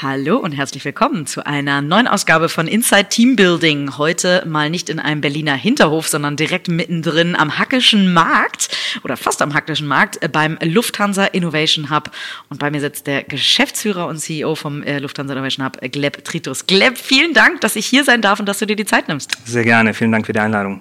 Hallo 0.00 0.36
und 0.36 0.52
herzlich 0.52 0.84
willkommen 0.84 1.26
zu 1.26 1.44
einer 1.44 1.82
neuen 1.82 2.06
Ausgabe 2.06 2.48
von 2.48 2.68
Inside 2.68 3.08
Team 3.08 3.34
Building. 3.34 3.98
Heute 3.98 4.44
mal 4.46 4.70
nicht 4.70 4.90
in 4.90 5.00
einem 5.00 5.20
Berliner 5.20 5.54
Hinterhof, 5.54 6.06
sondern 6.06 6.36
direkt 6.36 6.68
mittendrin 6.68 7.34
am 7.34 7.58
Hackischen 7.58 8.12
Markt 8.12 8.68
oder 9.02 9.16
fast 9.16 9.42
am 9.42 9.54
Hackischen 9.54 9.88
Markt 9.88 10.22
äh, 10.22 10.28
beim 10.28 10.56
Lufthansa 10.62 11.24
Innovation 11.24 11.90
Hub. 11.90 12.12
Und 12.48 12.60
bei 12.60 12.70
mir 12.70 12.80
sitzt 12.80 13.08
der 13.08 13.24
Geschäftsführer 13.24 14.06
und 14.06 14.18
CEO 14.18 14.54
vom 14.54 14.84
äh, 14.84 15.00
Lufthansa 15.00 15.32
Innovation 15.32 15.66
Hub, 15.66 15.80
Gleb 15.90 16.24
Tritus. 16.24 16.68
Gleb, 16.68 16.96
vielen 16.96 17.34
Dank, 17.34 17.60
dass 17.62 17.74
ich 17.74 17.86
hier 17.86 18.04
sein 18.04 18.22
darf 18.22 18.38
und 18.38 18.46
dass 18.46 18.60
du 18.60 18.66
dir 18.66 18.76
die 18.76 18.86
Zeit 18.86 19.08
nimmst. 19.08 19.36
Sehr 19.46 19.64
gerne, 19.64 19.94
vielen 19.94 20.12
Dank 20.12 20.26
für 20.26 20.32
die 20.32 20.38
Einladung. 20.38 20.80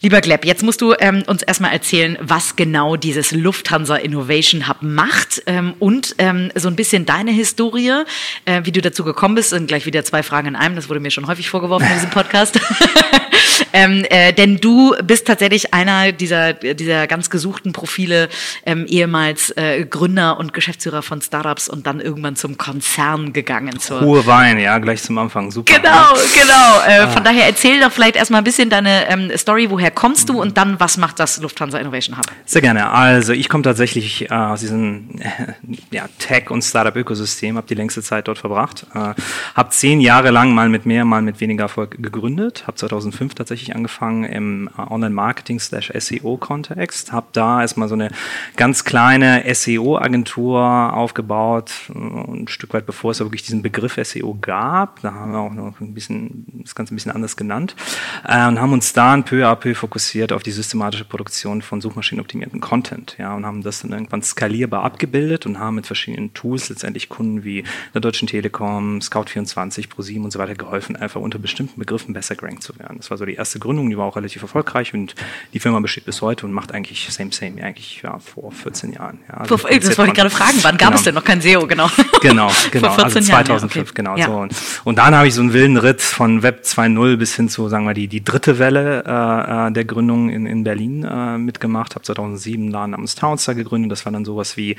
Lieber 0.00 0.22
Gleb, 0.22 0.46
jetzt 0.46 0.62
musst 0.62 0.80
du 0.80 0.94
ähm, 0.98 1.24
uns 1.26 1.42
erstmal 1.42 1.72
erzählen, 1.72 2.16
was 2.22 2.56
genau 2.56 2.96
dieses 2.96 3.32
Lufthansa 3.32 3.96
Innovation 3.96 4.66
Hub 4.66 4.78
macht 4.80 5.42
ähm, 5.46 5.74
und 5.78 6.14
ähm, 6.16 6.50
so 6.54 6.68
ein 6.68 6.76
bisschen 6.76 7.04
deine 7.04 7.32
Historie 7.32 8.04
äh, 8.46 8.62
wie 8.64 8.72
du 8.72 8.80
dazu 8.80 9.04
gekommen 9.04 9.34
bist. 9.34 9.50
Sind 9.50 9.68
gleich 9.68 9.84
wieder 9.84 10.04
zwei 10.04 10.22
Fragen 10.22 10.48
in 10.48 10.56
einem. 10.56 10.76
Das 10.76 10.88
wurde 10.88 11.00
mir 11.00 11.10
schon 11.10 11.26
häufig 11.26 11.50
vorgeworfen 11.50 11.86
in 11.86 11.94
diesem 11.94 12.10
Podcast. 12.10 12.58
ähm, 13.72 14.04
äh, 14.08 14.32
denn 14.32 14.58
du 14.58 14.94
bist 15.04 15.26
tatsächlich 15.26 15.74
einer 15.74 16.12
dieser, 16.12 16.54
dieser 16.54 17.06
ganz 17.06 17.30
gesuchten 17.30 17.72
Profile, 17.72 18.28
ähm, 18.64 18.86
ehemals 18.88 19.50
äh, 19.56 19.84
Gründer 19.84 20.38
und 20.38 20.52
Geschäftsführer 20.52 21.02
von 21.02 21.20
Startups 21.20 21.68
und 21.68 21.86
dann 21.86 22.00
irgendwann 22.00 22.36
zum 22.36 22.56
Konzern 22.56 23.32
gegangen. 23.32 23.78
Zur 23.78 24.00
Hohe 24.00 24.26
Wein, 24.26 24.58
ja, 24.58 24.78
gleich 24.78 25.02
zum 25.02 25.18
Anfang. 25.18 25.50
Super. 25.50 25.74
Genau, 25.74 26.12
genau. 26.34 26.80
Äh, 26.86 27.00
ah. 27.00 27.08
Von 27.08 27.24
daher 27.24 27.46
erzähl 27.46 27.80
doch 27.80 27.92
vielleicht 27.92 28.16
erstmal 28.16 28.40
ein 28.40 28.44
bisschen 28.44 28.70
deine 28.70 29.08
ähm, 29.08 29.30
Story. 29.36 29.70
Woher 29.70 29.90
kommst 29.90 30.28
du 30.28 30.40
und 30.40 30.56
dann, 30.56 30.78
was 30.80 30.96
macht 30.96 31.18
das 31.18 31.40
Lufthansa 31.40 31.78
Innovation 31.78 32.16
Hub? 32.16 32.26
Sehr 32.44 32.62
gerne. 32.62 32.90
Also, 32.90 33.32
ich 33.32 33.48
komme 33.48 33.62
tatsächlich 33.62 34.30
äh, 34.30 34.34
aus 34.34 34.60
diesem 34.60 35.10
ja, 35.90 36.08
Tech- 36.18 36.50
und 36.50 36.62
Startup-Ökosystem, 36.62 37.56
habe 37.56 37.66
die 37.66 37.74
längste 37.74 38.02
Zeit 38.02 38.28
dort 38.28 38.35
dort 38.36 38.38
verbracht. 38.38 38.86
Äh, 38.94 39.14
habe 39.54 39.70
zehn 39.70 40.00
Jahre 40.00 40.30
lang 40.30 40.54
mal 40.54 40.68
mit 40.68 40.86
mehr, 40.86 41.04
mal 41.04 41.22
mit 41.22 41.40
weniger 41.40 41.64
Erfolg 41.64 42.00
gegründet. 42.02 42.62
Habe 42.66 42.76
2005 42.76 43.34
tatsächlich 43.34 43.74
angefangen 43.74 44.22
im 44.24 44.70
äh, 44.76 44.82
Online-Marketing-SEO-Kontext. 44.82 47.12
Habe 47.12 47.28
da 47.32 47.62
erstmal 47.62 47.88
so 47.88 47.94
eine 47.94 48.10
ganz 48.56 48.84
kleine 48.84 49.42
SEO-Agentur 49.52 50.92
aufgebaut, 50.92 51.72
äh, 51.88 51.92
ein 51.98 52.46
Stück 52.48 52.74
weit 52.74 52.84
bevor 52.86 53.12
es 53.12 53.20
wirklich 53.20 53.42
diesen 53.42 53.62
Begriff 53.62 53.98
SEO 54.02 54.36
gab. 54.40 55.02
Da 55.02 55.14
haben 55.14 55.32
wir 55.32 55.38
auch 55.40 55.52
noch 55.52 55.80
ein 55.80 55.94
bisschen 55.94 56.46
das 56.62 56.74
Ganze 56.74 56.94
ein 56.94 56.96
bisschen 56.96 57.12
anders 57.12 57.36
genannt 57.36 57.76
äh, 58.24 58.46
und 58.46 58.60
haben 58.60 58.72
uns 58.72 58.92
da 58.92 59.12
ein 59.12 59.24
peu 59.24 59.46
à 59.46 59.54
peu 59.56 59.74
fokussiert 59.74 60.32
auf 60.32 60.42
die 60.42 60.50
systematische 60.50 61.04
Produktion 61.04 61.62
von 61.62 61.80
suchmaschinenoptimierten 61.80 62.60
Content. 62.60 63.16
Ja, 63.18 63.34
und 63.34 63.46
haben 63.46 63.62
das 63.62 63.80
dann 63.80 63.92
irgendwann 63.92 64.22
skalierbar 64.22 64.84
abgebildet 64.84 65.46
und 65.46 65.58
haben 65.58 65.76
mit 65.76 65.86
verschiedenen 65.86 66.34
Tools 66.34 66.68
letztendlich 66.68 67.08
Kunden 67.08 67.44
wie 67.44 67.64
der 67.94 68.00
Deutschen 68.00 68.25
Deutschen 68.26 68.42
Telekom, 68.42 68.98
Scout24, 68.98 69.88
ProSieben 69.88 70.24
und 70.24 70.30
so 70.30 70.38
weiter 70.38 70.54
geholfen, 70.54 70.96
einfach 70.96 71.20
unter 71.20 71.38
bestimmten 71.38 71.78
Begriffen 71.78 72.12
besser 72.12 72.34
gerankt 72.34 72.62
zu 72.62 72.78
werden. 72.78 72.96
Das 72.98 73.10
war 73.10 73.16
so 73.16 73.24
die 73.24 73.34
erste 73.34 73.58
Gründung, 73.58 73.88
die 73.88 73.96
war 73.96 74.06
auch 74.06 74.16
relativ 74.16 74.42
erfolgreich 74.42 74.92
und 74.94 75.14
die 75.52 75.60
Firma 75.60 75.80
besteht 75.80 76.04
bis 76.04 76.22
heute 76.22 76.46
und 76.46 76.52
macht 76.52 76.72
eigentlich 76.72 77.08
same 77.10 77.32
same, 77.32 77.62
eigentlich 77.62 78.02
ja, 78.02 78.18
vor 78.18 78.52
14 78.52 78.92
Jahren. 78.92 79.20
Ja, 79.28 79.34
also 79.38 79.56
vor, 79.56 79.70
das 79.70 79.98
wollte 79.98 80.10
ich 80.10 80.16
gerade 80.16 80.30
fragen, 80.30 80.58
wann 80.62 80.76
gab 80.76 80.88
genau. 80.88 80.98
es 80.98 81.04
denn 81.04 81.14
noch 81.14 81.24
kein 81.24 81.40
SEO, 81.40 81.66
genau? 81.66 81.88
Genau, 82.20 82.50
genau, 82.70 82.88
vor 82.88 82.96
14 82.96 83.16
also 83.16 83.20
2005, 83.20 83.74
Jahren, 83.74 83.86
okay. 83.86 83.92
genau. 83.94 84.16
Ja. 84.16 84.26
So. 84.26 84.36
Und, 84.36 84.54
und 84.84 84.98
dann 84.98 85.14
habe 85.14 85.28
ich 85.28 85.34
so 85.34 85.40
einen 85.40 85.52
wilden 85.52 85.76
Ritt 85.76 86.00
von 86.00 86.42
Web 86.42 86.62
2.0 86.64 87.16
bis 87.16 87.36
hin 87.36 87.48
zu, 87.48 87.68
sagen 87.68 87.86
wir, 87.86 87.94
die, 87.94 88.08
die 88.08 88.24
dritte 88.24 88.58
Welle 88.58 89.04
äh, 89.06 89.68
äh 89.68 89.72
der 89.72 89.84
Gründung 89.84 90.30
in, 90.30 90.46
in 90.46 90.64
Berlin 90.64 91.04
äh, 91.04 91.38
mitgemacht, 91.38 91.94
habe 91.94 92.04
2007 92.04 92.62
einen 92.62 92.72
Laden 92.72 92.90
namens 92.92 93.14
Townstar 93.14 93.54
gegründet, 93.54 93.92
das 93.92 94.04
war 94.04 94.12
dann 94.12 94.24
sowas 94.24 94.56
wie 94.56 94.76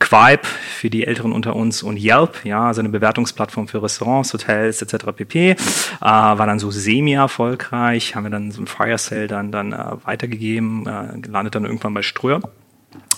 Quipe 0.00 0.46
für 0.46 0.90
die 0.90 1.06
Älteren 1.06 1.32
unter 1.32 1.54
uns 1.54 1.82
und 1.82 1.98
Yelp, 1.98 2.44
ja, 2.44 2.66
also 2.66 2.80
eine 2.80 2.89
Bewertungsplattform 2.90 3.68
für 3.68 3.82
Restaurants, 3.82 4.32
Hotels 4.32 4.82
etc. 4.82 5.06
pp. 5.14 5.50
Äh, 5.50 5.56
war 6.00 6.46
dann 6.46 6.58
so 6.58 6.70
semi-erfolgreich, 6.70 8.14
haben 8.14 8.24
wir 8.24 8.30
dann 8.30 8.50
so 8.50 8.62
ein 8.62 8.66
Fire 8.66 8.98
Sale 8.98 9.26
dann, 9.26 9.52
dann 9.52 9.72
äh, 9.72 9.76
weitergegeben, 10.04 10.86
äh, 10.86 11.18
gelandet 11.20 11.54
dann 11.54 11.64
irgendwann 11.64 11.94
bei 11.94 12.02
Ströer. 12.02 12.40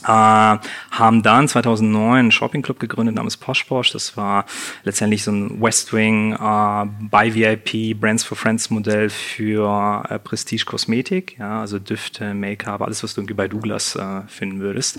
Äh, 0.05 0.59
haben 0.91 1.22
dann 1.22 1.47
2009 1.47 2.19
einen 2.19 2.33
Shopping-Club 2.33 2.81
gegründet 2.81 3.15
namens 3.15 3.37
Posh 3.37 3.65
Posh. 3.65 3.93
Das 3.93 4.16
war 4.16 4.47
letztendlich 4.83 5.22
so 5.22 5.31
ein 5.31 5.62
West 5.62 5.93
Wing 5.93 6.33
äh, 6.33 6.87
by 7.00 7.34
VIP 7.34 7.99
Brands 7.99 8.25
for 8.25 8.37
Friends 8.37 8.69
Modell 8.71 9.10
für 9.10 10.04
äh, 10.09 10.19
Prestige 10.19 10.65
Kosmetik, 10.65 11.39
ja, 11.39 11.60
also 11.60 11.78
Düfte, 11.78 12.34
Make-up, 12.34 12.83
alles 12.83 13.03
was 13.04 13.15
du 13.15 13.21
irgendwie 13.21 13.34
bei 13.34 13.49
Douglas 13.49 13.94
äh, 13.94 14.22
finden 14.27 14.60
würdest. 14.60 14.99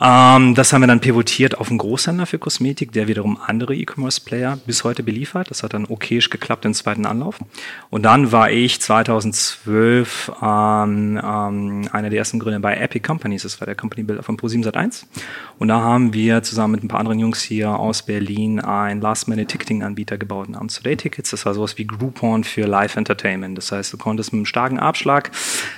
Ähm, 0.00 0.54
das 0.54 0.72
haben 0.72 0.82
wir 0.82 0.86
dann 0.86 1.00
pivotiert 1.00 1.58
auf 1.58 1.68
einen 1.68 1.78
Großhändler 1.78 2.26
für 2.26 2.38
Kosmetik, 2.38 2.92
der 2.92 3.08
wiederum 3.08 3.38
andere 3.44 3.74
E-Commerce-Player 3.74 4.58
bis 4.66 4.84
heute 4.84 5.02
beliefert. 5.02 5.50
Das 5.50 5.62
hat 5.62 5.74
dann 5.74 5.86
okayisch 5.86 6.30
geklappt 6.30 6.64
im 6.64 6.74
zweiten 6.74 7.06
Anlauf. 7.06 7.38
Und 7.88 8.02
dann 8.02 8.32
war 8.32 8.50
ich 8.50 8.80
2012 8.80 10.32
ähm, 10.42 11.20
ähm, 11.22 11.88
einer 11.92 12.10
der 12.10 12.18
ersten 12.18 12.38
Gründer 12.38 12.60
bei 12.60 12.76
Epic 12.76 13.06
Companies. 13.06 13.42
Das 13.42 13.60
war 13.60 13.66
der 13.66 13.74
Company 13.74 14.02
Builder 14.02 14.22
von 14.22 14.36
Pro7 14.36 14.64
Sat1. 14.64 15.04
Und 15.58 15.68
da 15.68 15.80
haben 15.80 16.12
wir 16.14 16.42
zusammen 16.42 16.72
mit 16.72 16.84
ein 16.84 16.88
paar 16.88 17.00
anderen 17.00 17.18
Jungs 17.18 17.42
hier 17.42 17.70
aus 17.70 18.02
Berlin 18.02 18.60
ein 18.60 19.00
Last-Minute-Ticketing-Anbieter 19.00 20.18
gebaut 20.18 20.48
namens 20.48 20.76
Today 20.76 20.96
Tickets. 20.96 21.30
Das 21.30 21.46
war 21.46 21.54
sowas 21.54 21.78
wie 21.78 21.86
Groupon 21.86 22.44
für 22.44 22.66
Live-Entertainment. 22.66 23.58
Das 23.58 23.72
heißt, 23.72 23.92
du 23.92 23.98
konntest 23.98 24.32
mit 24.32 24.38
einem 24.38 24.46
starken 24.46 24.78
Abschlag 24.78 25.30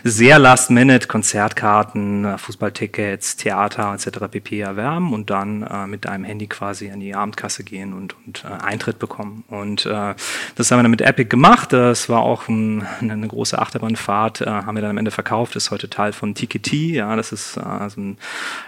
sehr 0.04 0.38
Last-Minute 0.38 1.08
Konzertkarten, 1.08 2.38
Fußballtickets, 2.38 3.36
Theater 3.36 3.98
etc. 4.06 4.26
pp. 4.30 4.60
erwerben 4.60 5.12
und 5.12 5.30
dann 5.30 5.62
äh, 5.62 5.86
mit 5.86 6.04
deinem 6.04 6.24
Handy 6.24 6.46
quasi 6.46 6.90
an 6.90 7.00
die 7.00 7.14
Abendkasse 7.14 7.64
gehen 7.64 7.92
und, 7.92 8.16
und 8.26 8.44
äh, 8.44 8.64
Eintritt 8.64 8.98
bekommen. 8.98 9.44
Und 9.48 9.86
äh, 9.86 10.14
das 10.54 10.70
haben 10.70 10.78
wir 10.78 10.82
dann 10.82 10.90
mit 10.90 11.00
Epic 11.00 11.28
gemacht. 11.28 11.72
Das 11.72 12.08
war 12.08 12.20
auch 12.22 12.48
ein, 12.48 12.86
eine 13.00 13.26
große 13.26 13.58
Achterbahnfahrt, 13.58 14.42
äh, 14.42 14.46
haben 14.46 14.74
wir 14.74 14.82
dann 14.82 14.91
am 14.91 14.98
Ende 14.98 15.10
verkauft. 15.10 15.56
Ist 15.56 15.70
heute 15.70 15.91
Teil 15.91 16.12
von 16.12 16.34
Tiketi. 16.34 16.94
Ja, 16.94 17.16
das 17.16 17.32
ist 17.32 17.56
äh, 17.56 17.88
so 17.88 18.00
ein, 18.00 18.18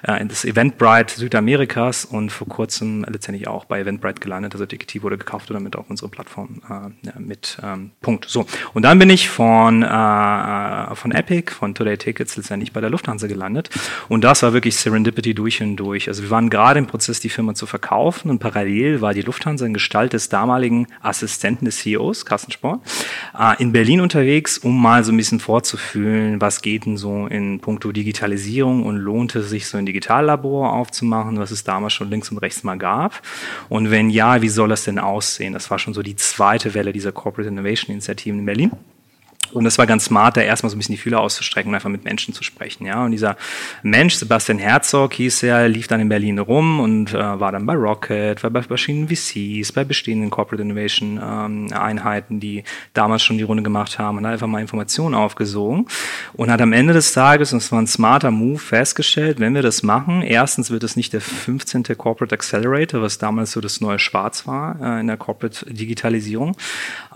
äh, 0.03 0.25
das 0.27 0.45
Eventbrite 0.45 1.15
Südamerikas 1.17 2.05
und 2.05 2.31
vor 2.31 2.49
kurzem 2.49 3.05
letztendlich 3.09 3.49
auch 3.49 3.65
bei 3.65 3.81
Eventbrite 3.81 4.21
gelandet. 4.21 4.55
Also 4.55 4.67
Tiketi 4.67 5.03
wurde 5.03 5.19
gekauft 5.19 5.51
und 5.51 5.55
damit 5.55 5.77
auch 5.77 5.87
unsere 5.89 6.09
Plattform 6.09 6.61
ja, 6.69 7.13
mit 7.19 7.59
ähm, 7.63 7.91
Punkt. 8.01 8.27
So 8.29 8.47
und 8.73 8.83
dann 8.83 8.99
bin 8.99 9.11
ich 9.11 9.29
von 9.29 9.83
von 9.85 11.13
Epic, 11.13 11.53
von 11.53 11.75
Today 11.75 11.97
Tickets 11.97 12.37
letztendlich 12.37 12.73
bei 12.73 12.81
der 12.81 12.91
Lufthansa 12.91 13.27
gelandet 13.27 13.71
und 14.09 14.25
das 14.25 14.43
war 14.43 14.53
wirklich 14.53 14.77
Serendipity 14.77 15.24
Equity 15.25 15.35
durch 15.35 15.63
und 15.63 15.77
durch. 15.77 16.09
Also 16.09 16.23
wir 16.23 16.31
waren 16.31 16.51
gerade 16.51 16.79
im 16.79 16.87
Prozess, 16.87 17.21
die 17.21 17.29
Firma 17.29 17.55
zu 17.55 17.67
verkaufen 17.67 18.31
und 18.31 18.39
parallel 18.39 19.01
war 19.01 19.15
die 19.15 19.23
Lufthansa 19.23 19.65
in 19.65 19.73
Gestalt 19.73 20.13
des 20.13 20.29
damaligen 20.29 20.87
Assistenten 21.01 21.65
des 21.65 21.79
CEOs, 21.79 22.27
Carsten 22.27 22.53
Spohr, 22.53 22.81
äh, 23.39 23.61
in 23.61 23.73
Berlin 23.73 24.01
unterwegs, 24.01 24.59
um 24.59 24.81
mal 24.81 25.03
so 25.05 25.13
ein 25.13 25.17
bisschen 25.17 25.41
vorzufühlen, 25.41 26.41
was 26.41 26.63
geht 26.63 26.87
denn 26.87 26.97
so 26.97 27.27
in 27.27 27.61
puncto 27.61 27.93
Digitalisierung 27.93 28.85
und 28.85 28.97
lohnt 28.97 29.35
es 29.35 29.49
sich 29.49 29.67
so 29.67 29.79
ein 29.79 29.87
Digitallabor 29.87 30.73
aufzumachen, 30.73 31.39
was 31.39 31.51
es 31.51 31.65
damals 31.65 31.93
schon 31.95 32.11
links 32.11 32.31
und 32.31 32.39
rechts 32.39 32.63
mal 32.63 32.77
gab. 32.77 33.23
Und 33.69 33.91
wenn 33.91 34.11
ja, 34.11 34.43
wie 34.43 34.49
soll 34.49 34.69
das 34.69 34.85
denn 34.85 34.99
aussehen? 34.99 35.53
Das 35.53 35.71
war 35.71 35.79
schon 35.79 35.95
so 35.95 36.03
die 36.03 36.17
zweite 36.17 36.75
Welle 36.75 36.93
dieser 36.93 37.13
Corporate 37.13 37.49
Innovation 37.49 37.93
Initiativen 37.93 38.41
in 38.41 38.47
Berlin. 38.47 38.73
Und 39.53 39.67
es 39.67 39.79
war 39.79 39.87
ganz 39.87 40.07
smart, 40.07 40.37
da 40.37 40.41
erstmal 40.41 40.71
so 40.71 40.77
ein 40.77 40.79
bisschen 40.79 40.95
die 40.95 41.01
Fühler 41.01 41.21
auszustrecken 41.21 41.71
und 41.71 41.75
einfach 41.75 41.91
mit 41.91 42.05
Menschen 42.05 42.35
zu 42.35 42.43
sprechen. 42.43 42.87
Ja, 42.87 43.05
und 43.05 43.13
dieser 43.13 43.37
Mensch, 43.83 44.15
Sebastian 44.15 44.59
Herzog 44.59 45.15
hieß 45.15 45.45
er, 45.45 45.69
lief 45.69 45.87
dann 45.87 46.01
in 46.01 46.09
Berlin 46.09 46.39
rum 46.39 46.81
und 46.81 47.15
äh, 47.15 47.19
war 47.19 47.53
dann 47.53 47.67
bei 47.67 47.75
Rocket, 47.75 48.43
war 48.43 48.51
bei 48.51 48.63
verschiedenen 48.63 49.09
VCs, 49.09 49.73
bei 49.73 49.85
bestehenden 49.85 50.31
Corporate 50.31 50.63
Innovation 50.63 51.21
ähm, 51.23 51.73
Einheiten, 51.73 52.41
die 52.41 52.65
damals 52.95 53.23
schon 53.23 53.39
die 53.39 53.45
Runde 53.45 53.63
gemacht 53.63 53.99
haben 53.99 54.19
und 54.19 54.27
hat 54.27 54.33
einfach 54.33 54.47
mal 54.47 54.61
Informationen 54.61 55.15
aufgesogen 55.15 55.87
und 56.33 56.51
hat 56.51 56.61
am 56.61 56.73
Ende 56.73 56.93
des 56.93 57.13
Tages, 57.13 57.53
und 57.53 57.59
es 57.59 57.71
war 57.71 57.81
ein 57.81 57.87
smarter 57.87 58.31
Move, 58.31 58.59
festgestellt, 58.59 59.41
wenn 59.41 59.55
wir 59.55 59.63
das 59.63 59.83
machen, 59.83 60.23
erstens 60.23 60.71
wird 60.71 60.83
es 60.85 60.97
nicht 60.97 61.13
der 61.13 61.21
15. 61.21 61.85
Corporate 61.97 62.35
Accelerator, 62.35 63.03
was 63.03 63.19
damals 63.19 63.53
so 63.53 63.61
das 63.61 63.81
neue 63.81 63.99
Schwarz 63.99 64.47
war 64.47 64.81
äh, 64.81 65.01
in 65.01 65.07
der 65.07 65.17
Corporate 65.17 65.73
Digitalisierung. 65.73 66.57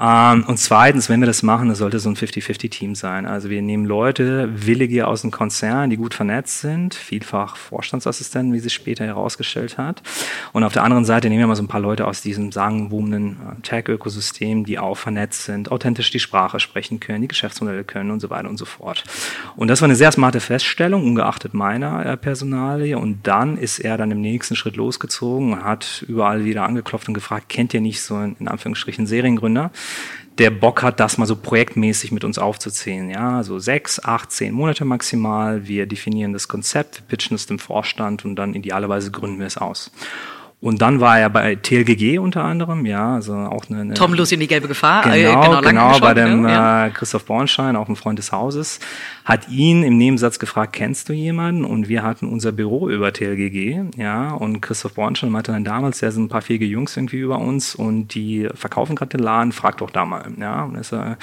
Ähm, 0.00 0.44
und 0.46 0.58
zweitens, 0.58 1.08
wenn 1.08 1.20
wir 1.20 1.26
das 1.26 1.42
machen, 1.42 1.68
dann 1.68 1.76
sollte 1.76 1.98
so 1.98 2.08
ein 2.08 2.16
50-50-Team 2.18 2.94
sein. 2.94 3.26
Also 3.26 3.50
wir 3.50 3.62
nehmen 3.62 3.84
Leute, 3.84 4.48
Willige 4.66 5.06
aus 5.06 5.22
dem 5.22 5.30
Konzern, 5.30 5.90
die 5.90 5.96
gut 5.96 6.14
vernetzt 6.14 6.60
sind, 6.60 6.94
vielfach 6.94 7.56
Vorstandsassistenten, 7.56 8.52
wie 8.52 8.58
sich 8.58 8.74
später 8.74 9.04
herausgestellt 9.04 9.78
hat. 9.78 10.02
Und 10.52 10.64
auf 10.64 10.72
der 10.72 10.84
anderen 10.84 11.04
Seite 11.04 11.28
nehmen 11.28 11.40
wir 11.40 11.46
mal 11.46 11.56
so 11.56 11.62
ein 11.62 11.68
paar 11.68 11.80
Leute 11.80 12.06
aus 12.06 12.20
diesem 12.22 12.52
sagenwumenden 12.52 13.32
äh, 13.32 13.60
Tech-Ökosystem, 13.62 14.64
die 14.64 14.78
auch 14.78 14.96
vernetzt 14.96 15.44
sind, 15.44 15.70
authentisch 15.70 16.10
die 16.10 16.20
Sprache 16.20 16.60
sprechen 16.60 17.00
können, 17.00 17.22
die 17.22 17.28
Geschäftsmodelle 17.28 17.84
können 17.84 18.10
und 18.10 18.20
so 18.20 18.30
weiter 18.30 18.48
und 18.48 18.58
so 18.58 18.64
fort. 18.64 19.04
Und 19.56 19.68
das 19.68 19.80
war 19.80 19.86
eine 19.86 19.96
sehr 19.96 20.12
smarte 20.12 20.40
Feststellung, 20.40 21.04
ungeachtet 21.04 21.54
meiner 21.54 22.04
äh, 22.04 22.16
Personalie. 22.16 22.98
Und 22.98 23.26
dann 23.26 23.56
ist 23.56 23.78
er 23.78 23.96
dann 23.96 24.10
im 24.10 24.20
nächsten 24.20 24.56
Schritt 24.56 24.76
losgezogen 24.76 25.52
und 25.52 25.64
hat 25.64 26.04
überall 26.08 26.44
wieder 26.44 26.64
angeklopft 26.64 27.08
und 27.08 27.14
gefragt, 27.14 27.48
kennt 27.48 27.74
ihr 27.74 27.80
nicht 27.80 28.02
so 28.02 28.18
in 28.20 28.48
Anführungsstrichen 28.48 29.06
Seriengründer? 29.06 29.70
Der 30.38 30.50
Bock 30.50 30.82
hat, 30.82 31.00
das 31.00 31.18
mal 31.18 31.26
so 31.26 31.36
projektmäßig 31.36 32.12
mit 32.12 32.24
uns 32.24 32.38
aufzuzählen. 32.38 33.10
Ja, 33.10 33.42
so 33.42 33.58
sechs, 33.58 34.02
acht, 34.02 34.30
zehn 34.30 34.54
Monate 34.54 34.84
maximal. 34.84 35.66
Wir 35.66 35.86
definieren 35.86 36.32
das 36.32 36.48
Konzept, 36.48 37.00
wir 37.00 37.06
pitchen 37.06 37.34
es 37.34 37.46
dem 37.46 37.58
Vorstand 37.58 38.24
und 38.24 38.36
dann 38.36 38.54
idealerweise 38.54 39.10
gründen 39.10 39.40
wir 39.40 39.46
es 39.46 39.56
aus. 39.56 39.90
Und 40.60 40.82
dann 40.82 40.98
war 40.98 41.20
er 41.20 41.30
bei 41.30 41.54
TLGG 41.54 42.18
unter 42.18 42.42
anderem, 42.42 42.84
ja, 42.84 43.14
also 43.14 43.32
auch 43.32 43.70
eine, 43.70 43.82
eine 43.82 43.94
Tom 43.94 44.12
Lucy 44.12 44.34
in 44.34 44.40
die 44.40 44.48
gelbe 44.48 44.66
Gefahr. 44.66 45.04
Genau, 45.04 45.14
äh, 45.14 45.22
genau, 45.22 45.60
genau 45.60 46.00
bei 46.00 46.14
dem 46.14 46.42
ne? 46.42 46.50
ja. 46.50 46.86
äh, 46.86 46.90
Christoph 46.90 47.26
Bornstein, 47.26 47.76
auch 47.76 47.88
ein 47.88 47.94
Freund 47.94 48.18
des 48.18 48.32
Hauses, 48.32 48.80
hat 49.24 49.48
ihn 49.48 49.84
im 49.84 49.96
Nebensatz 49.98 50.40
gefragt, 50.40 50.72
kennst 50.72 51.08
du 51.08 51.12
jemanden? 51.12 51.64
Und 51.64 51.88
wir 51.88 52.02
hatten 52.02 52.26
unser 52.26 52.50
Büro 52.50 52.88
über 52.88 53.12
TLGG, 53.12 53.98
ja, 53.98 54.32
und 54.32 54.60
Christoph 54.60 54.94
Bornstein 54.94 55.30
meinte 55.30 55.52
dann 55.52 55.62
damals, 55.62 56.00
da 56.00 56.10
sind 56.10 56.24
ein 56.24 56.28
paar 56.28 56.42
fähige 56.42 56.64
Jungs 56.64 56.96
irgendwie 56.96 57.18
über 57.18 57.38
uns 57.38 57.76
und 57.76 58.14
die 58.14 58.48
verkaufen 58.52 58.96
gerade 58.96 59.16
den 59.16 59.20
Laden, 59.20 59.52
frag 59.52 59.78
doch 59.78 59.90
da 59.90 60.04
mal, 60.04 60.24
ja. 60.40 60.64
Und 60.64 60.74
das, 60.74 60.90
äh, 60.90 61.14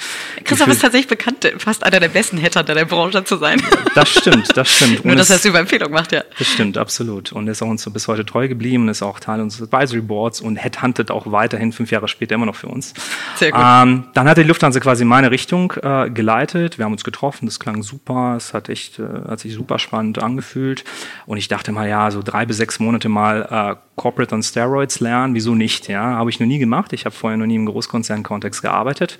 Christoph 0.44 0.68
ist 0.68 0.80
tatsächlich 0.80 1.08
bekannt, 1.08 1.46
fast 1.58 1.84
einer 1.84 2.00
der 2.00 2.08
besten 2.08 2.40
Hatter 2.40 2.64
der 2.64 2.86
Branche 2.86 3.22
zu 3.24 3.36
sein. 3.36 3.60
Das 3.94 4.08
stimmt, 4.08 4.56
das 4.56 4.70
stimmt. 4.70 5.04
Nur, 5.04 5.14
dass 5.14 5.28
er 5.28 5.36
es 5.36 5.44
über 5.44 5.58
Empfehlung 5.58 5.92
macht, 5.92 6.12
ja. 6.12 6.22
Das 6.38 6.48
stimmt, 6.48 6.78
absolut. 6.78 7.32
Und 7.32 7.48
ist 7.48 7.60
auch 7.60 7.68
uns 7.68 7.84
bis 7.90 8.08
heute 8.08 8.24
treu 8.24 8.48
geblieben, 8.48 8.88
ist 8.88 9.02
auch 9.02 9.20
Teil 9.26 9.40
unseres 9.40 9.72
Advisory 9.72 10.00
Boards 10.00 10.40
und 10.40 10.56
headhuntet 10.56 11.10
auch 11.10 11.30
weiterhin 11.32 11.72
fünf 11.72 11.90
Jahre 11.90 12.06
später 12.06 12.36
immer 12.36 12.46
noch 12.46 12.54
für 12.54 12.68
uns. 12.68 12.94
Sehr 13.34 13.50
gut. 13.50 13.60
Ähm, 13.62 14.04
dann 14.14 14.28
hat 14.28 14.38
die 14.38 14.44
Lufthansa 14.44 14.78
quasi 14.78 15.04
meine 15.04 15.30
Richtung 15.30 15.72
äh, 15.82 16.10
geleitet. 16.10 16.78
Wir 16.78 16.84
haben 16.84 16.92
uns 16.92 17.04
getroffen, 17.04 17.46
das 17.46 17.58
klang 17.58 17.82
super, 17.82 18.34
es 18.36 18.54
hat 18.54 18.68
echt, 18.68 18.98
äh, 18.98 19.02
hat 19.28 19.40
sich 19.40 19.54
super 19.54 19.78
spannend 19.78 20.22
angefühlt. 20.22 20.84
Und 21.26 21.38
ich 21.38 21.48
dachte 21.48 21.72
mal, 21.72 21.88
ja, 21.88 22.10
so 22.10 22.22
drei 22.22 22.46
bis 22.46 22.56
sechs 22.56 22.78
Monate 22.78 23.08
mal 23.08 23.48
äh, 23.50 23.85
Corporate 23.96 24.34
on 24.34 24.42
Steroids 24.42 25.00
lernen, 25.00 25.34
wieso 25.34 25.54
nicht? 25.54 25.88
Ja, 25.88 26.02
habe 26.02 26.28
ich 26.28 26.38
noch 26.38 26.46
nie 26.46 26.58
gemacht. 26.58 26.92
Ich 26.92 27.06
habe 27.06 27.14
vorher 27.14 27.38
noch 27.38 27.46
nie 27.46 27.56
im 27.56 27.64
Großkonzernkontext 27.64 28.60
gearbeitet. 28.60 29.16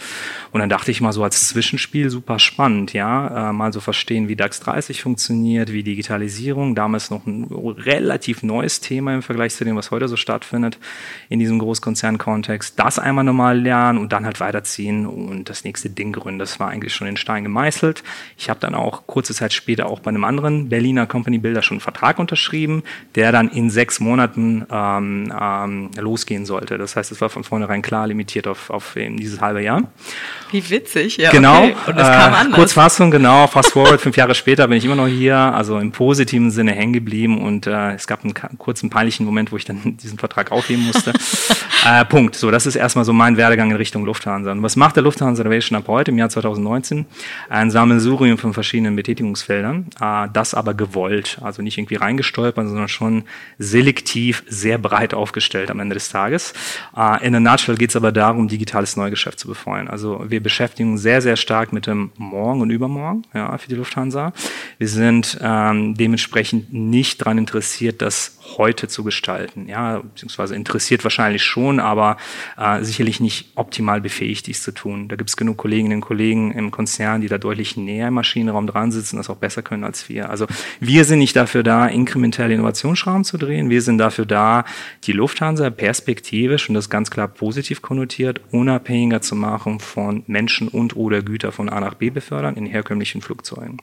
Und 0.52 0.60
dann 0.60 0.68
dachte 0.68 0.90
ich 0.90 1.00
mal 1.00 1.12
so 1.12 1.24
als 1.24 1.48
Zwischenspiel 1.48 2.10
super 2.10 2.38
spannend, 2.38 2.92
ja, 2.92 3.50
äh, 3.50 3.52
mal 3.54 3.72
so 3.72 3.80
verstehen, 3.80 4.28
wie 4.28 4.36
DAX 4.36 4.60
30 4.60 5.02
funktioniert, 5.02 5.72
wie 5.72 5.82
Digitalisierung, 5.82 6.74
damals 6.74 7.10
noch 7.10 7.26
ein 7.26 7.44
relativ 7.44 8.42
neues 8.42 8.80
Thema 8.80 9.14
im 9.14 9.22
Vergleich 9.22 9.54
zu 9.54 9.64
dem, 9.64 9.76
was 9.76 9.90
heute 9.90 10.08
so 10.08 10.16
stattfindet 10.16 10.78
in 11.30 11.38
diesem 11.38 11.58
Großkonzernkontext. 11.58 12.78
Das 12.78 12.98
einmal 12.98 13.24
nochmal 13.24 13.58
lernen 13.58 13.98
und 13.98 14.12
dann 14.12 14.26
halt 14.26 14.40
weiterziehen 14.40 15.06
und 15.06 15.48
das 15.48 15.64
nächste 15.64 15.88
Ding 15.88 16.12
gründen. 16.12 16.38
Das 16.38 16.60
war 16.60 16.68
eigentlich 16.68 16.94
schon 16.94 17.08
in 17.08 17.16
Stein 17.16 17.44
gemeißelt. 17.44 18.04
Ich 18.36 18.50
habe 18.50 18.60
dann 18.60 18.74
auch 18.74 19.06
kurze 19.06 19.32
Zeit 19.32 19.54
später 19.54 19.86
auch 19.86 20.00
bei 20.00 20.10
einem 20.10 20.24
anderen 20.24 20.68
Berliner 20.68 21.06
Company 21.06 21.38
Builder 21.38 21.62
schon 21.62 21.76
einen 21.76 21.80
Vertrag 21.80 22.18
unterschrieben, 22.18 22.82
der 23.14 23.32
dann 23.32 23.48
in 23.48 23.70
sechs 23.70 24.00
Monaten 24.00 24.65
ähm, 24.70 25.32
ähm, 25.38 25.90
losgehen 25.98 26.46
sollte. 26.46 26.78
Das 26.78 26.96
heißt, 26.96 27.10
es 27.12 27.20
war 27.20 27.28
von 27.28 27.44
vornherein 27.44 27.82
klar 27.82 28.06
limitiert 28.06 28.46
auf, 28.46 28.70
auf 28.70 28.96
eben 28.96 29.16
dieses 29.16 29.40
halbe 29.40 29.62
Jahr. 29.62 29.82
Wie 30.50 30.68
witzig, 30.70 31.16
ja. 31.16 31.30
Genau. 31.30 31.64
Okay. 31.64 31.76
Und 31.86 31.98
das 31.98 32.08
kam 32.08 32.32
äh, 32.32 32.36
anders. 32.36 32.54
Kurzfassung, 32.56 33.10
genau. 33.10 33.46
Fast 33.46 33.72
forward, 33.72 34.00
fünf 34.00 34.16
Jahre 34.16 34.34
später 34.34 34.68
bin 34.68 34.78
ich 34.78 34.84
immer 34.84 34.96
noch 34.96 35.08
hier, 35.08 35.36
also 35.36 35.78
im 35.78 35.92
positiven 35.92 36.50
Sinne 36.50 36.72
hängen 36.72 36.92
geblieben 36.92 37.42
und 37.42 37.66
äh, 37.66 37.94
es 37.94 38.06
gab 38.06 38.24
einen 38.24 38.34
kurzen 38.58 38.90
peinlichen 38.90 39.26
Moment, 39.26 39.52
wo 39.52 39.56
ich 39.56 39.64
dann 39.64 39.96
diesen 40.02 40.18
Vertrag 40.18 40.52
aufheben 40.52 40.86
musste. 40.86 41.12
äh, 41.86 42.04
Punkt. 42.04 42.36
So, 42.36 42.50
das 42.50 42.66
ist 42.66 42.76
erstmal 42.76 43.04
so 43.04 43.12
mein 43.12 43.36
Werdegang 43.36 43.70
in 43.70 43.76
Richtung 43.76 44.04
Lufthansa. 44.04 44.52
Und 44.52 44.62
was 44.62 44.76
macht 44.76 44.96
der 44.96 45.02
Lufthansa 45.02 45.42
Innovation 45.56 45.76
ab 45.78 45.88
heute 45.88 46.10
im 46.10 46.18
Jahr 46.18 46.28
2019? 46.28 47.06
Ein 47.48 47.70
Sammelsurium 47.70 48.38
von 48.38 48.52
verschiedenen 48.52 48.96
Betätigungsfeldern, 48.96 49.86
äh, 50.00 50.28
das 50.32 50.54
aber 50.54 50.74
gewollt, 50.74 51.38
also 51.42 51.62
nicht 51.62 51.78
irgendwie 51.78 51.96
reingestolpert, 51.96 52.66
sondern 52.66 52.88
schon 52.88 53.24
selektiv 53.58 54.44
sehr 54.56 54.78
breit 54.78 55.14
aufgestellt 55.14 55.70
am 55.70 55.80
Ende 55.80 55.94
des 55.94 56.08
Tages. 56.08 56.54
Uh, 56.96 57.16
in 57.22 57.34
a 57.34 57.40
nutshell 57.40 57.76
geht 57.76 57.90
es 57.90 57.96
aber 57.96 58.12
darum, 58.12 58.48
digitales 58.48 58.96
Neugeschäft 58.96 59.38
zu 59.38 59.48
befeuern. 59.48 59.88
Also 59.88 60.24
wir 60.28 60.42
beschäftigen 60.42 60.92
uns 60.92 61.02
sehr, 61.02 61.22
sehr 61.22 61.36
stark 61.36 61.72
mit 61.72 61.86
dem 61.86 62.10
Morgen 62.16 62.60
und 62.60 62.70
Übermorgen 62.70 63.22
ja, 63.34 63.56
für 63.58 63.68
die 63.68 63.74
Lufthansa. 63.74 64.32
Wir 64.78 64.88
sind 64.88 65.38
ähm, 65.40 65.94
dementsprechend 65.94 66.72
nicht 66.72 67.20
daran 67.20 67.38
interessiert, 67.38 68.02
das 68.02 68.35
heute 68.56 68.88
zu 68.88 69.04
gestalten. 69.04 69.68
Ja, 69.68 69.98
beziehungsweise 69.98 70.54
interessiert 70.54 71.04
wahrscheinlich 71.04 71.42
schon, 71.42 71.80
aber 71.80 72.16
äh, 72.56 72.82
sicherlich 72.82 73.20
nicht 73.20 73.52
optimal 73.54 74.00
befähigt, 74.00 74.46
dies 74.46 74.62
zu 74.62 74.72
tun. 74.72 75.08
Da 75.08 75.16
gibt 75.16 75.30
es 75.30 75.36
genug 75.36 75.56
Kolleginnen 75.56 75.96
und 75.96 76.00
Kollegen 76.00 76.52
im 76.52 76.70
Konzern, 76.70 77.20
die 77.20 77.28
da 77.28 77.38
deutlich 77.38 77.76
näher 77.76 78.08
im 78.08 78.14
Maschinenraum 78.14 78.66
dran 78.66 78.92
sitzen, 78.92 79.16
das 79.16 79.30
auch 79.30 79.36
besser 79.36 79.62
können 79.62 79.84
als 79.84 80.08
wir. 80.08 80.30
Also 80.30 80.46
wir 80.80 81.04
sind 81.04 81.18
nicht 81.18 81.36
dafür 81.36 81.62
da, 81.62 81.86
inkrementelle 81.86 82.54
Innovationsschrauben 82.54 83.24
zu 83.24 83.38
drehen. 83.38 83.70
Wir 83.70 83.82
sind 83.82 83.98
dafür 83.98 84.26
da, 84.26 84.64
die 85.04 85.12
Lufthansa 85.12 85.70
perspektivisch 85.70 86.68
und 86.68 86.74
das 86.74 86.90
ganz 86.90 87.10
klar 87.10 87.28
positiv 87.28 87.82
konnotiert, 87.82 88.40
unabhängiger 88.50 89.20
zu 89.20 89.34
machen 89.34 89.80
von 89.80 90.22
Menschen 90.26 90.68
und 90.68 90.96
oder 90.96 91.22
Güter 91.22 91.52
von 91.52 91.68
A 91.68 91.80
nach 91.80 91.94
B 91.94 92.10
befördern 92.10 92.56
in 92.56 92.66
herkömmlichen 92.66 93.22
Flugzeugen. 93.22 93.78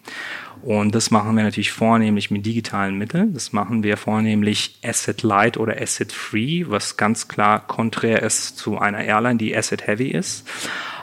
Und 0.63 0.95
das 0.95 1.11
machen 1.11 1.35
wir 1.35 1.43
natürlich 1.43 1.73
vornehmlich 1.73 2.31
mit 2.31 2.45
digitalen 2.45 2.97
Mitteln. 2.97 3.33
Das 3.33 3.51
machen 3.51 3.83
wir 3.83 3.97
vornehmlich 3.97 4.52
Asset 4.83 5.23
Light 5.23 5.57
oder 5.57 5.81
Asset 5.81 6.11
Free, 6.11 6.65
was 6.67 6.97
ganz 6.97 7.27
klar 7.27 7.65
konträr 7.67 8.21
ist 8.21 8.57
zu 8.57 8.77
einer 8.77 9.03
Airline, 9.03 9.37
die 9.37 9.55
Asset 9.55 9.87
Heavy 9.87 10.09
ist. 10.09 10.47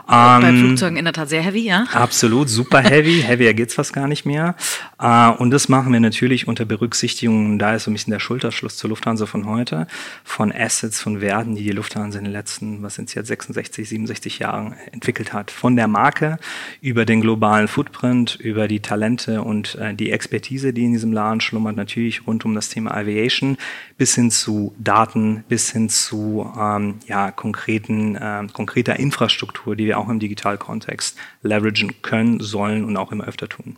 Ähm, 0.08 0.43
Bei 0.43 0.52
Flugzeugen 0.52 0.97
in 0.97 1.05
der 1.05 1.12
Tat 1.12 1.29
sehr 1.29 1.43
heavy, 1.43 1.61
ja? 1.61 1.87
Absolut, 1.93 2.49
super 2.49 2.81
heavy. 2.81 3.23
Heavier 3.26 3.55
geht's 3.55 3.75
fast 3.75 3.93
gar 3.93 4.08
nicht 4.08 4.25
mehr. 4.25 4.55
Äh, 5.00 5.31
und 5.31 5.50
das 5.50 5.69
machen 5.69 5.93
wir 5.93 6.00
natürlich 6.00 6.49
unter 6.49 6.64
Berücksichtigung, 6.64 7.58
da 7.58 7.75
ist 7.75 7.85
so 7.85 7.91
ein 7.91 7.94
bisschen 7.94 8.12
der 8.12 8.20
Schulterschluss 8.20 8.76
zur 8.76 8.91
Lufthansa 8.91 9.26
von 9.26 9.47
heute, 9.47 9.87
von 10.25 10.52
Assets, 10.52 11.00
von 11.00 11.20
Werten, 11.20 11.55
die 11.55 11.64
die 11.64 11.70
Lufthansa 11.70 12.19
in 12.19 12.25
den 12.25 12.32
letzten, 12.32 12.82
was 12.82 12.94
sind 12.94 13.14
jetzt 13.14 13.29
66, 13.29 13.88
67 13.88 14.38
Jahren 14.38 14.75
entwickelt 14.93 15.32
hat. 15.32 15.50
Von 15.50 15.76
der 15.76 15.88
Marke 15.88 16.38
über 16.81 17.05
den 17.05 17.20
globalen 17.20 17.69
Footprint, 17.69 18.37
über 18.37 18.69
die 18.69 18.81
Talente 18.81 19.43
und 19.43 19.75
äh, 19.76 19.94
die 19.94 20.11
Expertise, 20.11 20.73
die 20.73 20.85
in 20.85 20.93
diesem 20.93 21.12
Laden 21.12 21.41
schlummert, 21.41 21.76
natürlich 21.76 22.26
rund 22.26 22.44
um 22.44 22.55
das 22.55 22.69
Thema 22.69 22.94
Aviation, 22.94 23.56
bis 24.00 24.14
hin 24.14 24.31
zu 24.31 24.75
Daten, 24.79 25.44
bis 25.47 25.73
hin 25.73 25.91
zu 25.91 26.50
ähm, 26.58 27.00
ja, 27.06 27.31
konkreten, 27.31 28.17
äh, 28.17 28.47
konkreter 28.50 28.99
Infrastruktur, 28.99 29.76
die 29.76 29.85
wir 29.85 29.99
auch 29.99 30.08
im 30.08 30.19
Digitalkontext 30.19 31.19
leveragen 31.43 32.00
können, 32.00 32.41
sollen 32.41 32.87
und 32.87 32.97
auch 32.97 33.12
immer 33.12 33.25
öfter 33.25 33.47
tun. 33.47 33.76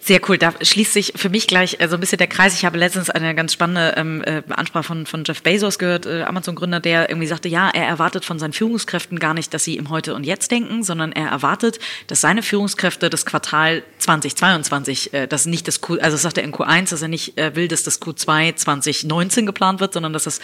Sehr 0.00 0.20
cool. 0.28 0.36
Da 0.36 0.52
schließt 0.60 0.92
sich 0.92 1.12
für 1.16 1.30
mich 1.30 1.46
gleich 1.46 1.76
äh, 1.78 1.88
so 1.88 1.94
ein 1.94 2.00
bisschen 2.00 2.18
der 2.18 2.26
Kreis. 2.26 2.54
Ich 2.54 2.64
habe 2.64 2.76
letztens 2.76 3.08
eine 3.08 3.34
ganz 3.34 3.54
spannende 3.54 3.94
ähm, 3.96 4.22
äh, 4.22 4.42
Ansprache 4.50 4.84
von, 4.84 5.06
von 5.06 5.24
Jeff 5.24 5.42
Bezos 5.42 5.78
gehört, 5.78 6.04
äh, 6.04 6.24
Amazon-Gründer, 6.24 6.80
der 6.80 7.08
irgendwie 7.08 7.26
sagte, 7.26 7.48
ja, 7.48 7.70
er 7.70 7.86
erwartet 7.86 8.24
von 8.24 8.38
seinen 8.38 8.52
Führungskräften 8.52 9.18
gar 9.18 9.32
nicht, 9.32 9.54
dass 9.54 9.64
sie 9.64 9.76
im 9.76 9.88
Heute 9.88 10.14
und 10.14 10.24
Jetzt 10.24 10.50
denken, 10.50 10.82
sondern 10.82 11.12
er 11.12 11.28
erwartet, 11.28 11.78
dass 12.08 12.20
seine 12.20 12.42
Führungskräfte 12.42 13.08
das 13.08 13.24
Quartal 13.24 13.82
2022, 13.98 15.14
äh, 15.14 15.26
das 15.26 15.46
nicht 15.46 15.68
das 15.68 15.80
Q, 15.80 15.98
also 16.00 16.16
sagt 16.18 16.36
er 16.36 16.44
in 16.44 16.52
Q1, 16.52 16.90
dass 16.90 17.00
er 17.00 17.08
nicht 17.08 17.38
äh, 17.38 17.56
will, 17.56 17.68
dass 17.68 17.82
das 17.82 18.02
Q2 18.02 18.56
2019 18.56 19.46
geplant 19.46 19.80
wird, 19.80 19.94
sondern 19.94 20.12
dass 20.12 20.24
das 20.24 20.40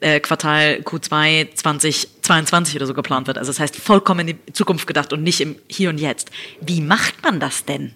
äh, 0.00 0.20
Quartal 0.20 0.80
Q2 0.82 1.54
2022 1.54 2.76
oder 2.76 2.86
so 2.86 2.92
geplant 2.92 3.26
wird. 3.26 3.38
Also 3.38 3.50
das 3.50 3.60
heißt 3.60 3.76
vollkommen 3.76 4.28
in 4.28 4.38
die 4.46 4.52
Zukunft 4.52 4.86
gedacht 4.86 5.14
und 5.14 5.22
nicht 5.22 5.40
im 5.40 5.56
Hier 5.68 5.88
und 5.88 5.98
Jetzt. 5.98 6.30
Wie 6.60 6.82
macht 6.82 7.22
man 7.22 7.40
das 7.40 7.64
denn? 7.64 7.94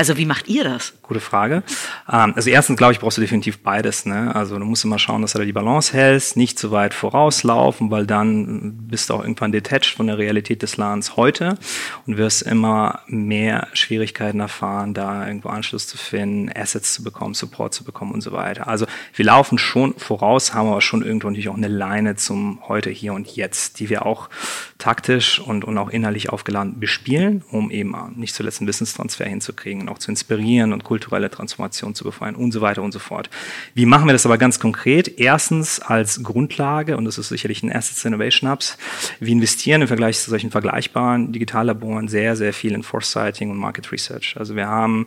Also 0.00 0.16
wie 0.16 0.24
macht 0.24 0.48
ihr 0.48 0.64
das? 0.64 0.94
Gute 1.02 1.20
Frage. 1.20 1.62
Ähm, 2.10 2.32
also 2.34 2.48
erstens, 2.48 2.78
glaube 2.78 2.94
ich, 2.94 3.00
brauchst 3.00 3.18
du 3.18 3.20
definitiv 3.20 3.58
beides. 3.58 4.06
Ne? 4.06 4.34
Also 4.34 4.58
du 4.58 4.64
musst 4.64 4.82
immer 4.82 4.98
schauen, 4.98 5.20
dass 5.20 5.32
du 5.32 5.38
da 5.40 5.44
die 5.44 5.52
Balance 5.52 5.92
hältst, 5.92 6.38
nicht 6.38 6.58
zu 6.58 6.70
weit 6.70 6.94
vorauslaufen, 6.94 7.90
weil 7.90 8.06
dann 8.06 8.78
bist 8.88 9.10
du 9.10 9.14
auch 9.14 9.20
irgendwann 9.20 9.52
detached 9.52 9.94
von 9.94 10.06
der 10.06 10.16
Realität 10.16 10.62
des 10.62 10.78
Ladens 10.78 11.18
heute 11.18 11.58
und 12.06 12.16
wirst 12.16 12.40
immer 12.40 13.00
mehr 13.08 13.68
Schwierigkeiten 13.74 14.40
erfahren, 14.40 14.94
da 14.94 15.26
irgendwo 15.26 15.50
Anschluss 15.50 15.86
zu 15.86 15.98
finden, 15.98 16.50
Assets 16.56 16.94
zu 16.94 17.02
bekommen, 17.02 17.34
Support 17.34 17.74
zu 17.74 17.84
bekommen 17.84 18.12
und 18.12 18.22
so 18.22 18.32
weiter. 18.32 18.68
Also 18.68 18.86
wir 19.12 19.26
laufen 19.26 19.58
schon 19.58 19.92
voraus, 19.98 20.54
haben 20.54 20.70
aber 20.70 20.80
schon 20.80 21.02
irgendwo 21.02 21.28
natürlich 21.28 21.50
auch 21.50 21.58
eine 21.58 21.68
Leine 21.68 22.16
zum 22.16 22.60
heute, 22.68 22.88
hier 22.88 23.12
und 23.12 23.36
jetzt, 23.36 23.80
die 23.80 23.90
wir 23.90 24.06
auch 24.06 24.30
taktisch 24.78 25.40
und, 25.40 25.66
und 25.66 25.76
auch 25.76 25.90
innerlich 25.90 26.30
aufgeladen 26.30 26.80
bespielen, 26.80 27.44
um 27.50 27.70
eben 27.70 27.94
nicht 28.16 28.34
zuletzt 28.34 28.62
einen 28.62 28.68
Wissenstransfer 28.68 29.26
hinzukriegen 29.26 29.89
auch 29.90 29.98
zu 29.98 30.10
inspirieren 30.10 30.72
und 30.72 30.84
kulturelle 30.84 31.30
Transformation 31.30 31.94
zu 31.94 32.04
befeuern 32.04 32.34
und 32.34 32.52
so 32.52 32.60
weiter 32.60 32.82
und 32.82 32.92
so 32.92 32.98
fort. 32.98 33.30
Wie 33.74 33.86
machen 33.86 34.06
wir 34.06 34.12
das 34.12 34.26
aber 34.26 34.38
ganz 34.38 34.60
konkret? 34.60 35.18
Erstens 35.18 35.80
als 35.80 36.22
Grundlage, 36.22 36.96
und 36.96 37.04
das 37.04 37.18
ist 37.18 37.28
sicherlich 37.28 37.62
ein 37.62 37.72
Assets 37.72 38.04
Innovation 38.04 38.50
Hubs, 38.50 38.78
wir 39.18 39.32
investieren 39.32 39.82
im 39.82 39.88
Vergleich 39.88 40.18
zu 40.18 40.30
solchen 40.30 40.50
vergleichbaren 40.50 41.32
Digitallaboren 41.32 42.08
sehr, 42.08 42.36
sehr 42.36 42.52
viel 42.52 42.72
in 42.72 42.82
Foresighting 42.82 43.50
und 43.50 43.58
Market 43.58 43.92
Research. 43.92 44.36
Also 44.38 44.56
wir 44.56 44.66
haben 44.66 45.06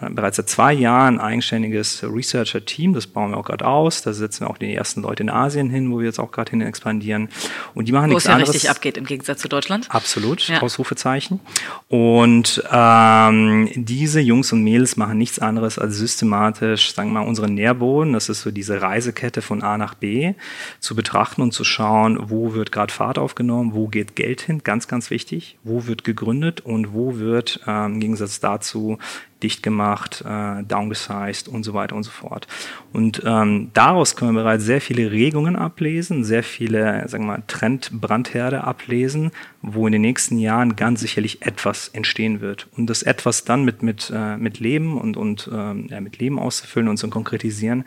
äh, 0.00 0.10
bereits 0.10 0.36
seit 0.36 0.48
zwei 0.48 0.72
Jahren 0.72 1.18
ein 1.18 1.32
eigenständiges 1.32 2.04
Researcher-Team, 2.04 2.92
das 2.94 3.06
bauen 3.06 3.30
wir 3.30 3.38
auch 3.38 3.44
gerade 3.44 3.66
aus. 3.66 4.02
Da 4.02 4.12
setzen 4.12 4.46
wir 4.46 4.50
auch 4.50 4.58
die 4.58 4.74
ersten 4.74 5.02
Leute 5.02 5.22
in 5.22 5.30
Asien 5.30 5.70
hin, 5.70 5.90
wo 5.90 5.98
wir 5.98 6.06
jetzt 6.06 6.18
auch 6.18 6.30
gerade 6.30 6.50
hin 6.50 6.60
expandieren. 6.60 7.28
Und 7.74 7.88
die 7.88 7.92
machen 7.92 8.10
wo 8.10 8.14
nichts 8.14 8.24
es 8.24 8.28
ja 8.28 8.34
anderes. 8.34 8.54
richtig 8.54 8.70
abgeht 8.70 8.96
im 8.96 9.06
Gegensatz 9.06 9.40
zu 9.40 9.48
Deutschland. 9.48 9.86
Absolut, 9.90 10.46
ja. 10.48 10.60
Ausrufezeichen. 10.60 11.40
Und 11.88 12.62
ähm, 12.70 13.70
diese 13.74 14.11
Jungs 14.20 14.52
und 14.52 14.62
Mädels 14.62 14.96
machen 14.96 15.18
nichts 15.18 15.38
anderes 15.38 15.78
als 15.78 15.96
systematisch, 15.96 16.94
sagen 16.94 17.12
wir 17.12 17.20
mal, 17.20 17.28
unseren 17.28 17.54
Nährboden, 17.54 18.12
das 18.12 18.28
ist 18.28 18.42
so 18.42 18.50
diese 18.50 18.82
Reisekette 18.82 19.42
von 19.42 19.62
A 19.62 19.78
nach 19.78 19.94
B, 19.94 20.34
zu 20.80 20.94
betrachten 20.94 21.42
und 21.42 21.52
zu 21.52 21.64
schauen, 21.64 22.18
wo 22.30 22.54
wird 22.54 22.72
gerade 22.72 22.92
Fahrt 22.92 23.18
aufgenommen, 23.18 23.74
wo 23.74 23.88
geht 23.88 24.16
Geld 24.16 24.40
hin, 24.42 24.62
ganz, 24.64 24.88
ganz 24.88 25.10
wichtig, 25.10 25.58
wo 25.64 25.86
wird 25.86 26.04
gegründet 26.04 26.60
und 26.60 26.92
wo 26.92 27.18
wird 27.18 27.60
ähm, 27.66 27.94
im 27.94 28.00
Gegensatz 28.00 28.40
dazu 28.40 28.98
dicht 29.42 29.62
gemacht, 29.62 30.24
äh, 30.26 30.62
downgesized 30.62 31.48
und 31.48 31.64
so 31.64 31.74
weiter 31.74 31.96
und 31.96 32.02
so 32.02 32.10
fort. 32.10 32.46
Und 32.92 33.22
ähm, 33.24 33.70
daraus 33.72 34.16
können 34.16 34.34
wir 34.34 34.42
bereits 34.42 34.64
sehr 34.64 34.80
viele 34.80 35.10
Regungen 35.10 35.56
ablesen, 35.56 36.24
sehr 36.24 36.42
viele, 36.42 37.08
sagen 37.08 37.24
wir 37.24 37.32
mal, 37.32 37.42
Trendbrandherde 37.46 38.64
ablesen, 38.64 39.30
wo 39.62 39.86
in 39.86 39.92
den 39.92 40.02
nächsten 40.02 40.38
Jahren 40.38 40.76
ganz 40.76 41.00
sicherlich 41.00 41.42
etwas 41.42 41.88
entstehen 41.88 42.40
wird. 42.40 42.68
Und 42.76 42.90
das 42.90 43.02
etwas 43.02 43.44
dann 43.44 43.64
mit, 43.64 43.82
mit, 43.82 44.12
äh, 44.14 44.36
mit 44.36 44.60
Leben 44.60 44.98
und, 44.98 45.16
und 45.16 45.50
ähm, 45.52 45.88
mit 46.00 46.18
Leben 46.18 46.38
auszufüllen 46.38 46.88
und 46.88 46.96
zu 46.96 47.08
konkretisieren, 47.08 47.84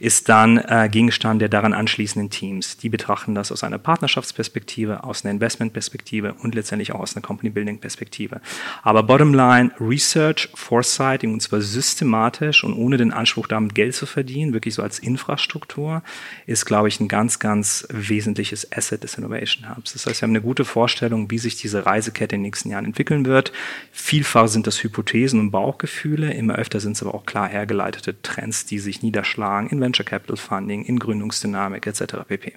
ist 0.00 0.28
dann 0.28 0.58
äh, 0.58 0.88
Gegenstand 0.90 1.40
der 1.40 1.48
daran 1.48 1.72
anschließenden 1.72 2.30
Teams. 2.30 2.76
Die 2.76 2.88
betrachten 2.88 3.34
das 3.34 3.50
aus 3.50 3.64
einer 3.64 3.78
Partnerschaftsperspektive, 3.78 5.04
aus 5.04 5.24
einer 5.24 5.32
Investmentperspektive 5.32 6.34
und 6.42 6.54
letztendlich 6.54 6.92
auch 6.92 7.00
aus 7.00 7.16
einer 7.16 7.22
Company-Building-Perspektive. 7.22 8.40
Aber 8.82 9.02
bottom 9.02 9.34
line, 9.34 9.70
Research, 9.80 10.48
Foresight, 10.54 10.93
Foresighting 10.94 11.32
und 11.32 11.40
zwar 11.40 11.60
systematisch 11.60 12.64
und 12.64 12.74
ohne 12.74 12.96
den 12.96 13.12
Anspruch, 13.12 13.46
damit 13.46 13.74
Geld 13.74 13.94
zu 13.94 14.06
verdienen, 14.06 14.52
wirklich 14.52 14.74
so 14.74 14.82
als 14.82 14.98
Infrastruktur, 14.98 16.02
ist, 16.46 16.64
glaube 16.66 16.88
ich, 16.88 17.00
ein 17.00 17.08
ganz, 17.08 17.38
ganz 17.38 17.86
wesentliches 17.90 18.70
Asset 18.72 19.02
des 19.02 19.18
Innovation 19.18 19.68
Hubs. 19.68 19.92
Das 19.92 20.06
heißt, 20.06 20.20
wir 20.20 20.26
haben 20.26 20.32
eine 20.32 20.42
gute 20.42 20.64
Vorstellung, 20.64 21.30
wie 21.30 21.38
sich 21.38 21.56
diese 21.56 21.86
Reisekette 21.86 22.36
in 22.36 22.40
den 22.40 22.46
nächsten 22.46 22.70
Jahren 22.70 22.84
entwickeln 22.84 23.26
wird. 23.26 23.52
Vielfach 23.92 24.48
sind 24.48 24.66
das 24.66 24.82
Hypothesen 24.82 25.40
und 25.40 25.50
Bauchgefühle, 25.50 26.32
immer 26.32 26.56
öfter 26.56 26.80
sind 26.80 26.92
es 26.92 27.02
aber 27.02 27.14
auch 27.14 27.26
klar 27.26 27.48
hergeleitete 27.48 28.20
Trends, 28.22 28.66
die 28.66 28.78
sich 28.78 29.02
niederschlagen 29.02 29.68
in 29.70 29.80
Venture 29.80 30.04
Capital 30.04 30.36
Funding, 30.36 30.84
in 30.84 30.98
Gründungsdynamik 30.98 31.86
etc. 31.86 32.16
pp. 32.28 32.54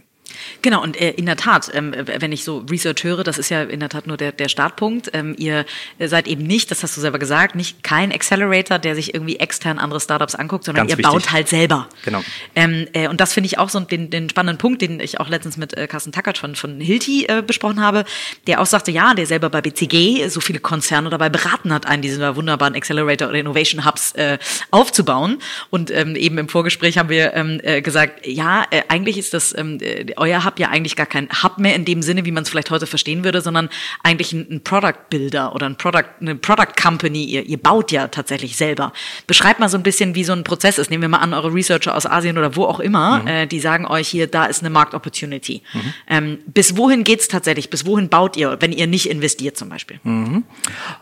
Genau, 0.61 0.81
und 0.81 0.99
äh, 0.99 1.11
in 1.11 1.25
der 1.25 1.37
Tat, 1.37 1.69
ähm, 1.73 1.93
wenn 1.95 2.31
ich 2.31 2.43
so 2.43 2.65
Research 2.69 3.03
höre, 3.03 3.23
das 3.23 3.37
ist 3.37 3.49
ja 3.49 3.63
in 3.63 3.79
der 3.79 3.89
Tat 3.89 4.07
nur 4.07 4.17
der, 4.17 4.31
der 4.31 4.49
Startpunkt. 4.49 5.11
Ähm, 5.13 5.35
ihr 5.37 5.65
seid 5.99 6.27
eben 6.27 6.43
nicht, 6.43 6.71
das 6.71 6.83
hast 6.83 6.97
du 6.97 7.01
selber 7.01 7.19
gesagt, 7.19 7.55
nicht 7.55 7.83
kein 7.83 8.11
Accelerator, 8.11 8.79
der 8.79 8.95
sich 8.95 9.13
irgendwie 9.13 9.37
extern 9.37 9.79
andere 9.79 9.99
Startups 9.99 10.35
anguckt, 10.35 10.63
sondern 10.65 10.87
Ganz 10.87 10.91
ihr 10.91 10.97
wichtig. 10.97 11.11
baut 11.11 11.31
halt 11.31 11.47
selber. 11.47 11.87
Genau. 12.03 12.23
Ähm, 12.55 12.87
äh, 12.93 13.07
und 13.07 13.21
das 13.21 13.33
finde 13.33 13.47
ich 13.47 13.57
auch 13.57 13.69
so 13.69 13.79
den, 13.79 14.09
den 14.09 14.29
spannenden 14.29 14.57
Punkt, 14.57 14.81
den 14.81 14.99
ich 14.99 15.19
auch 15.19 15.29
letztens 15.29 15.57
mit 15.57 15.75
äh, 15.77 15.87
Carsten 15.87 16.11
Tackert 16.11 16.37
von, 16.37 16.55
von 16.55 16.79
Hilti 16.79 17.25
äh, 17.25 17.41
besprochen 17.41 17.81
habe, 17.81 18.05
der 18.47 18.61
auch 18.61 18.65
sagte, 18.65 18.91
ja, 18.91 19.13
der 19.13 19.25
selber 19.25 19.49
bei 19.49 19.61
BCG 19.61 20.27
so 20.29 20.41
viele 20.41 20.59
Konzerne 20.59 21.09
dabei 21.09 21.29
beraten 21.29 21.73
hat, 21.73 21.85
einen 21.85 22.01
dieser 22.01 22.35
wunderbaren 22.35 22.75
Accelerator 22.75 23.29
oder 23.29 23.39
Innovation 23.39 23.85
Hubs 23.85 24.13
äh, 24.13 24.37
aufzubauen. 24.71 25.39
Und 25.69 25.91
ähm, 25.91 26.15
eben 26.15 26.37
im 26.37 26.49
Vorgespräch 26.49 26.97
haben 26.97 27.09
wir 27.09 27.33
ähm, 27.33 27.59
äh, 27.63 27.81
gesagt, 27.81 28.25
ja, 28.25 28.65
äh, 28.71 28.83
eigentlich 28.87 29.17
ist 29.17 29.33
das 29.33 29.57
ähm, 29.57 29.79
äh, 29.81 30.13
euer 30.17 30.45
Hub 30.45 30.59
ja 30.59 30.69
eigentlich 30.69 30.95
gar 30.95 31.05
kein 31.05 31.29
Hub 31.43 31.57
mehr 31.57 31.75
in 31.75 31.85
dem 31.85 32.01
Sinne, 32.01 32.25
wie 32.25 32.31
man 32.31 32.43
es 32.43 32.49
vielleicht 32.49 32.71
heute 32.71 32.87
verstehen 32.87 33.23
würde, 33.23 33.41
sondern 33.41 33.69
eigentlich 34.03 34.33
ein, 34.33 34.47
ein 34.49 34.63
Product 34.63 35.09
Builder 35.09 35.53
oder 35.53 35.65
ein 35.67 35.75
Product, 35.77 36.05
eine 36.21 36.35
Product 36.35 36.73
Company. 36.81 37.25
Ihr, 37.25 37.45
ihr 37.45 37.57
baut 37.57 37.91
ja 37.91 38.07
tatsächlich 38.07 38.57
selber. 38.57 38.93
Beschreibt 39.27 39.59
mal 39.59 39.69
so 39.69 39.77
ein 39.77 39.83
bisschen, 39.83 40.15
wie 40.15 40.23
so 40.23 40.33
ein 40.33 40.43
Prozess 40.43 40.77
ist. 40.77 40.89
Nehmen 40.89 41.01
wir 41.01 41.09
mal 41.09 41.19
an, 41.19 41.33
eure 41.33 41.53
Researcher 41.53 41.95
aus 41.95 42.05
Asien 42.05 42.37
oder 42.37 42.55
wo 42.55 42.65
auch 42.65 42.79
immer, 42.79 43.19
mhm. 43.19 43.27
äh, 43.27 43.47
die 43.47 43.59
sagen 43.59 43.85
euch 43.85 44.07
hier, 44.07 44.27
da 44.27 44.45
ist 44.45 44.61
eine 44.61 44.69
Marktopportunity. 44.69 45.61
Mhm. 45.73 45.93
Ähm, 46.07 46.39
bis 46.47 46.77
wohin 46.77 47.03
geht's 47.03 47.27
tatsächlich? 47.27 47.69
Bis 47.69 47.85
wohin 47.85 48.09
baut 48.09 48.37
ihr, 48.37 48.57
wenn 48.59 48.71
ihr 48.71 48.87
nicht 48.87 49.09
investiert 49.09 49.57
zum 49.57 49.69
Beispiel? 49.69 49.99
Mhm. 50.03 50.43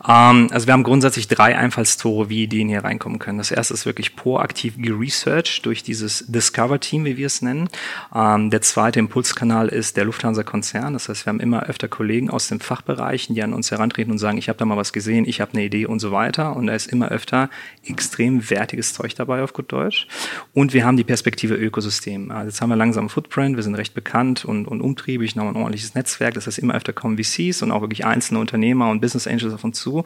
Ähm, 0.06 0.48
also 0.50 0.66
wir 0.66 0.72
haben 0.72 0.82
grundsätzlich 0.82 1.28
drei 1.28 1.56
Einfallstore, 1.56 2.28
wie 2.28 2.44
Ideen 2.44 2.68
hier 2.68 2.84
reinkommen 2.84 3.18
können. 3.18 3.38
Das 3.38 3.50
erste 3.50 3.74
ist 3.74 3.86
wirklich 3.86 4.16
proaktiv 4.16 4.74
geresearched 4.78 5.64
durch 5.64 5.82
dieses 5.82 6.24
Discover-Team, 6.28 7.04
wie 7.04 7.16
wir 7.16 7.26
es 7.26 7.42
nennen. 7.42 7.68
Ähm, 8.14 8.50
der 8.50 8.62
zweite 8.62 8.98
Impulskanal 9.06 9.68
ist 9.68 9.96
der 9.96 10.04
Lufthansa-Konzern. 10.04 10.92
Das 10.92 11.08
heißt, 11.08 11.26
wir 11.26 11.30
haben 11.30 11.40
immer 11.40 11.64
öfter 11.64 11.86
Kollegen 11.86 12.28
aus 12.28 12.48
den 12.48 12.58
Fachbereichen, 12.58 13.36
die 13.36 13.42
an 13.42 13.54
uns 13.54 13.70
herantreten 13.70 14.10
und 14.10 14.18
sagen, 14.18 14.36
ich 14.36 14.48
habe 14.48 14.58
da 14.58 14.64
mal 14.64 14.76
was 14.76 14.92
gesehen, 14.92 15.24
ich 15.26 15.40
habe 15.40 15.52
eine 15.52 15.64
Idee 15.64 15.86
und 15.86 16.00
so 16.00 16.10
weiter. 16.10 16.56
Und 16.56 16.66
da 16.66 16.74
ist 16.74 16.86
immer 16.86 17.08
öfter 17.08 17.48
extrem 17.84 18.50
wertiges 18.50 18.94
Zeug 18.94 19.14
dabei 19.14 19.42
auf 19.42 19.52
gut 19.52 19.70
Deutsch. 19.70 20.08
Und 20.52 20.74
wir 20.74 20.84
haben 20.84 20.96
die 20.96 21.04
Perspektive 21.04 21.54
Ökosystem. 21.54 22.30
Also 22.32 22.48
jetzt 22.48 22.60
haben 22.60 22.68
wir 22.68 22.76
langsam 22.76 23.02
einen 23.02 23.08
Footprint, 23.08 23.56
wir 23.56 23.62
sind 23.62 23.76
recht 23.76 23.94
bekannt 23.94 24.44
und, 24.44 24.66
und 24.66 24.80
umtriebig, 24.80 25.36
haben 25.36 25.48
ein 25.48 25.56
ordentliches 25.56 25.94
Netzwerk. 25.94 26.34
Das 26.34 26.46
heißt, 26.46 26.58
immer 26.58 26.74
öfter 26.74 26.92
kommen 26.92 27.16
VCs 27.16 27.62
und 27.62 27.70
auch 27.70 27.82
wirklich 27.82 28.04
einzelne 28.04 28.40
Unternehmer 28.40 28.90
und 28.90 29.00
Business 29.00 29.26
Angels 29.28 29.54
auf 29.54 29.62
uns 29.62 29.78
zu 29.78 30.04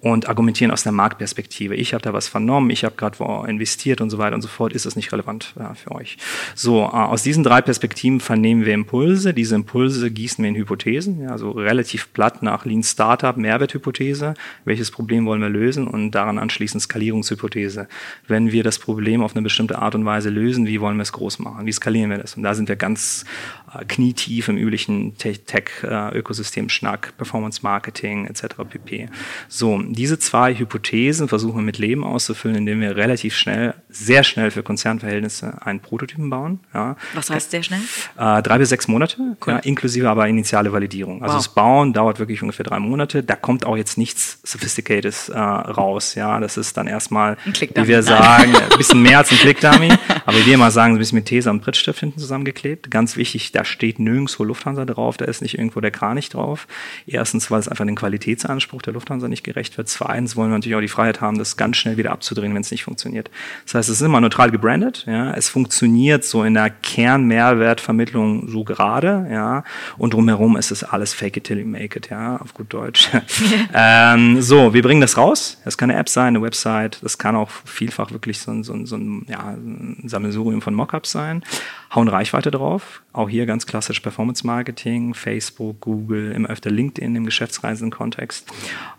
und 0.00 0.28
argumentieren 0.28 0.70
aus 0.70 0.82
der 0.82 0.92
Marktperspektive. 0.92 1.74
Ich 1.74 1.94
habe 1.94 2.02
da 2.02 2.12
was 2.12 2.28
vernommen, 2.28 2.70
ich 2.70 2.84
habe 2.84 2.96
gerade 2.96 3.16
investiert 3.48 4.00
und 4.00 4.10
so 4.10 4.18
weiter 4.18 4.34
und 4.34 4.42
so 4.42 4.48
fort. 4.48 4.72
Ist 4.72 4.86
das 4.86 4.96
nicht 4.96 5.12
relevant 5.12 5.54
ja, 5.58 5.74
für 5.74 5.92
euch? 5.92 6.18
So, 6.54 6.82
äh, 6.82 6.86
aus 6.86 7.22
diesen 7.22 7.42
drei 7.44 7.62
Perspektiven 7.62 8.20
vernehmen 8.20 8.64
wir 8.64 8.74
Impulse. 8.74 9.34
Diese 9.34 9.54
Impulse 9.54 10.10
gießen 10.10 10.42
wir 10.42 10.48
in 10.48 10.56
Hypothesen, 10.56 11.22
ja, 11.22 11.30
also 11.30 11.50
relativ 11.50 12.12
platt 12.12 12.42
nach 12.42 12.64
Lean 12.64 12.82
Startup, 12.82 13.36
Mehrwerthypothese. 13.36 14.34
Welches 14.64 14.90
Problem 14.90 15.26
wollen 15.26 15.40
wir 15.40 15.48
lösen? 15.48 15.88
Und 15.88 16.10
daran 16.12 16.38
anschließend 16.38 16.82
Skalierungshypothese. 16.82 17.88
Wenn 18.26 18.52
wir 18.52 18.62
das 18.62 18.78
Problem 18.78 19.22
auf 19.22 19.34
eine 19.34 19.42
bestimmte 19.42 19.78
Art 19.78 19.94
und 19.94 20.04
Weise 20.04 20.30
lösen, 20.30 20.66
wie 20.66 20.80
wollen 20.80 20.96
wir 20.96 21.02
es 21.02 21.12
groß 21.12 21.38
machen? 21.38 21.66
Wie 21.66 21.72
skalieren 21.72 22.10
wir 22.10 22.18
das? 22.18 22.36
Und 22.36 22.42
da 22.42 22.54
sind 22.54 22.68
wir 22.68 22.76
ganz 22.76 23.24
äh, 23.65 23.65
knietief 23.88 24.48
im 24.48 24.56
üblichen 24.56 25.16
Tech-Ökosystem, 25.18 26.68
Schnack, 26.68 27.16
Performance 27.16 27.60
Marketing 27.62 28.26
etc. 28.26 28.46
pp. 28.68 29.08
So, 29.48 29.80
diese 29.82 30.18
zwei 30.18 30.54
Hypothesen 30.54 31.28
versuchen 31.28 31.56
wir 31.56 31.62
mit 31.62 31.78
Leben 31.78 32.04
auszufüllen, 32.04 32.56
indem 32.56 32.80
wir 32.80 32.96
relativ 32.96 33.36
schnell, 33.36 33.74
sehr 33.88 34.24
schnell 34.24 34.50
für 34.50 34.62
Konzernverhältnisse 34.62 35.62
einen 35.62 35.80
Prototypen 35.80 36.30
bauen. 36.30 36.60
Ja. 36.74 36.96
Was 37.14 37.30
heißt 37.30 37.50
sehr 37.50 37.62
schnell? 37.62 37.80
Äh, 38.18 38.42
drei 38.42 38.58
bis 38.58 38.68
sechs 38.68 38.88
Monate, 38.88 39.16
cool. 39.46 39.54
ja, 39.54 39.58
inklusive 39.58 40.08
aber 40.08 40.28
initiale 40.28 40.72
Validierung. 40.72 41.22
Also 41.22 41.34
wow. 41.34 41.44
das 41.44 41.54
Bauen 41.54 41.92
dauert 41.92 42.18
wirklich 42.18 42.42
ungefähr 42.42 42.64
drei 42.64 42.78
Monate. 42.78 43.22
Da 43.22 43.36
kommt 43.36 43.66
auch 43.66 43.76
jetzt 43.76 43.98
nichts 43.98 44.40
Sophisticated 44.42 45.14
äh, 45.28 45.38
raus. 45.38 46.14
Ja, 46.14 46.40
das 46.40 46.56
ist 46.56 46.76
dann 46.76 46.86
erstmal, 46.86 47.36
wie 47.44 47.88
wir 47.88 48.02
sagen, 48.02 48.54
ein 48.70 48.78
bisschen 48.78 49.02
mehr 49.02 49.18
als 49.18 49.30
ein 49.30 49.38
Clickdummy. 49.38 49.92
aber 50.24 50.38
wie 50.38 50.46
wir 50.46 50.58
mal 50.58 50.70
sagen, 50.70 50.94
ein 50.94 50.98
bisschen 50.98 51.16
mit 51.16 51.26
Tesa 51.26 51.50
und 51.50 51.62
Brittstift 51.62 52.00
hinten 52.00 52.18
zusammengeklebt. 52.18 52.90
Ganz 52.90 53.16
wichtig, 53.16 53.52
da 53.52 53.64
steht 53.66 53.98
nirgendwo 53.98 54.44
Lufthansa 54.44 54.84
drauf, 54.84 55.16
da 55.16 55.24
ist 55.24 55.42
nicht 55.42 55.58
irgendwo 55.58 55.80
der 55.80 55.90
Kranich 55.90 56.28
drauf. 56.28 56.66
Erstens, 57.06 57.50
weil 57.50 57.60
es 57.60 57.68
einfach 57.68 57.84
den 57.84 57.96
Qualitätsanspruch 57.96 58.82
der 58.82 58.92
Lufthansa 58.92 59.28
nicht 59.28 59.44
gerecht 59.44 59.76
wird. 59.76 59.88
Zweitens 59.88 60.36
wollen 60.36 60.50
wir 60.50 60.54
natürlich 60.56 60.76
auch 60.76 60.80
die 60.80 60.88
Freiheit 60.88 61.20
haben, 61.20 61.38
das 61.38 61.56
ganz 61.56 61.76
schnell 61.76 61.96
wieder 61.96 62.12
abzudrehen, 62.12 62.54
wenn 62.54 62.62
es 62.62 62.70
nicht 62.70 62.84
funktioniert. 62.84 63.30
Das 63.64 63.74
heißt, 63.74 63.88
es 63.88 63.96
ist 63.96 64.06
immer 64.06 64.20
neutral 64.20 64.50
gebrandet, 64.50 65.04
ja. 65.06 65.32
Es 65.34 65.48
funktioniert 65.48 66.24
so 66.24 66.44
in 66.44 66.54
der 66.54 66.70
Kernmehrwertvermittlung 66.70 68.48
so 68.48 68.64
gerade, 68.64 69.26
ja. 69.30 69.64
Und 69.98 70.14
drumherum 70.14 70.56
ist 70.56 70.70
es 70.70 70.84
alles 70.84 71.12
fake 71.14 71.38
it 71.38 71.44
till 71.44 71.58
you 71.58 71.66
make 71.66 71.98
it, 71.98 72.10
ja, 72.10 72.36
auf 72.36 72.54
gut 72.54 72.72
Deutsch. 72.72 73.08
ähm, 73.74 74.40
so, 74.40 74.74
wir 74.74 74.82
bringen 74.82 75.00
das 75.00 75.16
raus. 75.16 75.60
Das 75.64 75.76
kann 75.76 75.90
eine 75.90 75.98
App 75.98 76.08
sein, 76.08 76.28
eine 76.28 76.42
Website. 76.42 76.98
Das 77.02 77.18
kann 77.18 77.36
auch 77.36 77.50
vielfach 77.64 78.10
wirklich 78.10 78.40
so 78.40 78.50
ein, 78.50 78.64
so 78.64 78.72
ein, 78.72 78.86
so 78.86 78.96
ein, 78.96 79.26
ja, 79.28 79.40
ein 79.40 80.04
Sammelsurium 80.06 80.62
von 80.62 80.74
Mockups 80.74 81.12
sein 81.12 81.42
hauen 81.96 82.08
Reichweite 82.08 82.50
drauf. 82.50 83.02
Auch 83.12 83.28
hier 83.28 83.46
ganz 83.46 83.55
klassisch 83.64 84.00
Performance 84.00 84.44
Marketing, 84.44 85.14
Facebook, 85.14 85.80
Google, 85.80 86.32
immer 86.32 86.50
öfter 86.50 86.70
LinkedIn 86.70 87.14
im 87.14 87.24
geschäftsreisenden 87.24 87.90
Kontext 87.90 88.52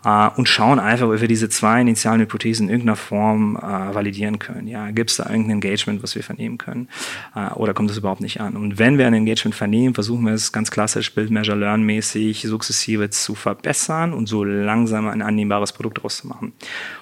äh, 0.04 0.30
und 0.36 0.48
schauen 0.48 0.80
einfach, 0.80 1.06
ob 1.06 1.20
wir 1.20 1.28
diese 1.28 1.50
zwei 1.50 1.82
initialen 1.82 2.22
Hypothesen 2.22 2.66
in 2.68 2.70
irgendeiner 2.70 2.96
Form 2.96 3.56
äh, 3.56 3.94
validieren 3.94 4.38
können. 4.38 4.66
Ja, 4.66 4.90
gibt 4.90 5.10
es 5.10 5.18
da 5.18 5.28
irgendein 5.28 5.62
Engagement, 5.62 6.02
was 6.02 6.14
wir 6.14 6.22
vernehmen 6.22 6.56
können 6.56 6.88
äh, 7.36 7.50
oder 7.52 7.74
kommt 7.74 7.90
es 7.90 7.98
überhaupt 7.98 8.22
nicht 8.22 8.40
an? 8.40 8.56
Und 8.56 8.78
wenn 8.78 8.96
wir 8.96 9.06
ein 9.06 9.14
Engagement 9.14 9.54
vernehmen, 9.54 9.94
versuchen 9.94 10.24
wir 10.24 10.32
es 10.32 10.50
ganz 10.50 10.70
klassisch 10.70 11.14
Build, 11.14 11.30
Measure, 11.30 11.58
Learn 11.58 11.82
mäßig 11.82 12.42
sukzessive 12.42 13.10
zu 13.10 13.34
verbessern 13.34 14.14
und 14.14 14.26
so 14.26 14.44
langsam 14.44 15.08
ein 15.08 15.20
annehmbares 15.20 15.72
Produkt 15.72 15.98
daraus 15.98 16.18
zu 16.18 16.26
machen. 16.26 16.54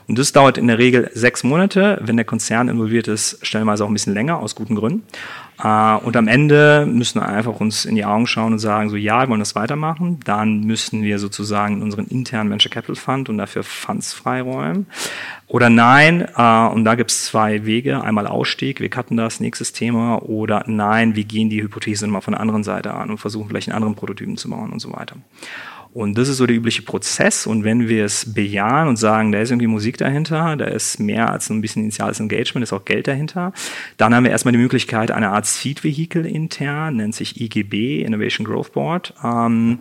Und 0.08 0.18
das 0.18 0.32
dauert 0.32 0.58
in 0.58 0.66
der 0.66 0.78
Regel 0.78 1.10
sechs 1.14 1.44
Monate. 1.44 2.00
Wenn 2.02 2.16
der 2.16 2.25
Konzern 2.25 2.68
involviert 2.68 3.08
ist, 3.08 3.38
stellenweise 3.42 3.84
auch 3.84 3.88
ein 3.88 3.92
bisschen 3.92 4.14
länger, 4.14 4.38
aus 4.38 4.54
guten 4.54 4.75
Gründen. 4.75 5.02
Äh, 5.62 5.96
und 5.96 6.16
am 6.16 6.28
Ende 6.28 6.86
müssen 6.86 7.20
wir 7.20 7.28
einfach 7.28 7.60
uns 7.60 7.84
in 7.84 7.94
die 7.94 8.04
Augen 8.04 8.26
schauen 8.26 8.52
und 8.52 8.58
sagen, 8.58 8.90
so 8.90 8.96
ja, 8.96 9.22
wir 9.22 9.28
wollen 9.28 9.40
das 9.40 9.54
weitermachen. 9.54 10.20
Dann 10.25 10.60
müssen 10.60 11.02
wir 11.02 11.18
sozusagen 11.18 11.82
unseren 11.82 12.06
internen 12.06 12.50
Venture 12.50 12.70
Capital 12.70 12.96
Fund 12.96 13.28
und 13.28 13.38
dafür 13.38 13.62
Funds 13.62 14.12
freiräumen. 14.12 14.86
Oder 15.48 15.70
nein, 15.70 16.26
äh, 16.36 16.66
und 16.66 16.84
da 16.84 16.94
gibt 16.94 17.10
es 17.10 17.26
zwei 17.26 17.64
Wege. 17.64 18.02
Einmal 18.02 18.26
Ausstieg, 18.26 18.80
wir 18.80 18.90
cutten 18.90 19.16
das, 19.16 19.40
nächstes 19.40 19.72
Thema. 19.72 20.22
Oder 20.22 20.64
nein, 20.66 21.14
wir 21.14 21.25
gehen 21.25 21.50
die 21.50 21.62
Hypothese 21.62 22.06
mal 22.06 22.20
von 22.20 22.32
der 22.32 22.40
anderen 22.40 22.64
Seite 22.64 22.94
an 22.94 23.10
und 23.10 23.18
versuchen 23.18 23.48
vielleicht 23.48 23.68
einen 23.68 23.76
anderen 23.76 23.94
Prototypen 23.94 24.36
zu 24.36 24.50
bauen 24.50 24.72
und 24.72 24.80
so 24.80 24.92
weiter. 24.92 25.16
Und 25.97 26.19
das 26.19 26.29
ist 26.29 26.37
so 26.37 26.47
der 26.47 26.55
übliche 26.55 26.83
Prozess. 26.83 27.47
Und 27.47 27.65
wenn 27.65 27.88
wir 27.88 28.05
es 28.05 28.35
bejahen 28.35 28.88
und 28.88 28.97
sagen, 28.97 29.33
da 29.33 29.41
ist 29.41 29.50
irgendwie 29.50 29.67
Musik 29.67 29.97
dahinter, 29.97 30.55
da 30.57 30.67
ist 30.67 31.00
mehr 31.00 31.33
als 31.33 31.49
ein 31.49 31.62
bisschen 31.62 31.85
initiales 31.85 32.21
Engagement, 32.21 32.62
ist 32.62 32.75
auch 32.75 32.85
Geld 32.85 33.09
dahinter, 33.09 33.55
dann 33.97 34.15
haben 34.15 34.25
wir 34.25 34.31
erstmal 34.31 34.53
die 34.53 34.59
Möglichkeit, 34.59 35.11
eine 35.11 35.31
Art 35.31 35.47
Seed-Vehicle 35.47 36.26
intern, 36.29 36.97
nennt 36.97 37.15
sich 37.15 37.41
IGB, 37.41 38.03
Innovation 38.03 38.47
Growth 38.47 38.75
Board, 38.75 39.15
ähm, 39.25 39.79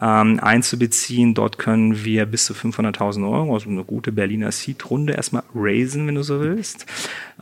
ähm, 0.00 0.40
einzubeziehen. 0.40 1.34
Dort 1.34 1.58
können 1.58 2.04
wir 2.04 2.24
bis 2.26 2.46
zu 2.46 2.54
500.000 2.54 3.30
Euro, 3.30 3.54
also 3.54 3.68
eine 3.68 3.84
gute 3.84 4.12
Berliner 4.12 4.52
Seed-Runde 4.52 5.12
erstmal 5.12 5.42
raisen, 5.54 6.06
wenn 6.06 6.14
du 6.14 6.22
so 6.22 6.40
willst. 6.40 6.86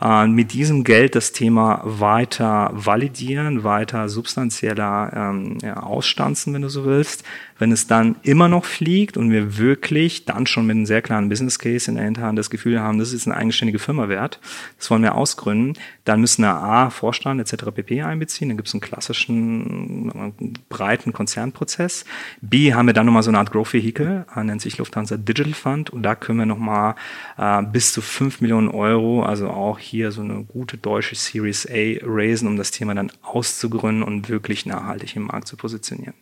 Äh, 0.01 0.27
mit 0.27 0.53
diesem 0.53 0.83
Geld 0.83 1.15
das 1.15 1.31
Thema 1.31 1.81
weiter 1.85 2.71
validieren, 2.73 3.63
weiter 3.63 4.09
substanzieller 4.09 5.11
ähm, 5.15 5.59
ja, 5.61 5.77
ausstanzen, 5.77 6.53
wenn 6.53 6.63
du 6.63 6.69
so 6.69 6.85
willst. 6.85 7.23
Wenn 7.59 7.71
es 7.71 7.87
dann 7.87 8.15
immer 8.23 8.47
noch 8.47 8.65
fliegt 8.65 9.17
und 9.17 9.31
wir 9.31 9.57
wirklich 9.57 10.25
dann 10.25 10.45
schon 10.47 10.65
mit 10.65 10.75
einem 10.75 10.85
sehr 10.85 11.01
klaren 11.01 11.29
Business 11.29 11.59
Case 11.59 11.89
in 11.89 11.95
der 11.95 12.05
Hinterhand 12.05 12.37
das 12.37 12.49
Gefühl 12.49 12.79
haben, 12.79 12.99
das 12.99 13.13
ist 13.13 13.27
eine 13.27 13.37
eigenständige 13.37 13.79
Firma 13.79 14.09
wert, 14.09 14.39
das 14.77 14.89
wollen 14.91 15.03
wir 15.03 15.15
ausgründen, 15.15 15.81
dann 16.05 16.21
müssen 16.21 16.43
wir 16.43 16.55
A, 16.55 16.89
Vorstand 16.89 17.41
etc. 17.41 17.65
pp. 17.73 18.01
einbeziehen, 18.01 18.49
dann 18.49 18.57
gibt 18.57 18.67
es 18.67 18.73
einen 18.73 18.81
klassischen 18.81 20.33
breiten 20.69 21.13
Konzernprozess. 21.13 22.05
B, 22.41 22.73
haben 22.73 22.87
wir 22.87 22.93
dann 22.93 23.05
nochmal 23.05 23.23
so 23.23 23.29
eine 23.29 23.39
Art 23.39 23.51
Growth 23.51 23.73
Vehicle, 23.73 24.25
äh, 24.35 24.43
nennt 24.43 24.61
sich 24.61 24.77
Lufthansa 24.77 25.17
Digital 25.17 25.53
Fund 25.53 25.89
und 25.89 26.03
da 26.03 26.15
können 26.15 26.39
wir 26.39 26.45
nochmal 26.45 26.95
äh, 27.37 27.63
bis 27.63 27.93
zu 27.93 28.01
5 28.01 28.41
Millionen 28.41 28.69
Euro, 28.69 29.23
also 29.23 29.49
auch 29.49 29.79
hier 29.79 30.11
so 30.11 30.21
eine 30.21 30.43
gute 30.43 30.77
deutsche 30.77 31.15
Series 31.15 31.67
A 31.69 31.97
raisen, 32.03 32.47
um 32.47 32.57
das 32.57 32.71
Thema 32.71 32.95
dann 32.95 33.11
auszugründen 33.21 34.03
und 34.03 34.29
wirklich 34.29 34.65
nachhaltig 34.65 35.15
im 35.15 35.23
Markt 35.23 35.47
zu 35.47 35.57
positionieren. 35.57 36.13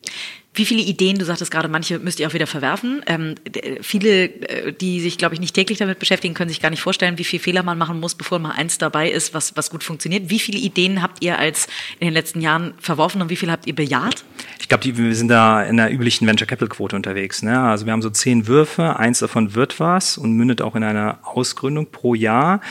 Wie 0.56 0.66
viele 0.66 0.82
Ideen, 0.82 1.18
du 1.18 1.26
sagtest 1.26 1.52
gerade, 1.52 1.68
manche 1.68 2.00
müsst 2.00 2.20
ihr 2.20 2.28
auch 2.28 2.34
wieder 2.34 2.48
verwerfen. 2.48 3.02
Ähm, 3.08 3.36
viele, 3.82 4.26
äh, 4.26 4.74
die 4.74 5.02
sich, 5.02 5.18
glaube 5.18 5.36
ich, 5.36 5.42
nicht 5.42 5.54
täglich 5.54 5.78
damit 5.78 6.00
beschäftigen, 6.00 6.34
können 6.34 6.50
sich 6.50 6.62
gar 6.62 6.70
nicht 6.70 6.82
vorstellen, 6.82 7.18
wie 7.18 7.26
viel 7.26 7.40
Fehler 7.40 7.62
man 7.62 7.78
machen 7.78 8.00
muss, 8.00 8.16
bevor 8.16 8.40
mal 8.40 8.52
eins 8.52 8.78
dabei 8.78 9.12
ist, 9.12 9.34
was, 9.34 9.58
was 9.58 9.70
gut 9.70 9.84
funktioniert. 9.84 10.30
Wie 10.30 10.40
viele 10.40 10.58
Ideen 10.58 11.02
habt 11.02 11.22
ihr 11.22 11.38
als 11.38 11.68
in 12.00 12.08
den 12.08 12.14
letzten 12.14 12.40
Jahren 12.40 12.74
verworfen 12.80 13.22
und 13.22 13.30
wie 13.30 13.36
viele 13.36 13.52
habt 13.52 13.68
ihr 13.68 13.76
bejaht? 13.76 14.24
Ich 14.60 14.70
glaube, 14.70 14.98
wir 14.98 15.16
sind 15.16 15.28
da 15.28 15.62
in 15.62 15.78
der 15.78 15.92
üblichen 15.92 16.26
Venture 16.26 16.48
Capital 16.48 16.70
Quote 16.70 16.96
unterwegs. 16.96 17.44
Ne? 17.44 17.60
Also 17.60 17.86
wir 17.86 17.92
haben 17.92 18.02
so 18.02 18.10
zehn 18.10 18.48
Würfe, 18.48 18.98
eins 18.98 19.20
davon 19.20 19.56
wird 19.56 19.80
was 19.82 20.18
und 20.18 20.34
mündet 20.34 20.62
auch 20.62 20.76
in 20.76 20.84
einer 20.84 21.20
Ausgründung 21.24 21.92
pro 21.92 22.16
Jahr. 22.16 22.62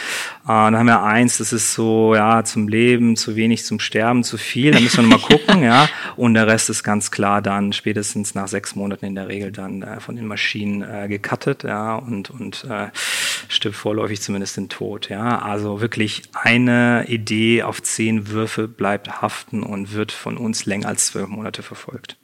Äh, 0.45 0.49
dann 0.49 0.77
haben 0.77 0.87
wir 0.87 1.03
eins, 1.03 1.37
das 1.39 1.53
ist 1.53 1.75
so, 1.75 2.15
ja, 2.15 2.45
zum 2.45 2.67
Leben, 2.67 3.17
zu 3.17 3.37
wenig, 3.37 3.65
zum 3.65 3.79
Sterben, 3.79 4.25
zu 4.25 4.39
viel. 4.39 4.73
Da 4.73 4.81
müssen 4.81 5.05
wir 5.05 5.11
nochmal 5.11 5.39
gucken, 5.39 5.63
ja. 5.63 5.87
Und 6.17 6.35
der 6.35 6.47
Rest 6.47 6.71
ist 6.71 6.83
ganz 6.83 7.11
klar 7.11 7.43
dann 7.43 7.74
spätestens 7.75 8.35
nach 8.35 8.49
sechs 8.49 8.75
Monaten 8.75 9.07
in 9.07 9.15
der 9.15 9.29
Regel 9.29 9.53
dann 9.53 9.83
äh, 9.83 10.01
von 10.01 10.17
den 10.17 10.27
Maschinen 10.27 10.83
äh, 10.83 11.09
gecuttet, 11.09 11.65
ja, 11.65 11.97
und, 11.97 12.31
und 12.31 12.65
äh, 12.65 12.89
stirbt 13.49 13.77
vorläufig 13.77 14.21
zumindest 14.21 14.57
den 14.57 14.69
Tod, 14.69 15.09
ja. 15.09 15.41
Also 15.41 15.81
wirklich 15.81 16.23
eine 16.33 17.05
Idee 17.09 17.63
auf 17.63 17.83
zehn 17.83 18.29
Würfe 18.29 18.69
bleibt 18.69 19.23
haften 19.23 19.63
und 19.63 19.93
wird 19.93 20.13
von 20.13 20.37
uns 20.37 20.67
länger 20.67 20.89
als 20.89 21.07
zwölf 21.07 21.29
Monate 21.29 21.63
verfolgt. 21.63 22.17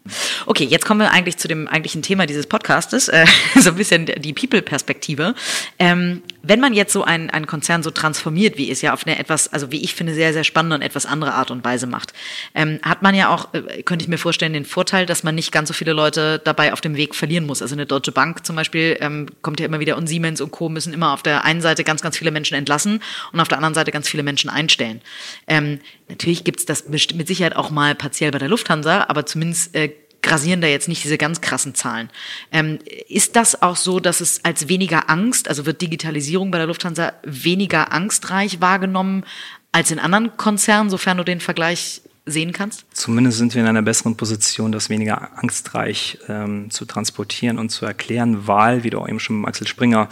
Okay, 0.46 0.64
jetzt 0.64 0.86
kommen 0.86 1.00
wir 1.00 1.10
eigentlich 1.12 1.36
zu 1.36 1.48
dem 1.48 1.68
eigentlichen 1.68 2.02
Thema 2.02 2.26
dieses 2.26 2.46
Podcastes, 2.46 3.08
äh, 3.08 3.26
so 3.56 3.70
ein 3.70 3.76
bisschen 3.76 4.06
die 4.06 4.32
People-Perspektive. 4.32 5.34
Ähm, 5.78 6.22
wenn 6.42 6.60
man 6.60 6.72
jetzt 6.72 6.92
so 6.92 7.04
einen, 7.04 7.30
einen 7.30 7.46
Konzern 7.46 7.82
so 7.82 7.90
transformiert, 7.90 8.56
wie 8.56 8.70
es 8.70 8.82
ja 8.82 8.92
auf 8.92 9.06
eine 9.06 9.18
etwas, 9.18 9.52
also 9.52 9.70
wie 9.70 9.82
ich 9.82 9.94
finde, 9.94 10.14
sehr, 10.14 10.32
sehr 10.32 10.44
spannende 10.44 10.76
und 10.76 10.82
etwas 10.82 11.06
andere 11.06 11.34
Art 11.34 11.50
und 11.50 11.64
Weise 11.64 11.86
macht, 11.86 12.12
ähm, 12.54 12.78
hat 12.82 13.02
man 13.02 13.14
ja 13.14 13.28
auch, 13.28 13.52
äh, 13.52 13.82
könnte 13.82 14.02
ich 14.02 14.08
mir 14.08 14.18
vorstellen, 14.18 14.52
den 14.52 14.64
Vorteil, 14.64 15.06
dass 15.06 15.22
man 15.22 15.34
nicht 15.34 15.52
ganz 15.52 15.68
so 15.68 15.74
viele 15.74 15.92
Leute 15.92 16.40
dabei 16.42 16.72
auf 16.72 16.80
dem 16.80 16.96
Weg 16.96 17.14
verlieren 17.14 17.46
muss. 17.46 17.62
Also 17.62 17.74
eine 17.74 17.86
Deutsche 17.86 18.12
Bank 18.12 18.46
zum 18.46 18.56
Beispiel 18.56 18.96
ähm, 19.00 19.26
kommt 19.42 19.60
ja 19.60 19.66
immer 19.66 19.80
wieder 19.80 19.96
und 19.96 20.06
Siemens 20.06 20.40
und 20.40 20.50
Co. 20.50 20.68
müssen 20.68 20.92
immer 20.92 21.12
auf 21.12 21.22
der 21.22 21.44
einen 21.44 21.60
Seite 21.60 21.84
ganz, 21.84 22.02
ganz 22.02 22.16
viele 22.16 22.30
Menschen 22.30 22.54
entlassen 22.54 23.02
und 23.32 23.40
auf 23.40 23.48
der 23.48 23.58
anderen 23.58 23.74
Seite 23.74 23.90
ganz 23.90 24.08
viele 24.08 24.22
Menschen 24.22 24.50
einstellen. 24.50 25.00
Ähm, 25.46 25.80
natürlich 26.08 26.44
gibt's 26.44 26.64
das 26.64 26.88
mit 26.88 27.28
Sicherheit 27.28 27.56
auch 27.56 27.70
mal 27.70 27.94
partiell 27.94 28.30
bei 28.30 28.38
der 28.38 28.48
Lufthansa, 28.48 29.06
aber 29.08 29.26
zumindest 29.26 29.74
äh, 29.74 29.90
grasieren 30.30 30.60
da 30.60 30.68
jetzt 30.68 30.86
nicht 30.86 31.02
diese 31.02 31.18
ganz 31.18 31.40
krassen 31.40 31.74
Zahlen. 31.74 32.08
Ähm, 32.52 32.78
ist 33.08 33.34
das 33.34 33.62
auch 33.62 33.74
so, 33.74 33.98
dass 33.98 34.20
es 34.20 34.44
als 34.44 34.68
weniger 34.68 35.10
Angst, 35.10 35.48
also 35.48 35.66
wird 35.66 35.80
Digitalisierung 35.80 36.52
bei 36.52 36.58
der 36.58 36.68
Lufthansa 36.68 37.14
weniger 37.24 37.92
angstreich 37.92 38.60
wahrgenommen 38.60 39.24
als 39.72 39.90
in 39.90 39.98
anderen 39.98 40.36
Konzernen, 40.36 40.88
sofern 40.88 41.16
du 41.16 41.24
den 41.24 41.40
Vergleich 41.40 42.02
sehen 42.26 42.52
kannst? 42.52 42.84
Zumindest 42.92 43.38
sind 43.38 43.54
wir 43.54 43.62
in 43.62 43.68
einer 43.68 43.82
besseren 43.82 44.16
Position, 44.16 44.70
das 44.70 44.88
weniger 44.88 45.36
angstreich 45.36 46.18
ähm, 46.28 46.70
zu 46.70 46.84
transportieren 46.84 47.58
und 47.58 47.70
zu 47.70 47.84
erklären, 47.84 48.46
weil, 48.46 48.84
wie 48.84 48.90
du 48.90 49.00
auch 49.00 49.08
eben 49.08 49.18
schon 49.18 49.44
Axel 49.44 49.66
Springer 49.66 50.08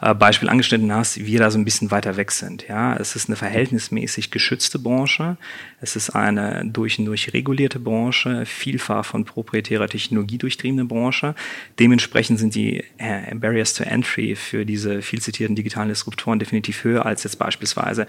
äh, 0.00 0.14
Beispiel 0.14 0.48
angeschnitten 0.48 0.92
hast, 0.92 1.24
wir 1.24 1.38
da 1.38 1.50
so 1.52 1.58
ein 1.58 1.64
bisschen 1.64 1.92
weiter 1.92 2.16
weg 2.16 2.32
sind. 2.32 2.66
Ja, 2.66 2.96
es 2.96 3.14
ist 3.14 3.28
eine 3.28 3.36
verhältnismäßig 3.36 4.32
geschützte 4.32 4.80
Branche. 4.80 5.36
Es 5.82 5.96
ist 5.96 6.10
eine 6.10 6.62
durch 6.66 6.98
und 6.98 7.06
durch 7.06 7.32
regulierte 7.32 7.80
Branche, 7.80 8.44
vielfach 8.44 9.04
von 9.04 9.24
proprietärer 9.24 9.88
Technologie 9.88 10.36
durchtriebene 10.36 10.84
Branche. 10.84 11.34
Dementsprechend 11.78 12.38
sind 12.38 12.54
die 12.54 12.84
äh, 12.98 13.34
Barriers 13.34 13.72
to 13.74 13.84
Entry 13.84 14.36
für 14.36 14.66
diese 14.66 15.00
viel 15.00 15.22
zitierten 15.22 15.56
digitalen 15.56 15.88
Disruptoren 15.88 16.38
definitiv 16.38 16.84
höher 16.84 17.06
als 17.06 17.24
jetzt 17.24 17.38
beispielsweise 17.38 18.06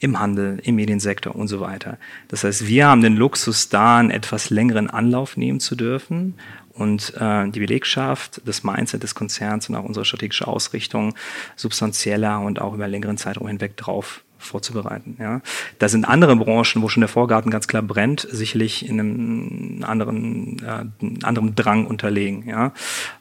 im 0.00 0.18
Handel, 0.18 0.58
im 0.64 0.74
Mediensektor 0.74 1.34
und 1.36 1.46
so 1.46 1.60
weiter. 1.60 1.96
Das 2.26 2.42
heißt, 2.42 2.66
wir 2.66 2.86
haben 2.88 3.02
den 3.02 3.16
Luxus, 3.16 3.68
da 3.68 3.98
einen 3.98 4.10
etwas 4.10 4.50
längeren 4.50 4.90
Anlauf 4.90 5.36
nehmen 5.36 5.60
zu 5.60 5.76
dürfen 5.76 6.34
und 6.72 7.14
äh, 7.20 7.48
die 7.50 7.60
Belegschaft, 7.60 8.40
das 8.44 8.64
Mindset 8.64 9.04
des 9.04 9.14
Konzerns 9.14 9.68
und 9.68 9.76
auch 9.76 9.84
unsere 9.84 10.04
strategische 10.04 10.48
Ausrichtung 10.48 11.14
substanzieller 11.54 12.40
und 12.40 12.60
auch 12.60 12.74
über 12.74 12.88
längeren 12.88 13.16
Zeitraum 13.16 13.46
hinweg 13.46 13.76
drauf 13.76 14.24
vorzubereiten. 14.42 15.16
Ja. 15.18 15.40
Da 15.78 15.88
sind 15.88 16.04
andere 16.04 16.36
Branchen, 16.36 16.82
wo 16.82 16.88
schon 16.88 17.00
der 17.00 17.08
Vorgarten 17.08 17.50
ganz 17.50 17.68
klar 17.68 17.82
brennt, 17.82 18.26
sicherlich 18.30 18.88
in 18.88 19.00
einem 19.00 19.84
anderen, 19.84 20.62
äh, 20.62 21.24
anderem 21.24 21.54
Drang 21.54 21.86
unterlegen. 21.86 22.46
Ja. 22.48 22.72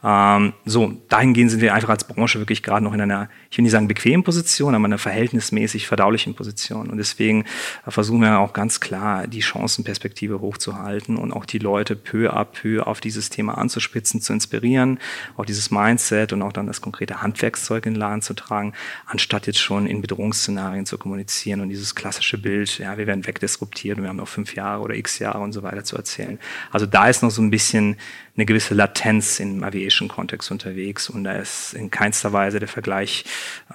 Ähm, 0.03 0.53
so, 0.65 0.93
dahingehend 1.09 1.51
sind 1.51 1.61
wir 1.61 1.73
einfach 1.73 1.89
als 1.89 2.03
Branche 2.03 2.39
wirklich 2.39 2.63
gerade 2.63 2.83
noch 2.83 2.93
in 2.93 3.01
einer, 3.01 3.29
ich 3.49 3.57
will 3.57 3.63
nicht 3.63 3.71
sagen 3.71 3.87
bequemen 3.87 4.23
Position, 4.23 4.75
aber 4.75 4.85
einer 4.85 4.97
verhältnismäßig 4.97 5.87
verdaulichen 5.87 6.35
Position. 6.35 6.89
Und 6.89 6.97
deswegen 6.97 7.45
äh, 7.85 7.91
versuchen 7.91 8.21
wir 8.21 8.39
auch 8.39 8.53
ganz 8.53 8.79
klar, 8.79 9.27
die 9.27 9.41
Chancenperspektive 9.41 10.41
hochzuhalten 10.41 11.17
und 11.17 11.31
auch 11.31 11.45
die 11.45 11.59
Leute 11.59 11.95
peu 11.95 12.31
à 12.31 12.45
peu 12.45 12.85
auf 12.85 12.99
dieses 13.01 13.29
Thema 13.29 13.57
anzuspitzen, 13.57 14.21
zu 14.21 14.33
inspirieren, 14.33 14.99
auch 15.37 15.45
dieses 15.45 15.71
Mindset 15.71 16.33
und 16.33 16.41
auch 16.41 16.53
dann 16.53 16.67
das 16.67 16.81
konkrete 16.81 17.21
Handwerkszeug 17.21 17.85
in 17.85 17.93
den 17.93 17.99
Laden 17.99 18.21
zu 18.21 18.33
tragen, 18.33 18.73
anstatt 19.05 19.47
jetzt 19.47 19.59
schon 19.59 19.87
in 19.87 20.01
Bedrohungsszenarien 20.01 20.85
zu 20.85 20.97
kommen 20.97 21.10
kommunizieren 21.11 21.59
und 21.59 21.67
dieses 21.67 21.93
klassische 21.93 22.37
Bild, 22.37 22.77
ja, 22.79 22.97
wir 22.97 23.05
werden 23.05 23.27
wegdisruptiert 23.27 23.97
und 23.97 24.03
wir 24.03 24.09
haben 24.09 24.15
noch 24.15 24.29
fünf 24.29 24.55
Jahre 24.55 24.81
oder 24.81 24.95
x 24.95 25.19
Jahre 25.19 25.39
und 25.39 25.51
so 25.51 25.61
weiter 25.61 25.83
zu 25.83 25.97
erzählen. 25.97 26.39
Also 26.71 26.85
da 26.85 27.09
ist 27.09 27.21
noch 27.21 27.31
so 27.31 27.41
ein 27.41 27.51
bisschen 27.51 27.97
eine 28.37 28.45
gewisse 28.45 28.73
Latenz 28.73 29.41
im 29.41 29.61
Aviation-Kontext 29.61 30.51
unterwegs 30.51 31.09
und 31.09 31.25
da 31.25 31.33
ist 31.33 31.73
in 31.73 31.91
keinster 31.91 32.31
Weise 32.31 32.59
der 32.59 32.69
Vergleich 32.69 33.25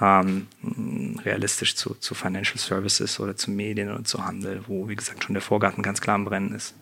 ähm, 0.00 0.46
realistisch 1.26 1.76
zu, 1.76 1.94
zu 2.00 2.14
Financial 2.14 2.56
Services 2.56 3.20
oder 3.20 3.36
zu 3.36 3.50
Medien 3.50 3.92
oder 3.92 4.04
zu 4.04 4.24
Handel, 4.24 4.62
wo, 4.66 4.88
wie 4.88 4.96
gesagt, 4.96 5.24
schon 5.24 5.34
der 5.34 5.42
Vorgarten 5.42 5.82
ganz 5.82 6.00
klar 6.00 6.14
am 6.14 6.24
Brennen 6.24 6.54
ist. 6.54 6.74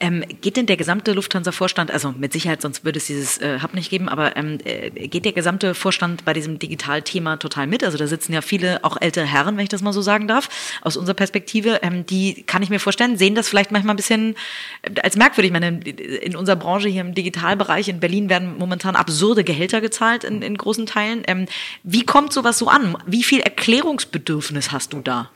Ähm, 0.00 0.24
geht 0.40 0.56
denn 0.56 0.66
der 0.66 0.76
gesamte 0.76 1.12
Lufthansa-Vorstand, 1.12 1.90
also 1.90 2.12
mit 2.12 2.32
Sicherheit, 2.32 2.60
sonst 2.60 2.84
würde 2.84 2.98
es 2.98 3.06
dieses 3.06 3.38
äh, 3.38 3.60
Hub 3.62 3.74
nicht 3.74 3.90
geben, 3.90 4.08
aber 4.08 4.36
ähm, 4.36 4.58
äh, 4.64 4.90
geht 4.90 5.24
der 5.24 5.32
gesamte 5.32 5.74
Vorstand 5.74 6.24
bei 6.24 6.32
diesem 6.32 6.58
Digitalthema 6.58 7.36
total 7.36 7.66
mit? 7.66 7.82
Also 7.82 7.96
da 7.96 8.06
sitzen 8.06 8.32
ja 8.32 8.42
viele, 8.42 8.84
auch 8.84 8.96
ältere 9.00 9.24
Herren, 9.24 9.56
wenn 9.56 9.64
ich 9.64 9.68
das 9.68 9.82
mal 9.82 9.92
so 9.92 10.02
sagen 10.02 10.28
darf, 10.28 10.48
aus 10.82 10.96
unserer 10.96 11.14
Perspektive, 11.14 11.80
ähm, 11.82 12.04
die 12.06 12.42
kann 12.42 12.62
ich 12.62 12.70
mir 12.70 12.80
vorstellen, 12.80 13.16
sehen 13.16 13.34
das 13.34 13.48
vielleicht 13.48 13.72
manchmal 13.72 13.94
ein 13.94 13.96
bisschen 13.96 14.36
äh, 14.82 15.00
als 15.00 15.16
merkwürdig. 15.16 15.50
Ich 15.50 15.60
meine, 15.60 15.80
in 15.80 16.36
unserer 16.36 16.56
Branche 16.56 16.88
hier 16.88 17.00
im 17.00 17.14
Digitalbereich 17.14 17.88
in 17.88 18.00
Berlin 18.00 18.28
werden 18.28 18.58
momentan 18.58 18.96
absurde 18.96 19.44
Gehälter 19.44 19.80
gezahlt 19.80 20.24
in, 20.24 20.42
in 20.42 20.56
großen 20.56 20.86
Teilen. 20.86 21.22
Ähm, 21.26 21.46
wie 21.82 22.04
kommt 22.04 22.32
sowas 22.32 22.58
so 22.58 22.68
an? 22.68 22.96
Wie 23.06 23.22
viel 23.22 23.40
Erklärungsbedürfnis 23.40 24.72
hast 24.72 24.92
du 24.92 25.00
da? 25.00 25.30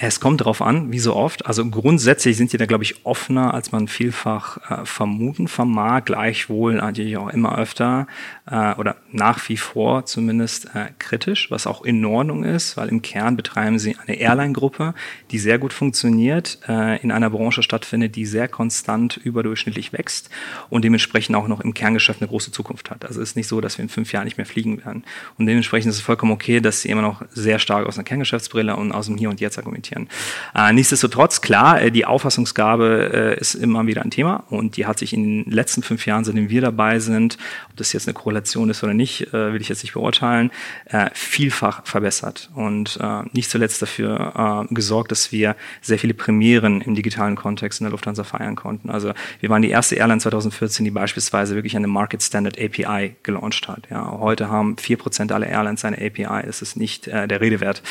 Es 0.00 0.20
kommt 0.20 0.42
darauf 0.42 0.62
an, 0.62 0.92
wie 0.92 1.00
so 1.00 1.16
oft. 1.16 1.46
Also 1.46 1.66
grundsätzlich 1.66 2.36
sind 2.36 2.52
die 2.52 2.56
da, 2.56 2.66
glaube 2.66 2.84
ich, 2.84 3.04
offener, 3.04 3.52
als 3.52 3.72
man 3.72 3.88
vielfach 3.88 4.58
äh, 4.70 4.86
vermuten 4.86 5.48
vermag. 5.48 6.04
Gleichwohl 6.04 6.74
natürlich 6.74 7.16
auch 7.16 7.28
immer 7.30 7.58
öfter 7.58 8.06
äh, 8.48 8.74
oder 8.74 8.94
nach 9.10 9.48
wie 9.48 9.56
vor 9.56 10.06
zumindest 10.06 10.66
äh, 10.66 10.90
kritisch, 11.00 11.50
was 11.50 11.66
auch 11.66 11.82
in 11.82 12.04
Ordnung 12.04 12.44
ist, 12.44 12.76
weil 12.76 12.90
im 12.90 13.02
Kern 13.02 13.36
betreiben 13.36 13.80
sie 13.80 13.96
eine 13.98 14.20
Airline-Gruppe, 14.20 14.94
die 15.32 15.40
sehr 15.40 15.58
gut 15.58 15.72
funktioniert, 15.72 16.60
äh, 16.68 17.02
in 17.02 17.10
einer 17.10 17.30
Branche 17.30 17.64
stattfindet, 17.64 18.14
die 18.14 18.24
sehr 18.24 18.46
konstant 18.46 19.16
überdurchschnittlich 19.16 19.92
wächst 19.92 20.30
und 20.70 20.84
dementsprechend 20.84 21.34
auch 21.34 21.48
noch 21.48 21.58
im 21.58 21.74
Kerngeschäft 21.74 22.20
eine 22.20 22.28
große 22.28 22.52
Zukunft 22.52 22.90
hat. 22.90 23.04
Also 23.04 23.20
es 23.20 23.30
ist 23.30 23.36
nicht 23.36 23.48
so, 23.48 23.60
dass 23.60 23.78
wir 23.78 23.82
in 23.82 23.88
fünf 23.88 24.12
Jahren 24.12 24.26
nicht 24.26 24.36
mehr 24.36 24.46
fliegen 24.46 24.78
werden. 24.84 25.02
Und 25.38 25.46
dementsprechend 25.46 25.90
ist 25.90 25.96
es 25.96 26.02
vollkommen 26.02 26.30
okay, 26.30 26.60
dass 26.60 26.82
sie 26.82 26.88
immer 26.88 27.02
noch 27.02 27.22
sehr 27.32 27.58
stark 27.58 27.84
aus 27.84 27.98
einer 27.98 28.04
Kerngeschäftsbrille 28.04 28.76
und 28.76 28.92
aus 28.92 29.06
dem 29.06 29.16
Hier 29.16 29.28
und 29.28 29.40
Jetzt 29.40 29.58
argumentieren 29.58 29.87
argumentieren. 29.88 30.08
Äh, 30.54 30.72
nichtsdestotrotz, 30.72 31.40
klar, 31.40 31.80
äh, 31.80 31.90
die 31.90 32.04
Auffassungsgabe 32.04 33.36
äh, 33.36 33.40
ist 33.40 33.54
immer 33.54 33.86
wieder 33.86 34.02
ein 34.02 34.10
Thema 34.10 34.44
und 34.50 34.76
die 34.76 34.86
hat 34.86 34.98
sich 34.98 35.12
in 35.12 35.44
den 35.44 35.52
letzten 35.52 35.82
fünf 35.82 36.06
Jahren, 36.06 36.24
seitdem 36.24 36.50
wir 36.50 36.60
dabei 36.60 36.98
sind, 36.98 37.38
ob 37.70 37.76
das 37.76 37.92
jetzt 37.92 38.06
eine 38.06 38.14
Korrelation 38.14 38.70
ist 38.70 38.82
oder 38.82 38.94
nicht, 38.94 39.32
äh, 39.32 39.52
will 39.52 39.60
ich 39.60 39.68
jetzt 39.68 39.82
nicht 39.82 39.94
beurteilen, 39.94 40.50
äh, 40.86 41.10
vielfach 41.12 41.86
verbessert 41.86 42.50
und 42.54 42.98
äh, 43.00 43.22
nicht 43.32 43.50
zuletzt 43.50 43.82
dafür 43.82 44.66
gesorgt, 44.70 45.10
dass 45.10 45.32
wir 45.32 45.56
sehr 45.80 45.98
viele 45.98 46.14
Premieren 46.14 46.80
im 46.80 46.94
digitalen 46.94 47.36
Kontext 47.36 47.80
in 47.80 47.84
der 47.84 47.92
Lufthansa 47.92 48.24
feiern 48.24 48.56
konnten. 48.56 48.90
Also 48.90 49.12
wir 49.40 49.50
waren 49.50 49.62
die 49.62 49.70
erste 49.70 49.96
Airline 49.96 50.20
2014, 50.20 50.84
die 50.84 50.90
beispielsweise 50.90 51.54
wirklich 51.54 51.76
eine 51.76 51.86
Market 51.86 52.22
Standard 52.22 52.58
API 52.58 53.16
gelauncht 53.22 53.68
hat. 53.68 53.88
Ja, 53.90 54.18
heute 54.18 54.48
haben 54.48 54.76
vier 54.76 54.96
Prozent 54.96 55.32
aller 55.32 55.46
Airlines 55.46 55.84
eine 55.84 55.96
API. 55.96 56.46
Es 56.46 56.62
ist 56.62 56.76
nicht 56.76 57.06
der 57.06 57.40
Rede 57.40 57.60
wert. 57.60 57.82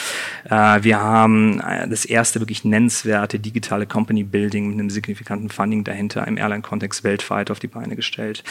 wir 0.49 0.99
haben 0.99 1.61
das 1.89 2.05
erste 2.05 2.39
wirklich 2.39 2.63
nennenswerte 2.63 3.39
digitale 3.39 3.85
Company 3.85 4.23
Building 4.23 4.69
mit 4.69 4.79
einem 4.79 4.89
signifikanten 4.89 5.49
Funding 5.49 5.83
dahinter 5.83 6.27
im 6.27 6.37
Airline-Kontext 6.37 7.03
weltweit 7.03 7.51
auf 7.51 7.59
die 7.59 7.67
Beine 7.67 7.95
gestellt. 7.95 8.43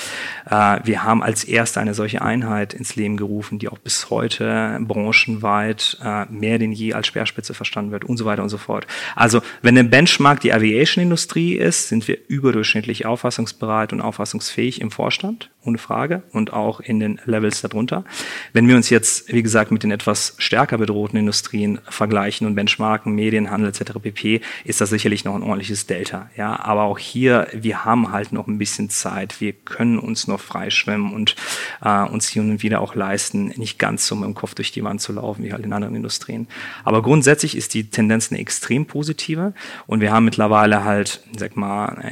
Äh, 0.46 0.81
wir 0.85 1.05
haben 1.05 1.22
als 1.22 1.44
erste 1.44 1.81
eine 1.81 1.94
solche 1.94 2.22
Einheit 2.22 2.75
ins 2.75 2.96
Leben 2.96 3.16
gerufen, 3.16 3.59
die 3.59 3.68
auch 3.68 3.79
bis 3.79 4.11
heute 4.11 4.79
branchenweit 4.81 5.99
äh, 6.03 6.27
mehr 6.27 6.59
denn 6.59 6.72
je 6.72 6.94
als 6.94 7.07
Speerspitze 7.07 7.55
verstanden 7.55 7.92
wird 7.92 8.05
und 8.05 8.16
so 8.16 8.25
weiter 8.25 8.42
und 8.42 8.49
so 8.49 8.59
fort. 8.59 8.87
Also 9.14 9.42
wenn 9.62 9.75
der 9.75 9.85
Benchmark 9.85 10.40
die 10.40 10.53
Aviation-Industrie 10.53 11.55
ist, 11.55 11.88
sind 11.88 12.09
wir 12.09 12.18
überdurchschnittlich 12.29 13.07
auffassungsbereit 13.07 13.92
und 13.92 14.01
auffassungsfähig 14.01 14.81
im 14.81 14.90
Vorstand 14.90 15.51
ohne 15.67 15.79
Frage, 15.79 16.23
und 16.33 16.53
auch 16.53 16.81
in 16.81 17.01
den 17.01 17.21
Levels 17.25 17.61
darunter. 17.61 18.05
Wenn 18.53 18.69
wir 18.69 18.77
uns 18.77 18.91
jetzt, 18.91 19.33
wie 19.33 19.43
gesagt, 19.43 19.71
mit 19.71 19.83
den 19.83 19.91
etwas 19.91 20.35
stärker 20.39 20.79
bedrohten 20.79 21.19
Industrien 21.19 21.79
vergleichen 21.89 22.47
und 22.47 22.55
benchmarken, 22.55 23.15
Medienhandel 23.15 23.71
etc. 23.71 23.99
pp., 24.01 24.41
ist 24.65 24.81
das 24.81 24.91
sicherlich 24.91 25.25
noch 25.25 25.35
ein 25.35 25.43
ordentliches 25.43 25.87
Delta. 25.87 26.31
Ja, 26.37 26.61
aber 26.61 26.83
auch 26.83 26.99
hier, 26.99 27.49
wir 27.53 27.85
haben 27.85 28.13
halt 28.13 28.33
noch 28.33 28.47
ein 28.47 28.59
bisschen 28.59 28.91
Zeit. 28.91 29.41
Wir 29.41 29.53
können 29.53 29.99
uns 29.99 30.27
noch 30.27 30.41
freischwimmen 30.41 31.13
und 31.13 31.37
äh, 31.83 32.03
uns 32.03 32.29
hier 32.29 32.43
und 32.43 32.63
wieder 32.63 32.81
auch 32.81 32.95
leisten, 32.95 33.53
nicht 33.57 33.79
ganz 33.79 34.07
so 34.07 34.15
mit 34.15 34.25
dem 34.25 34.35
Kopf 34.35 34.55
durch 34.55 34.73
die 34.73 34.85
Wand 34.85 35.01
zu 35.01 35.13
laufen, 35.13 35.43
wie 35.43 35.53
halt 35.53 35.65
in 35.65 35.73
anderen 35.73 35.95
Industrien. 35.95 36.47
Aber 36.85 37.03
grundsätzlich 37.03 37.57
ist 37.57 37.75
die 37.75 37.91
Tendenz 37.91 38.31
eine 38.31 38.41
extrem 38.41 38.87
positive 38.87 39.55
und 39.87 40.01
wir 40.01 40.13
haben 40.13 40.25
mittlerweile 40.25 40.85
halt, 40.85 41.21
sag 41.37 41.57
mal, 41.57 42.03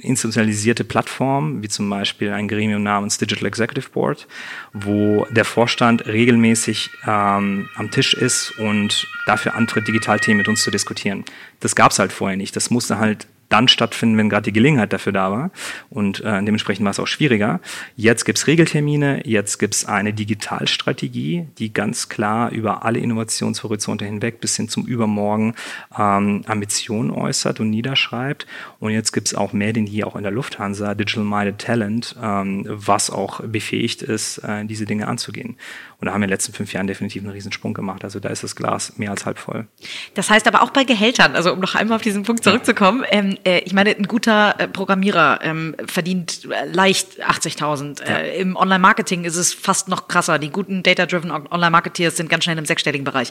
institutionalisierte 0.00 0.84
Plattformen, 0.84 1.62
wie 1.62 1.68
zum 1.68 1.88
Beispiel 1.88 2.30
ein 2.32 2.48
Gremium 2.48 2.82
namens 2.82 3.03
namens 3.04 3.18
Digital 3.18 3.46
Executive 3.46 3.90
Board, 3.90 4.26
wo 4.72 5.26
der 5.30 5.44
Vorstand 5.44 6.06
regelmäßig 6.06 6.90
ähm, 7.06 7.68
am 7.74 7.90
Tisch 7.90 8.14
ist 8.14 8.52
und 8.58 9.06
dafür 9.26 9.54
antritt, 9.54 9.86
Digitalthemen 9.86 10.38
mit 10.38 10.48
uns 10.48 10.62
zu 10.62 10.70
diskutieren. 10.70 11.24
Das 11.60 11.76
gab 11.76 11.92
es 11.92 11.98
halt 11.98 12.12
vorher 12.12 12.36
nicht. 12.36 12.56
Das 12.56 12.70
musste 12.70 12.98
halt 12.98 13.26
dann 13.48 13.68
stattfinden, 13.68 14.16
wenn 14.18 14.28
gerade 14.28 14.44
die 14.44 14.52
Gelegenheit 14.52 14.92
dafür 14.92 15.12
da 15.12 15.30
war. 15.30 15.50
Und 15.90 16.20
äh, 16.20 16.42
dementsprechend 16.42 16.84
war 16.84 16.90
es 16.90 17.00
auch 17.00 17.06
schwieriger. 17.06 17.60
Jetzt 17.96 18.24
gibt's 18.24 18.46
Regeltermine, 18.46 19.26
jetzt 19.26 19.58
gibt's 19.58 19.84
eine 19.84 20.12
Digitalstrategie, 20.12 21.48
die 21.58 21.72
ganz 21.72 22.08
klar 22.08 22.50
über 22.50 22.84
alle 22.84 22.98
Innovationshorizonte 22.98 24.04
hinweg 24.04 24.40
bis 24.40 24.56
hin 24.56 24.68
zum 24.68 24.86
Übermorgen 24.86 25.54
ähm, 25.96 26.42
Ambitionen 26.46 27.10
äußert 27.10 27.60
und 27.60 27.70
niederschreibt. 27.70 28.46
Und 28.80 28.92
jetzt 28.92 29.12
gibt's 29.12 29.34
auch 29.34 29.52
mehr 29.52 29.72
denn 29.72 29.86
je 29.86 30.04
auch 30.04 30.16
in 30.16 30.22
der 30.22 30.32
Lufthansa 30.32 30.94
Digital 30.94 31.24
Minded 31.24 31.58
Talent, 31.58 32.16
ähm, 32.22 32.64
was 32.66 33.10
auch 33.10 33.40
befähigt 33.40 34.02
ist, 34.02 34.38
äh, 34.38 34.64
diese 34.64 34.86
Dinge 34.86 35.08
anzugehen. 35.08 35.56
Und 36.00 36.06
da 36.06 36.12
haben 36.12 36.20
wir 36.20 36.24
in 36.24 36.28
den 36.28 36.34
letzten 36.34 36.52
fünf 36.52 36.72
Jahren 36.72 36.86
definitiv 36.86 37.22
einen 37.22 37.32
Riesensprung 37.32 37.74
gemacht. 37.74 38.04
Also 38.04 38.20
da 38.20 38.28
ist 38.28 38.42
das 38.42 38.56
Glas 38.56 38.98
mehr 38.98 39.10
als 39.10 39.26
halb 39.26 39.38
voll. 39.38 39.66
Das 40.14 40.30
heißt 40.30 40.46
aber 40.46 40.62
auch 40.62 40.70
bei 40.70 40.84
Gehältern, 40.84 41.34
also 41.34 41.52
um 41.52 41.60
noch 41.60 41.74
einmal 41.74 41.96
auf 41.96 42.02
diesen 42.02 42.24
Punkt 42.24 42.44
zurückzukommen, 42.44 43.04
ähm, 43.10 43.38
äh, 43.44 43.60
ich 43.60 43.72
meine, 43.72 43.90
ein 43.90 44.04
guter 44.04 44.54
äh, 44.58 44.68
Programmierer 44.68 45.40
ähm, 45.42 45.74
verdient 45.86 46.48
äh, 46.50 46.66
leicht 46.66 47.24
80.000. 47.24 48.00
Ja. 48.00 48.16
Äh, 48.16 48.40
Im 48.40 48.56
Online-Marketing 48.56 49.24
ist 49.24 49.36
es 49.36 49.54
fast 49.54 49.88
noch 49.88 50.08
krasser. 50.08 50.38
Die 50.38 50.50
guten 50.50 50.82
Data-Driven 50.82 51.30
Online-Marketeers 51.30 52.16
sind 52.16 52.28
ganz 52.28 52.44
schnell 52.44 52.58
im 52.58 52.66
sechsstelligen 52.66 53.04
Bereich. 53.04 53.30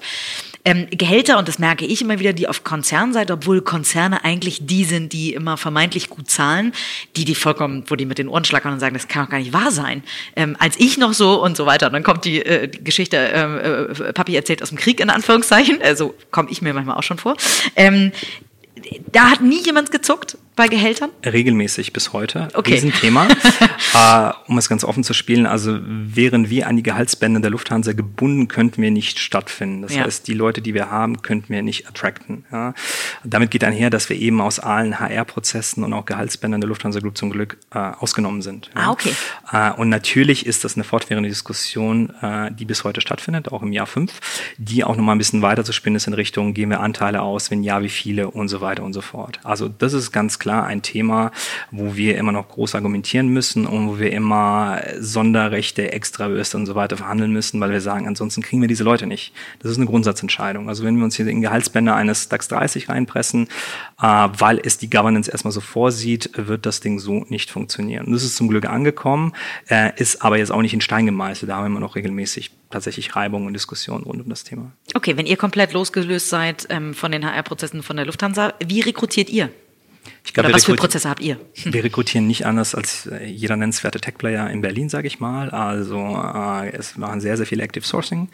Ähm, 0.65 0.87
Gehälter, 0.91 1.37
und 1.37 1.47
das 1.47 1.59
merke 1.59 1.85
ich 1.85 2.01
immer 2.01 2.19
wieder, 2.19 2.33
die 2.33 2.47
auf 2.47 2.63
Konzernseite, 2.63 3.33
obwohl 3.33 3.61
Konzerne 3.61 4.23
eigentlich 4.23 4.65
die 4.65 4.85
sind, 4.85 5.13
die 5.13 5.33
immer 5.33 5.57
vermeintlich 5.57 6.09
gut 6.09 6.29
zahlen, 6.29 6.73
die 7.15 7.25
die 7.25 7.35
vollkommen, 7.35 7.83
wo 7.87 7.95
die 7.95 8.05
mit 8.05 8.17
den 8.17 8.27
Ohren 8.27 8.45
schlackern 8.45 8.73
und 8.73 8.79
sagen, 8.79 8.93
das 8.93 9.07
kann 9.07 9.25
doch 9.25 9.31
gar 9.31 9.39
nicht 9.39 9.53
wahr 9.53 9.71
sein. 9.71 10.03
Ähm, 10.35 10.55
als 10.59 10.79
ich 10.79 10.97
noch 10.97 11.13
so 11.13 11.43
und 11.43 11.57
so 11.57 11.65
weiter. 11.65 11.87
Und 11.87 11.93
dann 11.93 12.03
kommt 12.03 12.25
die 12.25 12.41
äh, 12.53 12.67
Geschichte, 12.67 13.17
ähm, 13.17 13.57
äh, 13.57 14.13
Papi 14.13 14.35
erzählt 14.35 14.61
aus 14.61 14.69
dem 14.69 14.77
Krieg 14.77 14.99
in 14.99 15.09
Anführungszeichen, 15.09 15.81
also 15.81 16.13
komme 16.31 16.49
ich 16.51 16.61
mir 16.61 16.73
manchmal 16.73 16.97
auch 16.97 17.03
schon 17.03 17.17
vor. 17.17 17.35
Ähm, 17.75 18.11
da 19.11 19.29
hat 19.29 19.41
nie 19.41 19.63
jemand 19.63 19.91
gezuckt 19.91 20.37
bei 20.55 20.67
Gehältern? 20.67 21.09
Regelmäßig 21.25 21.93
bis 21.93 22.13
heute. 22.13 22.47
Okay. 22.53 22.73
Riesenthema. 22.73 23.27
äh, 23.93 24.31
um 24.47 24.57
es 24.57 24.69
ganz 24.69 24.83
offen 24.83 25.03
zu 25.03 25.13
spielen, 25.13 25.45
also 25.45 25.79
wären 25.81 26.49
wir 26.49 26.67
an 26.67 26.77
die 26.77 26.83
Gehaltsbänder 26.83 27.39
der 27.39 27.49
Lufthansa 27.49 27.93
gebunden, 27.93 28.47
könnten 28.47 28.81
wir 28.81 28.91
nicht 28.91 29.19
stattfinden. 29.19 29.81
Das 29.81 29.95
ja. 29.95 30.03
heißt, 30.03 30.27
die 30.27 30.33
Leute, 30.33 30.61
die 30.61 30.73
wir 30.73 30.91
haben, 30.91 31.21
könnten 31.21 31.49
wir 31.49 31.63
nicht 31.63 31.87
attracten. 31.87 32.45
Ja. 32.51 32.73
Damit 33.23 33.51
geht 33.51 33.63
einher, 33.63 33.89
dass 33.89 34.09
wir 34.09 34.17
eben 34.17 34.41
aus 34.41 34.59
allen 34.59 34.99
HR-Prozessen 34.99 35.83
und 35.83 35.93
auch 35.93 36.05
Gehaltsbändern 36.05 36.61
der 36.61 36.67
Lufthansa 36.67 36.99
Group 36.99 37.17
zum 37.17 37.31
Glück 37.31 37.57
äh, 37.73 37.79
ausgenommen 37.79 38.41
sind. 38.41 38.69
Ja. 38.75 38.81
Ah, 38.81 38.91
okay. 38.91 39.13
Äh, 39.51 39.71
und 39.71 39.89
natürlich 39.89 40.45
ist 40.45 40.63
das 40.63 40.75
eine 40.75 40.83
fortwährende 40.83 41.29
Diskussion, 41.29 42.11
äh, 42.21 42.51
die 42.51 42.65
bis 42.65 42.83
heute 42.83 43.01
stattfindet, 43.01 43.51
auch 43.51 43.63
im 43.63 43.71
Jahr 43.71 43.87
fünf, 43.87 44.19
die 44.57 44.83
auch 44.83 44.95
nochmal 44.95 45.15
ein 45.15 45.19
bisschen 45.19 45.41
weiter 45.41 45.63
zu 45.63 45.73
spinnen 45.73 45.95
ist 45.95 46.07
in 46.07 46.13
Richtung, 46.13 46.53
geben 46.53 46.71
wir 46.71 46.79
Anteile 46.79 47.21
aus, 47.21 47.49
wenn 47.49 47.63
ja, 47.63 47.81
wie 47.81 47.89
viele 47.89 48.29
und 48.29 48.49
so 48.49 48.61
weiter 48.61 48.83
und 48.83 48.93
so 48.93 49.01
fort. 49.01 49.39
Also 49.43 49.67
das 49.67 49.93
ist 49.93 50.11
ganz 50.11 50.39
klar 50.43 50.65
ein 50.65 50.81
Thema, 50.81 51.31
wo 51.71 51.95
wir 51.95 52.17
immer 52.17 52.33
noch 52.33 52.49
groß 52.49 52.75
argumentieren 52.75 53.29
müssen 53.29 53.65
und 53.65 53.87
wo 53.87 53.97
wir 53.97 54.11
immer 54.11 54.81
Sonderrechte, 54.99 55.93
Extrawürste 55.93 56.57
und 56.57 56.65
so 56.65 56.75
weiter 56.75 56.97
verhandeln 56.97 57.31
müssen, 57.31 57.61
weil 57.61 57.71
wir 57.71 57.79
sagen, 57.79 58.07
ansonsten 58.07 58.41
kriegen 58.41 58.61
wir 58.61 58.67
diese 58.67 58.83
Leute 58.83 59.07
nicht. 59.07 59.33
Das 59.59 59.71
ist 59.71 59.77
eine 59.77 59.85
Grundsatzentscheidung. 59.85 60.67
Also 60.67 60.83
wenn 60.83 60.97
wir 60.97 61.05
uns 61.05 61.15
hier 61.15 61.25
in 61.27 61.41
Gehaltsbänder 61.41 61.95
eines 61.95 62.27
DAX 62.27 62.49
30 62.49 62.89
reinpressen, 62.89 63.47
äh, 64.01 64.05
weil 64.05 64.59
es 64.61 64.77
die 64.77 64.89
Governance 64.89 65.31
erstmal 65.31 65.53
so 65.53 65.61
vorsieht, 65.61 66.29
wird 66.35 66.65
das 66.65 66.81
Ding 66.81 66.99
so 66.99 67.25
nicht 67.29 67.49
funktionieren. 67.49 68.07
Und 68.07 68.11
das 68.11 68.23
ist 68.23 68.35
zum 68.35 68.49
Glück 68.49 68.65
angekommen, 68.65 69.31
äh, 69.69 69.91
ist 69.95 70.23
aber 70.23 70.37
jetzt 70.37 70.51
auch 70.51 70.61
nicht 70.61 70.73
in 70.73 70.81
Stein 70.81 71.05
gemeißelt. 71.05 71.49
Da 71.49 71.55
haben 71.55 71.63
wir 71.63 71.67
immer 71.67 71.79
noch 71.79 71.95
regelmäßig 71.95 72.51
tatsächlich 72.69 73.15
Reibung 73.15 73.45
und 73.45 73.53
Diskussion 73.53 74.03
rund 74.03 74.21
um 74.21 74.27
das 74.27 74.43
Thema. 74.43 74.73
Okay, 74.93 75.15
wenn 75.15 75.25
ihr 75.25 75.37
komplett 75.37 75.71
losgelöst 75.71 76.27
seid 76.27 76.67
ähm, 76.69 76.93
von 76.93 77.13
den 77.13 77.23
HR-Prozessen 77.23 77.81
von 77.81 77.95
der 77.95 78.05
Lufthansa, 78.05 78.53
wie 78.65 78.81
rekrutiert 78.81 79.29
ihr? 79.29 79.49
Ich 80.25 80.33
glaub, 80.33 80.45
Oder 80.45 80.55
was 80.55 80.63
für 80.65 80.75
Prozesse 80.75 81.09
habt 81.09 81.21
ihr? 81.21 81.37
Wir 81.65 81.83
rekrutieren 81.83 82.27
nicht 82.27 82.45
anders 82.45 82.75
als 82.75 83.09
jeder 83.25 83.57
nennenswerte 83.57 83.99
Tech-Player 83.99 84.49
in 84.49 84.61
Berlin, 84.61 84.87
sage 84.87 85.05
ich 85.05 85.19
mal. 85.19 85.49
Also 85.49 85.97
äh, 85.97 86.69
es 86.71 86.97
machen 86.97 87.19
sehr, 87.19 87.35
sehr 87.35 87.45
viel 87.45 87.59
Active 87.59 87.85
Sourcing. 87.85 88.29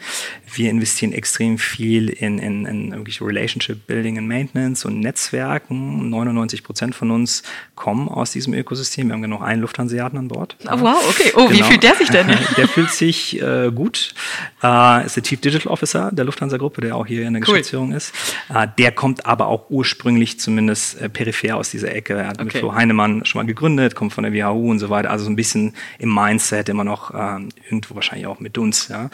Wir 0.54 0.70
investieren 0.70 1.12
extrem 1.12 1.58
viel 1.58 2.08
in, 2.08 2.38
in, 2.38 2.64
in 2.64 2.92
wirklich 2.92 3.20
Relationship 3.20 3.88
Building 3.88 4.18
and 4.18 4.28
Maintenance 4.28 4.84
und 4.84 5.00
Netzwerken. 5.00 6.08
99 6.10 6.62
Prozent 6.62 6.94
von 6.94 7.10
uns 7.10 7.42
kommen 7.74 8.08
aus 8.08 8.30
diesem 8.30 8.54
Ökosystem. 8.54 9.08
Wir 9.08 9.14
haben 9.14 9.22
genau 9.22 9.40
einen 9.40 9.60
Lufthanseaten 9.60 10.16
an 10.16 10.28
Bord. 10.28 10.56
Oh, 10.66 10.80
wow, 10.80 11.04
okay. 11.08 11.32
Oh, 11.34 11.48
genau. 11.48 11.50
wie 11.50 11.62
fühlt 11.64 11.82
der 11.82 11.96
sich 11.96 12.08
denn? 12.08 12.28
der 12.56 12.68
fühlt 12.68 12.90
sich 12.90 13.42
äh, 13.42 13.72
gut. 13.74 14.14
Äh, 14.62 15.06
ist 15.06 15.16
der 15.16 15.24
Chief 15.24 15.40
Digital 15.40 15.72
Officer 15.72 16.10
der 16.12 16.24
Lufthansa-Gruppe, 16.24 16.82
der 16.82 16.94
auch 16.94 17.06
hier 17.06 17.26
in 17.26 17.34
der 17.34 17.42
cool. 17.42 17.54
Geschäftsführung 17.54 17.92
ist. 17.92 18.14
Äh, 18.48 18.68
der 18.78 18.92
kommt 18.92 19.26
aber 19.26 19.48
auch 19.48 19.70
ursprünglich 19.70 20.38
zumindest 20.38 21.00
äh, 21.00 21.08
peripher 21.08 21.56
aus 21.56 21.70
diesem 21.70 21.79
diese 21.80 21.92
Ecke. 21.92 22.14
Er 22.14 22.28
hat 22.28 22.36
okay. 22.36 22.44
mit 22.44 22.56
Flo 22.58 22.74
Heinemann 22.74 23.24
schon 23.24 23.40
mal 23.40 23.46
gegründet, 23.46 23.94
kommt 23.94 24.12
von 24.12 24.24
der 24.24 24.32
WHU 24.32 24.70
und 24.70 24.78
so 24.78 24.90
weiter. 24.90 25.10
Also 25.10 25.24
so 25.24 25.30
ein 25.30 25.36
bisschen 25.36 25.74
im 25.98 26.14
Mindset 26.14 26.68
immer 26.68 26.84
noch 26.84 27.12
ähm, 27.14 27.48
irgendwo 27.64 27.94
wahrscheinlich 27.94 28.26
auch 28.26 28.40
mit 28.40 28.58
uns. 28.58 28.88
Ja. 28.88 29.10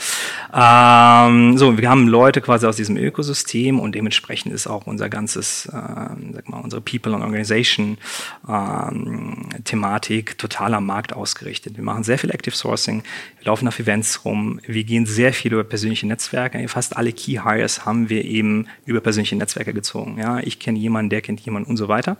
Ähm, 1.28 1.56
so, 1.56 1.78
wir 1.78 1.88
haben 1.88 2.08
Leute 2.08 2.40
quasi 2.40 2.66
aus 2.66 2.76
diesem 2.76 2.96
Ökosystem 2.96 3.78
und 3.78 3.94
dementsprechend 3.94 4.52
ist 4.52 4.66
auch 4.66 4.86
unser 4.86 5.08
ganzes, 5.08 5.66
äh, 5.66 5.72
sag 5.72 6.48
mal, 6.48 6.58
unsere 6.58 6.82
People 6.82 7.14
and 7.14 7.22
Organization 7.22 7.98
ähm, 8.48 9.48
Thematik 9.64 10.38
total 10.38 10.74
am 10.74 10.86
Markt 10.86 11.12
ausgerichtet. 11.12 11.76
Wir 11.76 11.84
machen 11.84 12.02
sehr 12.02 12.18
viel 12.18 12.30
Active 12.30 12.54
Sourcing, 12.54 13.02
wir 13.38 13.46
laufen 13.46 13.68
auf 13.68 13.78
Events 13.78 14.24
rum, 14.24 14.60
wir 14.66 14.84
gehen 14.84 15.06
sehr 15.06 15.32
viel 15.32 15.52
über 15.52 15.64
persönliche 15.64 16.06
Netzwerke. 16.06 16.66
Fast 16.68 16.96
alle 16.96 17.12
Key 17.12 17.40
Hires 17.44 17.86
haben 17.86 18.08
wir 18.08 18.24
eben 18.24 18.66
über 18.84 19.00
persönliche 19.00 19.36
Netzwerke 19.36 19.72
gezogen. 19.72 20.18
Ja, 20.18 20.40
ich 20.40 20.58
kenne 20.58 20.78
jemanden, 20.78 21.10
der 21.10 21.20
kennt 21.20 21.40
jemanden 21.40 21.70
und 21.70 21.76
so 21.76 21.88
weiter. 21.88 22.16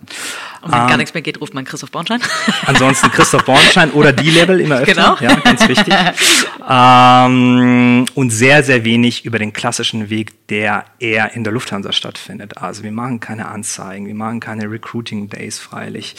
Und 0.61 0.71
wenn 0.71 0.81
ähm, 0.81 0.87
gar 0.87 0.97
nichts 0.97 1.13
mehr 1.13 1.21
geht, 1.21 1.39
ruft 1.39 1.53
man 1.53 1.65
Christoph 1.65 1.91
Bornstein. 1.91 2.21
Ansonsten 2.65 3.11
Christoph 3.11 3.45
Bornstein 3.45 3.91
oder 3.91 4.11
die 4.11 4.29
Level 4.29 4.59
immer 4.59 4.79
öfter. 4.79 4.93
Genau. 4.93 5.17
Ja, 5.19 5.39
ganz 5.39 5.67
wichtig. 5.67 5.93
ähm, 6.69 8.05
und 8.13 8.29
sehr, 8.31 8.63
sehr 8.63 8.83
wenig 8.83 9.25
über 9.25 9.39
den 9.39 9.53
klassischen 9.53 10.09
Weg, 10.09 10.47
der 10.47 10.85
eher 10.99 11.33
in 11.33 11.43
der 11.43 11.53
Lufthansa 11.53 11.91
stattfindet. 11.91 12.57
Also 12.57 12.83
wir 12.83 12.91
machen 12.91 13.19
keine 13.19 13.47
Anzeigen, 13.47 14.07
wir 14.07 14.15
machen 14.15 14.39
keine 14.39 14.69
Recruiting 14.69 15.29
Days 15.29 15.59
freilich, 15.59 16.15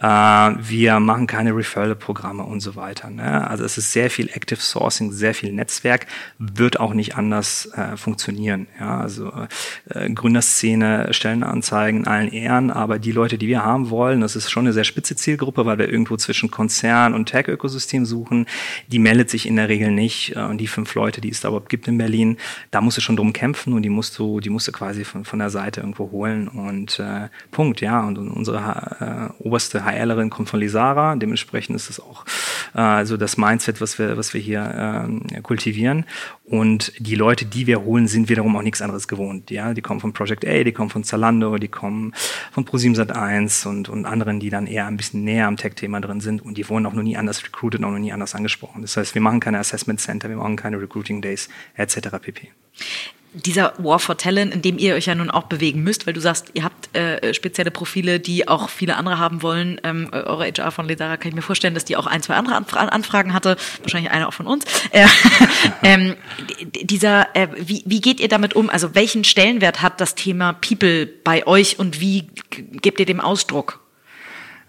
äh, 0.00 0.06
wir 0.06 1.00
machen 1.00 1.26
keine 1.26 1.54
Referral-Programme 1.54 2.44
und 2.44 2.60
so 2.60 2.76
weiter. 2.76 3.10
Ne? 3.10 3.48
Also 3.48 3.64
es 3.64 3.78
ist 3.78 3.92
sehr 3.92 4.10
viel 4.10 4.28
Active 4.32 4.60
Sourcing, 4.60 5.12
sehr 5.12 5.34
viel 5.34 5.52
Netzwerk, 5.52 6.06
wird 6.38 6.80
auch 6.80 6.94
nicht 6.94 7.16
anders 7.16 7.66
äh, 7.74 7.96
funktionieren. 7.96 8.66
Ja? 8.78 9.00
Also 9.00 9.32
äh, 9.90 10.10
Gründerszene, 10.10 11.12
Stellenanzeigen 11.12 12.00
in 12.00 12.06
allen 12.06 12.32
Ehren, 12.32 12.70
aber 12.70 12.98
die 12.98 13.12
Leute, 13.12 13.38
die 13.38 13.48
wir 13.48 13.61
haben 13.64 13.90
wollen, 13.90 14.20
das 14.20 14.36
ist 14.36 14.50
schon 14.50 14.64
eine 14.64 14.72
sehr 14.72 14.84
spitze 14.84 15.16
Zielgruppe, 15.16 15.66
weil 15.66 15.78
wir 15.78 15.88
irgendwo 15.88 16.16
zwischen 16.16 16.50
Konzern 16.50 17.14
und 17.14 17.26
Tech-Ökosystem 17.26 18.04
suchen, 18.04 18.46
die 18.88 18.98
meldet 18.98 19.30
sich 19.30 19.46
in 19.46 19.56
der 19.56 19.68
Regel 19.68 19.90
nicht. 19.90 20.36
Äh, 20.36 20.40
und 20.40 20.58
die 20.58 20.66
fünf 20.66 20.94
Leute, 20.94 21.20
die 21.20 21.30
es 21.30 21.40
da 21.40 21.48
überhaupt 21.48 21.68
gibt 21.68 21.88
in 21.88 21.98
Berlin, 21.98 22.36
da 22.70 22.80
musst 22.80 22.96
du 22.96 23.00
schon 23.00 23.16
drum 23.16 23.32
kämpfen 23.32 23.72
und 23.72 23.82
die 23.82 23.88
musst 23.88 24.18
du, 24.18 24.40
die 24.40 24.50
musst 24.50 24.68
du 24.68 24.72
quasi 24.72 25.04
von, 25.04 25.24
von 25.24 25.38
der 25.38 25.50
Seite 25.50 25.80
irgendwo 25.80 26.10
holen. 26.10 26.48
Und 26.48 26.98
äh, 26.98 27.28
Punkt, 27.50 27.80
ja. 27.80 28.06
Und, 28.06 28.18
unsere 28.18 29.32
äh, 29.38 29.42
oberste 29.42 29.84
HRlerin 29.84 30.30
kommt 30.30 30.48
von 30.48 30.60
Lisara, 30.60 31.16
dementsprechend 31.16 31.76
ist 31.76 31.90
es 31.90 32.00
auch 32.00 32.24
äh, 32.74 33.04
so 33.04 33.16
das 33.16 33.36
Mindset, 33.36 33.80
was 33.80 33.98
wir, 33.98 34.16
was 34.16 34.34
wir 34.34 34.40
hier 34.40 35.08
äh, 35.32 35.40
kultivieren. 35.40 36.04
Und 36.44 36.92
die 36.98 37.14
Leute, 37.14 37.44
die 37.44 37.66
wir 37.66 37.82
holen, 37.82 38.08
sind 38.08 38.28
wiederum 38.28 38.56
auch 38.56 38.62
nichts 38.62 38.82
anderes 38.82 39.08
gewohnt. 39.08 39.50
Ja, 39.50 39.74
die 39.74 39.82
kommen 39.82 40.00
von 40.00 40.12
Project 40.12 40.46
A, 40.46 40.64
die 40.64 40.72
kommen 40.72 40.90
von 40.90 41.04
Zalando, 41.04 41.56
die 41.56 41.68
kommen 41.68 42.12
von 42.52 42.64
Pro7 42.64 43.66
und, 43.66 43.88
und 43.88 44.04
anderen, 44.06 44.40
die 44.40 44.50
dann 44.50 44.66
eher 44.66 44.86
ein 44.86 44.96
bisschen 44.96 45.24
näher 45.24 45.46
am 45.46 45.56
Tech-Thema 45.56 46.00
drin 46.00 46.20
sind 46.20 46.42
und 46.42 46.58
die 46.58 46.68
wurden 46.68 46.86
auch 46.86 46.92
noch 46.92 47.02
nie 47.02 47.16
anders 47.16 47.44
recruited, 47.44 47.82
auch 47.84 47.90
noch 47.90 47.98
nie 47.98 48.12
anders 48.12 48.34
angesprochen. 48.34 48.82
Das 48.82 48.96
heißt, 48.96 49.14
wir 49.14 49.22
machen 49.22 49.40
keine 49.40 49.58
Assessment 49.58 50.00
Center, 50.00 50.28
wir 50.28 50.36
machen 50.36 50.56
keine 50.56 50.80
Recruiting 50.80 51.22
Days 51.22 51.48
etc. 51.76 52.08
pp 52.20 52.48
dieser 53.34 53.72
War 53.78 53.98
for 53.98 54.16
Talent, 54.16 54.54
in 54.54 54.62
dem 54.62 54.78
ihr 54.78 54.94
euch 54.94 55.06
ja 55.06 55.14
nun 55.14 55.30
auch 55.30 55.44
bewegen 55.44 55.82
müsst, 55.82 56.06
weil 56.06 56.12
du 56.12 56.20
sagst, 56.20 56.50
ihr 56.54 56.64
habt 56.64 56.94
äh, 56.96 57.32
spezielle 57.32 57.70
Profile, 57.70 58.20
die 58.20 58.46
auch 58.48 58.68
viele 58.68 58.96
andere 58.96 59.18
haben 59.18 59.42
wollen. 59.42 59.80
Ähm, 59.84 60.08
eure 60.12 60.46
HR 60.46 60.70
von 60.70 60.86
Ledara 60.86 61.16
kann 61.16 61.30
ich 61.30 61.34
mir 61.34 61.42
vorstellen, 61.42 61.74
dass 61.74 61.84
die 61.84 61.96
auch 61.96 62.06
ein, 62.06 62.22
zwei 62.22 62.34
andere 62.34 62.56
Anfra 62.56 62.80
Anfragen 62.80 63.32
hatte, 63.32 63.56
wahrscheinlich 63.80 64.10
eine 64.10 64.28
auch 64.28 64.34
von 64.34 64.46
uns. 64.46 64.64
Äh, 64.90 65.06
ähm, 65.82 66.16
dieser, 66.82 67.34
äh, 67.34 67.48
wie, 67.56 67.82
wie 67.86 68.00
geht 68.00 68.20
ihr 68.20 68.28
damit 68.28 68.54
um? 68.54 68.68
Also 68.68 68.94
welchen 68.94 69.24
Stellenwert 69.24 69.82
hat 69.82 70.00
das 70.00 70.14
Thema 70.14 70.52
People 70.52 71.06
bei 71.06 71.46
euch 71.46 71.78
und 71.78 72.00
wie 72.00 72.28
gebt 72.50 73.00
ihr 73.00 73.06
dem 73.06 73.20
Ausdruck? 73.20 73.81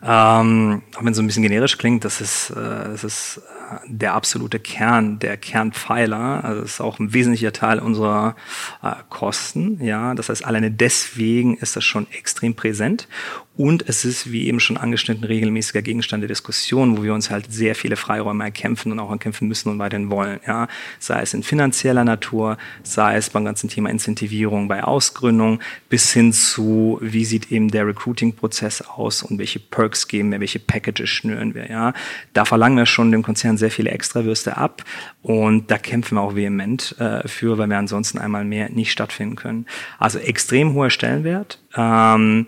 Ähm, 0.06 0.82
auch 0.96 1.04
wenn 1.04 1.12
es 1.12 1.18
so 1.18 1.24
ein 1.24 1.28
bisschen 1.28 1.44
generisch 1.44 1.78
klingt, 1.78 2.04
das 2.04 2.20
ist, 2.20 2.50
äh, 2.50 2.56
das 2.56 3.04
ist 3.04 3.42
der 3.86 4.14
absolute 4.14 4.60
Kern, 4.60 5.20
der 5.20 5.38
Kernpfeiler. 5.38 6.44
Also 6.44 6.62
das 6.62 6.72
ist 6.72 6.82
auch 6.82 7.00
ein 7.00 7.14
wesentlicher 7.14 7.54
Teil 7.54 7.80
unserer 7.80 8.36
äh, 8.82 8.92
Kosten. 9.10 9.84
Ja, 9.84 10.14
das 10.14 10.30
heißt, 10.30 10.46
alleine 10.46 10.72
deswegen 10.72 11.58
ist 11.58 11.76
das 11.76 11.84
schon 11.84 12.08
extrem 12.12 12.56
präsent. 12.56 13.08
Und 13.56 13.88
es 13.88 14.04
ist, 14.04 14.32
wie 14.32 14.48
eben 14.48 14.60
schon 14.60 14.78
angeschnitten, 14.78 15.24
regelmäßiger 15.24 15.84
Gegenstand 15.84 16.22
der 16.22 16.28
Diskussion, 16.28 16.98
wo 16.98 17.04
wir 17.04 17.14
uns 17.14 17.30
halt 17.30 17.54
sehr 17.54 17.76
viele 17.76 17.96
Freiräume 17.96 18.44
erkämpfen 18.44 18.92
und 18.92 19.00
auch 19.00 19.12
erkämpfen 19.12 19.48
müssen 19.48 19.70
und 19.70 19.78
weiterhin 19.78 20.10
wollen. 20.10 20.40
Ja, 20.48 20.68
sei 20.98 21.22
es 21.22 21.36
in 21.36 21.44
finanzieller 21.44 22.04
Natur, 22.04 22.58
sei 22.82 23.16
es 23.16 23.30
beim 23.30 23.46
ganzen 23.46 23.70
Thema 23.70 23.92
Incentivierung 23.92 24.68
bei 24.68 24.84
Ausgründung, 24.84 25.60
bis 25.88 26.12
hin 26.12 26.34
zu, 26.34 26.98
wie 27.02 27.26
sieht 27.26 27.52
eben 27.52 27.70
der 27.70 27.86
Recruiting-Prozess 27.86 28.82
aus 28.82 29.22
und 29.22 29.38
welche 29.38 29.60
Perks 29.60 30.08
geben 30.08 30.32
wir, 30.32 30.40
welche 30.40 30.60
Packages 30.60 31.10
schnüren 31.10 31.54
wir. 31.54 31.70
Ja, 31.70 31.94
da 32.34 32.46
verlangen 32.46 32.78
wir 32.78 32.88
schon 32.88 33.12
dem 33.12 33.22
Konzern 33.22 33.58
sehr 33.58 33.72
viele 33.72 33.92
Extrawürste 33.92 34.58
ab 34.58 34.84
und 35.22 35.70
da 35.70 35.78
kämpfen 35.78 36.16
wir 36.16 36.22
auch 36.22 36.36
vehement 36.36 36.96
äh, 36.98 37.28
für, 37.28 37.60
weil 37.60 37.68
wir 37.68 37.78
ansonsten 37.78 38.18
einmal 38.18 38.46
mehr 38.46 38.70
nicht 38.70 38.92
stattfinden 38.92 39.36
können. 39.36 39.68
Also 40.00 40.18
extrem 40.18 40.74
hoher 40.74 40.90
Stellenwert. 40.90 41.60
Ähm, 41.76 42.48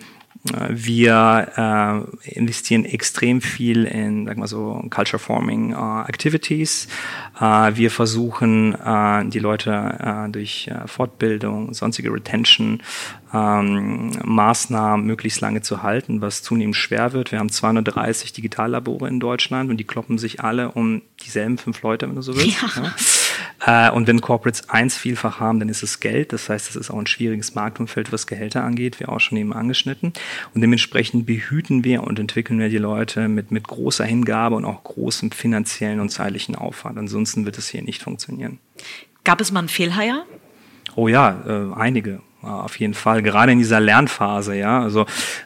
wir 0.70 2.08
äh, 2.24 2.30
investieren 2.30 2.86
extrem 2.86 3.42
viel 3.42 3.86
in, 3.86 4.26
sag 4.26 4.38
mal 4.38 4.48
so, 4.48 4.84
Culture 4.90 5.20
Forming 5.20 5.74
uh, 5.74 6.02
Activities. 6.08 6.88
Uh, 7.40 7.72
wir 7.74 7.90
versuchen, 7.90 8.76
uh, 8.76 9.24
die 9.28 9.40
Leute 9.40 10.30
durch 10.32 10.70
Fortbildung, 10.86 11.74
sonstige 11.74 12.12
Retention 12.12 12.82
ähm, 13.36 14.12
Maßnahmen 14.24 15.06
möglichst 15.06 15.42
lange 15.42 15.62
zu 15.62 15.84
halten, 15.84 16.22
was 16.22 16.42
zunehmend 16.42 16.76
schwer 16.76 17.14
wird. 17.14 17.32
Wir 17.32 17.40
haben 17.40 17.50
230 17.50 18.34
Digitallabore 18.34 19.08
in 19.08 19.20
Deutschland 19.20 19.70
und 19.70 19.78
die 19.78 19.84
kloppen 19.84 20.18
sich 20.18 20.42
alle 20.42 20.72
um 20.72 21.02
dieselben 21.22 21.58
fünf 21.58 21.82
Leute, 21.82 22.08
wenn 22.08 22.16
du 22.16 22.22
so 22.22 22.36
willst. 22.36 22.62
Ja. 22.62 22.84
Ja. 22.84 22.94
Äh, 23.66 23.92
und 23.92 24.08
wenn 24.08 24.22
Corporates 24.22 24.70
eins 24.70 24.98
vielfach 24.98 25.40
haben, 25.40 25.60
dann 25.60 25.70
ist 25.70 25.84
es 25.84 26.00
Geld. 26.00 26.34
Das 26.34 26.50
heißt, 26.50 26.70
es 26.70 26.76
ist 26.76 26.92
auch 26.92 27.00
ein 27.00 27.08
schwieriges 27.08 27.56
Marktumfeld, 27.56 28.12
was 28.12 28.28
Gehälter 28.28 28.64
angeht, 28.64 29.00
wie 29.00 29.06
auch 29.06 29.20
schon 29.20 29.38
eben 29.38 29.54
angeschnitten. 29.54 30.14
Und 30.54 30.62
dementsprechend 30.62 31.26
behüten 31.26 31.84
wir 31.84 32.04
und 32.04 32.20
entwickeln 32.20 32.60
wir 32.60 32.70
die 32.70 32.78
Leute 32.78 33.28
mit, 33.28 33.52
mit 33.52 33.68
großer 33.68 34.06
Hingabe 34.06 34.56
und 34.56 34.66
auch 34.66 34.84
großem 34.84 35.32
finanziellen 35.32 36.00
und 36.00 36.10
zeitlichen 36.10 36.56
Aufwand. 36.56 36.98
Ansonsten 36.98 37.46
wird 37.46 37.58
es 37.58 37.70
hier 37.70 37.82
nicht 37.82 38.04
funktionieren. 38.04 38.60
Gab 39.24 39.42
es 39.42 39.52
mal 39.52 39.60
einen 39.60 39.70
Fehlheier? 39.70 40.26
Oh 40.96 41.08
ja, 41.08 41.42
äh, 41.46 41.74
einige 41.76 42.22
auf 42.46 42.80
jeden 42.80 42.94
Fall, 42.94 43.22
gerade 43.22 43.52
in 43.52 43.58
dieser 43.58 43.80
Lernphase, 43.80 44.56
ja. 44.56 44.82
Also 44.82 45.02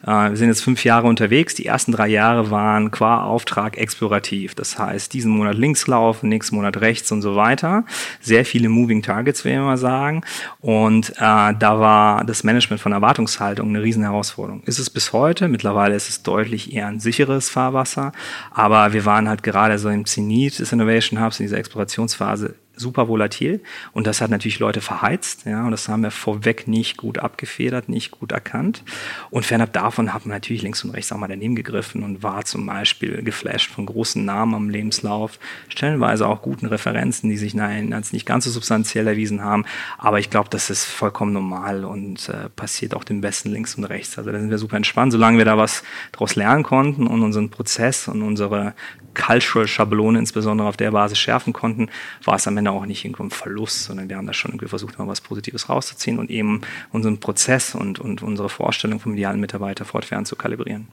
äh, 0.05 0.29
wir 0.29 0.35
sind 0.35 0.49
jetzt 0.49 0.63
fünf 0.63 0.83
Jahre 0.83 1.07
unterwegs. 1.07 1.55
Die 1.55 1.65
ersten 1.65 1.91
drei 1.91 2.07
Jahre 2.07 2.51
waren 2.51 2.91
qua 2.91 3.23
Auftrag 3.23 3.77
explorativ. 3.77 4.55
Das 4.55 4.77
heißt, 4.77 5.13
diesen 5.13 5.31
Monat 5.31 5.55
links 5.55 5.87
laufen, 5.87 6.29
nächsten 6.29 6.55
Monat 6.55 6.77
rechts 6.81 7.11
und 7.11 7.21
so 7.21 7.35
weiter. 7.35 7.85
Sehr 8.21 8.45
viele 8.45 8.69
Moving 8.69 9.01
Targets, 9.01 9.45
will 9.45 9.53
ich 9.53 9.59
mal 9.59 9.77
sagen. 9.77 10.23
Und 10.59 11.11
äh, 11.11 11.13
da 11.17 11.79
war 11.79 12.23
das 12.25 12.43
Management 12.43 12.81
von 12.81 12.91
Erwartungshaltung 12.91 13.69
eine 13.69 13.81
riesen 13.81 14.03
Herausforderung. 14.03 14.63
Ist 14.65 14.79
es 14.79 14.89
bis 14.89 15.13
heute? 15.13 15.47
Mittlerweile 15.47 15.95
ist 15.95 16.09
es 16.09 16.23
deutlich 16.23 16.73
eher 16.73 16.87
ein 16.87 16.99
sicheres 16.99 17.49
Fahrwasser. 17.49 18.11
Aber 18.51 18.93
wir 18.93 19.05
waren 19.05 19.29
halt 19.29 19.43
gerade 19.43 19.77
so 19.79 19.89
im 19.89 20.05
Zenit 20.05 20.59
des 20.59 20.71
Innovation 20.71 21.23
Hubs 21.23 21.39
in 21.39 21.45
dieser 21.45 21.57
Explorationsphase 21.57 22.55
super 22.79 23.07
volatil 23.07 23.61
und 23.91 24.07
das 24.07 24.21
hat 24.21 24.31
natürlich 24.31 24.59
Leute 24.59 24.81
verheizt, 24.81 25.45
ja, 25.45 25.65
und 25.65 25.71
das 25.71 25.87
haben 25.87 26.03
wir 26.03 26.11
vorweg 26.11 26.67
nicht 26.67 26.97
gut 26.97 27.17
abgefedert, 27.17 27.89
nicht 27.89 28.11
gut 28.11 28.31
erkannt. 28.31 28.83
Und 29.29 29.45
fernab 29.45 29.73
davon 29.73 30.13
hat 30.13 30.25
man 30.25 30.35
natürlich 30.35 30.61
links 30.61 30.83
und 30.83 30.91
rechts 30.91 31.11
auch 31.11 31.17
mal 31.17 31.27
daneben 31.27 31.55
gegriffen 31.55 32.03
und 32.03 32.23
war 32.23 32.45
zum 32.45 32.65
Beispiel 32.65 33.21
geflasht 33.23 33.71
von 33.71 33.85
großen 33.85 34.23
Namen 34.23 34.55
am 34.55 34.69
Lebenslauf, 34.69 35.39
stellenweise 35.67 36.27
auch 36.27 36.41
guten 36.41 36.65
Referenzen, 36.67 37.29
die 37.29 37.37
sich 37.37 37.53
nein, 37.53 37.93
als 37.93 38.13
nicht 38.13 38.25
ganz 38.25 38.45
so 38.45 38.51
substanziell 38.51 39.07
erwiesen 39.07 39.43
haben. 39.43 39.65
Aber 39.97 40.19
ich 40.19 40.29
glaube, 40.29 40.49
das 40.49 40.69
ist 40.69 40.85
vollkommen 40.85 41.33
normal 41.33 41.85
und 41.85 42.29
äh, 42.29 42.49
passiert 42.49 42.93
auch 42.93 43.03
dem 43.03 43.21
Besten 43.21 43.51
links 43.51 43.75
und 43.75 43.83
rechts. 43.85 44.17
Also 44.17 44.31
da 44.31 44.39
sind 44.39 44.49
wir 44.49 44.57
super 44.57 44.77
entspannt, 44.77 45.11
solange 45.11 45.37
wir 45.37 45.45
da 45.45 45.57
was 45.57 45.83
daraus 46.11 46.35
lernen 46.35 46.63
konnten 46.63 47.07
und 47.07 47.21
unseren 47.21 47.49
Prozess 47.49 48.07
und 48.07 48.21
unsere 48.21 48.73
Cultural-Schablone 49.13 50.19
insbesondere 50.19 50.67
auf 50.67 50.77
der 50.77 50.91
Basis 50.91 51.19
schärfen 51.19 51.53
konnten, 51.53 51.89
war 52.23 52.35
es 52.35 52.47
am 52.47 52.57
Ende 52.57 52.68
auch 52.71 52.85
nicht 52.85 53.05
irgendwo 53.05 53.23
ein 53.23 53.31
Verlust, 53.31 53.85
sondern 53.85 54.09
wir 54.09 54.17
haben 54.17 54.27
da 54.27 54.33
schon 54.33 54.51
irgendwie 54.51 54.67
versucht, 54.67 54.97
mal 54.99 55.07
was 55.07 55.21
Positives 55.21 55.69
rauszuziehen 55.69 56.19
und 56.19 56.29
eben 56.29 56.61
unseren 56.91 57.19
Prozess 57.19 57.75
und, 57.75 57.99
und 57.99 58.21
unsere 58.21 58.49
Vorstellung 58.49 58.99
vom 58.99 59.13
idealen 59.13 59.39
Mitarbeiter 59.39 59.85
fortwährend 59.85 60.27
zu 60.27 60.35
kalibrieren. 60.35 60.87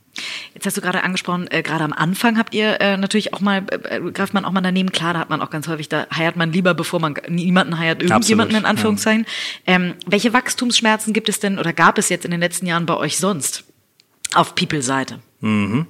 Jetzt 0.54 0.66
hast 0.66 0.76
du 0.76 0.80
gerade 0.80 1.02
angesprochen, 1.02 1.46
äh, 1.50 1.62
gerade 1.62 1.84
am 1.84 1.92
Anfang 1.92 2.38
habt 2.38 2.54
ihr 2.54 2.80
äh, 2.80 2.96
natürlich 2.96 3.34
auch 3.34 3.40
mal, 3.40 3.64
äh, 3.70 4.00
greift 4.12 4.34
man 4.34 4.44
auch 4.44 4.52
mal 4.52 4.60
daneben, 4.60 4.92
klar, 4.92 5.14
da 5.14 5.20
hat 5.20 5.30
man 5.30 5.40
auch 5.40 5.50
ganz 5.50 5.68
häufig, 5.68 5.88
da 5.88 6.06
heiert 6.14 6.36
man 6.36 6.52
lieber, 6.52 6.74
bevor 6.74 7.00
man 7.00 7.16
niemanden 7.28 7.78
heiert, 7.78 8.02
irgendjemanden 8.02 8.56
Absolut, 8.56 8.64
in 8.64 8.76
Anführungszeichen. 8.76 9.26
Ja. 9.66 9.74
Ähm, 9.74 9.94
welche 10.06 10.32
Wachstumsschmerzen 10.32 11.12
gibt 11.12 11.28
es 11.28 11.40
denn 11.40 11.58
oder 11.58 11.72
gab 11.72 11.98
es 11.98 12.08
jetzt 12.08 12.24
in 12.24 12.30
den 12.30 12.40
letzten 12.40 12.66
Jahren 12.66 12.86
bei 12.86 12.96
euch 12.96 13.18
sonst 13.18 13.64
auf 14.34 14.54
People-Seite? 14.54 15.20
Mhm. 15.40 15.86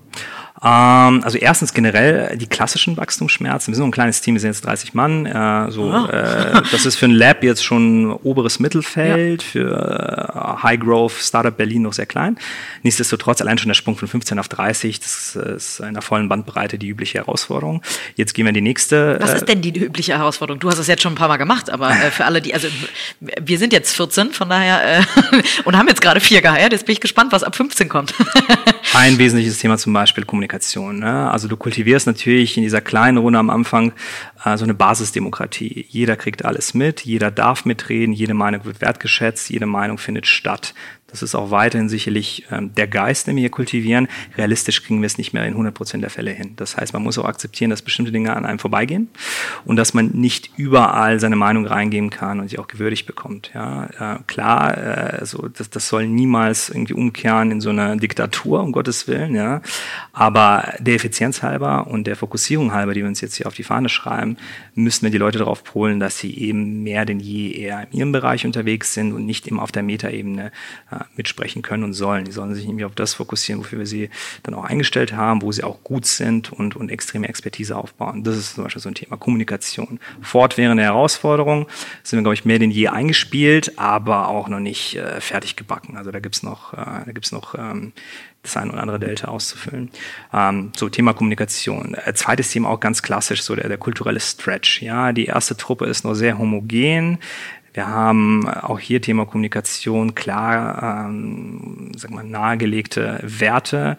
Ähm, 0.62 1.22
also 1.22 1.36
erstens 1.38 1.74
generell 1.74 2.36
die 2.36 2.46
klassischen 2.46 2.96
Wachstumsschmerzen. 2.96 3.72
Wir 3.72 3.76
sind 3.76 3.82
so 3.82 3.88
ein 3.88 3.92
kleines 3.92 4.20
Team, 4.22 4.34
wir 4.34 4.40
sind 4.40 4.50
jetzt 4.50 4.64
30 4.64 4.94
Mann. 4.94 5.26
Äh, 5.26 5.70
so, 5.70 5.84
oh. 5.84 6.06
äh, 6.06 6.62
das 6.70 6.86
ist 6.86 6.96
für 6.96 7.06
ein 7.06 7.12
Lab 7.12 7.42
jetzt 7.42 7.62
schon 7.64 8.12
oberes 8.12 8.58
Mittelfeld, 8.58 9.42
ja. 9.42 9.48
für 9.48 10.56
äh, 10.58 10.62
High 10.62 10.80
Growth 10.80 11.12
Startup 11.12 11.54
Berlin 11.54 11.82
noch 11.82 11.92
sehr 11.92 12.06
klein. 12.06 12.38
Nichtsdestotrotz 12.82 13.40
allein 13.42 13.58
schon 13.58 13.68
der 13.68 13.74
Sprung 13.74 13.96
von 13.96 14.08
15 14.08 14.38
auf 14.38 14.48
30, 14.48 15.00
das 15.00 15.36
ist 15.36 15.80
in 15.80 15.92
der 15.92 16.02
vollen 16.02 16.28
Bandbreite 16.28 16.78
die 16.78 16.88
übliche 16.88 17.18
Herausforderung. 17.18 17.82
Jetzt 18.14 18.32
gehen 18.32 18.46
wir 18.46 18.50
in 18.50 18.54
die 18.54 18.62
nächste. 18.62 19.18
Was 19.20 19.34
ist 19.34 19.48
denn 19.48 19.60
die 19.60 19.76
übliche 19.78 20.16
Herausforderung? 20.16 20.58
Du 20.60 20.70
hast 20.70 20.78
es 20.78 20.86
jetzt 20.86 21.02
schon 21.02 21.12
ein 21.12 21.16
paar 21.16 21.28
Mal 21.28 21.36
gemacht, 21.36 21.68
aber 21.68 21.90
äh, 21.90 22.10
für 22.10 22.24
alle, 22.24 22.40
die, 22.40 22.54
also 22.54 22.68
wir 23.20 23.58
sind 23.58 23.74
jetzt 23.74 23.94
14, 23.94 24.32
von 24.32 24.48
daher, 24.48 25.00
äh, 25.00 25.02
und 25.64 25.76
haben 25.76 25.88
jetzt 25.88 26.00
gerade 26.00 26.20
vier 26.20 26.40
geheiert. 26.40 26.72
Jetzt 26.72 26.86
bin 26.86 26.94
ich 26.94 27.00
gespannt, 27.00 27.32
was 27.32 27.44
ab 27.44 27.54
15 27.54 27.90
kommt. 27.90 28.14
ein 28.94 29.18
wesentliches 29.18 29.58
Thema 29.58 29.76
zum 29.76 29.92
Beispiel 29.92 30.24
Kommunikation. 30.24 30.45
Ne? 30.98 31.30
Also 31.30 31.48
du 31.48 31.56
kultivierst 31.56 32.06
natürlich 32.06 32.56
in 32.56 32.62
dieser 32.62 32.80
kleinen 32.80 33.18
Runde 33.18 33.38
am 33.38 33.50
Anfang 33.50 33.92
äh, 34.44 34.56
so 34.56 34.64
eine 34.64 34.74
Basisdemokratie. 34.74 35.86
Jeder 35.88 36.16
kriegt 36.16 36.44
alles 36.44 36.74
mit, 36.74 37.02
jeder 37.02 37.30
darf 37.30 37.64
mitreden, 37.64 38.12
jede 38.12 38.34
Meinung 38.34 38.64
wird 38.64 38.80
wertgeschätzt, 38.80 39.50
jede 39.50 39.66
Meinung 39.66 39.98
findet 39.98 40.26
statt. 40.26 40.74
Das 41.08 41.22
ist 41.22 41.36
auch 41.36 41.52
weiterhin 41.52 41.88
sicherlich 41.88 42.46
ähm, 42.50 42.74
der 42.74 42.88
Geist, 42.88 43.26
den 43.26 43.36
wir 43.36 43.40
hier 43.40 43.50
kultivieren. 43.50 44.08
Realistisch 44.36 44.82
kriegen 44.82 45.00
wir 45.00 45.06
es 45.06 45.18
nicht 45.18 45.32
mehr 45.32 45.44
in 45.44 45.52
100 45.52 45.72
Prozent 45.72 46.02
der 46.02 46.10
Fälle 46.10 46.32
hin. 46.32 46.54
Das 46.56 46.76
heißt, 46.76 46.92
man 46.92 47.02
muss 47.02 47.16
auch 47.16 47.26
akzeptieren, 47.26 47.70
dass 47.70 47.82
bestimmte 47.82 48.10
Dinge 48.10 48.34
an 48.34 48.44
einem 48.44 48.58
vorbeigehen 48.58 49.08
und 49.64 49.76
dass 49.76 49.94
man 49.94 50.08
nicht 50.08 50.50
überall 50.56 51.20
seine 51.20 51.36
Meinung 51.36 51.64
reingeben 51.64 52.10
kann 52.10 52.40
und 52.40 52.48
sie 52.48 52.58
auch 52.58 52.66
gewürdigt 52.66 53.06
bekommt. 53.06 53.52
Ja, 53.54 54.16
äh, 54.16 54.18
klar, 54.26 54.76
äh, 54.76 55.16
also 55.20 55.48
das, 55.48 55.70
das 55.70 55.88
soll 55.88 56.08
niemals 56.08 56.70
irgendwie 56.70 56.94
umkehren 56.94 57.52
in 57.52 57.60
so 57.60 57.70
eine 57.70 57.96
Diktatur, 57.96 58.60
um 58.62 58.72
Gottes 58.72 59.06
Willen. 59.06 59.34
Ja, 59.36 59.62
aber 60.12 60.74
der 60.80 60.96
Effizienz 60.96 61.42
halber 61.42 61.86
und 61.86 62.08
der 62.08 62.16
Fokussierung 62.16 62.72
halber, 62.72 62.94
die 62.94 63.00
wir 63.02 63.08
uns 63.08 63.20
jetzt 63.20 63.36
hier 63.36 63.46
auf 63.46 63.54
die 63.54 63.62
Fahne 63.62 63.88
schreiben, 63.88 64.38
müssen 64.74 65.04
wir 65.04 65.10
die 65.10 65.18
Leute 65.18 65.38
darauf 65.38 65.62
polen, 65.62 66.00
dass 66.00 66.18
sie 66.18 66.36
eben 66.36 66.82
mehr 66.82 67.04
denn 67.04 67.20
je 67.20 67.52
eher 67.52 67.86
in 67.90 67.98
ihrem 67.98 68.12
Bereich 68.12 68.44
unterwegs 68.44 68.92
sind 68.92 69.12
und 69.12 69.24
nicht 69.24 69.46
immer 69.46 69.62
auf 69.62 69.72
der 69.72 69.84
Metaebene 69.84 70.50
äh, 70.90 70.95
mitsprechen 71.16 71.62
können 71.62 71.84
und 71.84 71.92
sollen. 71.92 72.24
Die 72.24 72.32
sollen 72.32 72.54
sich 72.54 72.66
nämlich 72.66 72.84
auf 72.84 72.94
das 72.94 73.14
fokussieren, 73.14 73.60
wofür 73.60 73.78
wir 73.78 73.86
sie 73.86 74.10
dann 74.42 74.54
auch 74.54 74.64
eingestellt 74.64 75.12
haben, 75.12 75.42
wo 75.42 75.52
sie 75.52 75.64
auch 75.64 75.82
gut 75.82 76.06
sind 76.06 76.52
und, 76.52 76.76
und 76.76 76.90
extreme 76.90 77.28
Expertise 77.28 77.76
aufbauen. 77.76 78.24
Das 78.24 78.36
ist 78.36 78.54
zum 78.54 78.64
Beispiel 78.64 78.82
so 78.82 78.88
ein 78.88 78.94
Thema 78.94 79.16
Kommunikation. 79.16 80.00
Fortwährende 80.20 80.82
Herausforderung 80.82 81.66
sind 82.02 82.18
wir, 82.18 82.22
glaube 82.22 82.34
ich, 82.34 82.44
mehr 82.44 82.58
denn 82.58 82.70
je 82.70 82.88
eingespielt, 82.88 83.78
aber 83.78 84.28
auch 84.28 84.48
noch 84.48 84.60
nicht 84.60 84.96
äh, 84.96 85.20
fertig 85.20 85.56
gebacken. 85.56 85.96
Also 85.96 86.10
da 86.10 86.20
gibt's 86.20 86.42
noch, 86.42 86.72
äh, 86.72 86.76
da 86.76 87.12
gibt's 87.12 87.32
noch 87.32 87.54
ähm, 87.54 87.92
das 88.46 88.56
ein 88.56 88.70
oder 88.70 88.80
andere 88.80 88.98
Delta 88.98 89.28
auszufüllen. 89.28 89.90
Ähm, 90.32 90.72
so, 90.76 90.88
Thema 90.88 91.12
Kommunikation. 91.12 91.94
Äh, 91.94 92.14
zweites 92.14 92.50
Thema 92.50 92.70
auch 92.70 92.80
ganz 92.80 93.02
klassisch, 93.02 93.42
so 93.42 93.54
der, 93.54 93.68
der 93.68 93.78
kulturelle 93.78 94.20
Stretch. 94.20 94.82
Ja, 94.82 95.12
die 95.12 95.26
erste 95.26 95.56
Truppe 95.56 95.86
ist 95.86 96.04
noch 96.04 96.14
sehr 96.14 96.38
homogen. 96.38 97.18
Wir 97.76 97.88
haben 97.88 98.48
auch 98.48 98.78
hier 98.78 99.02
Thema 99.02 99.26
Kommunikation 99.26 100.14
klar, 100.14 101.08
ähm, 101.10 101.92
sag 101.94 102.10
mal, 102.10 102.24
nahegelegte 102.24 103.20
Werte, 103.22 103.98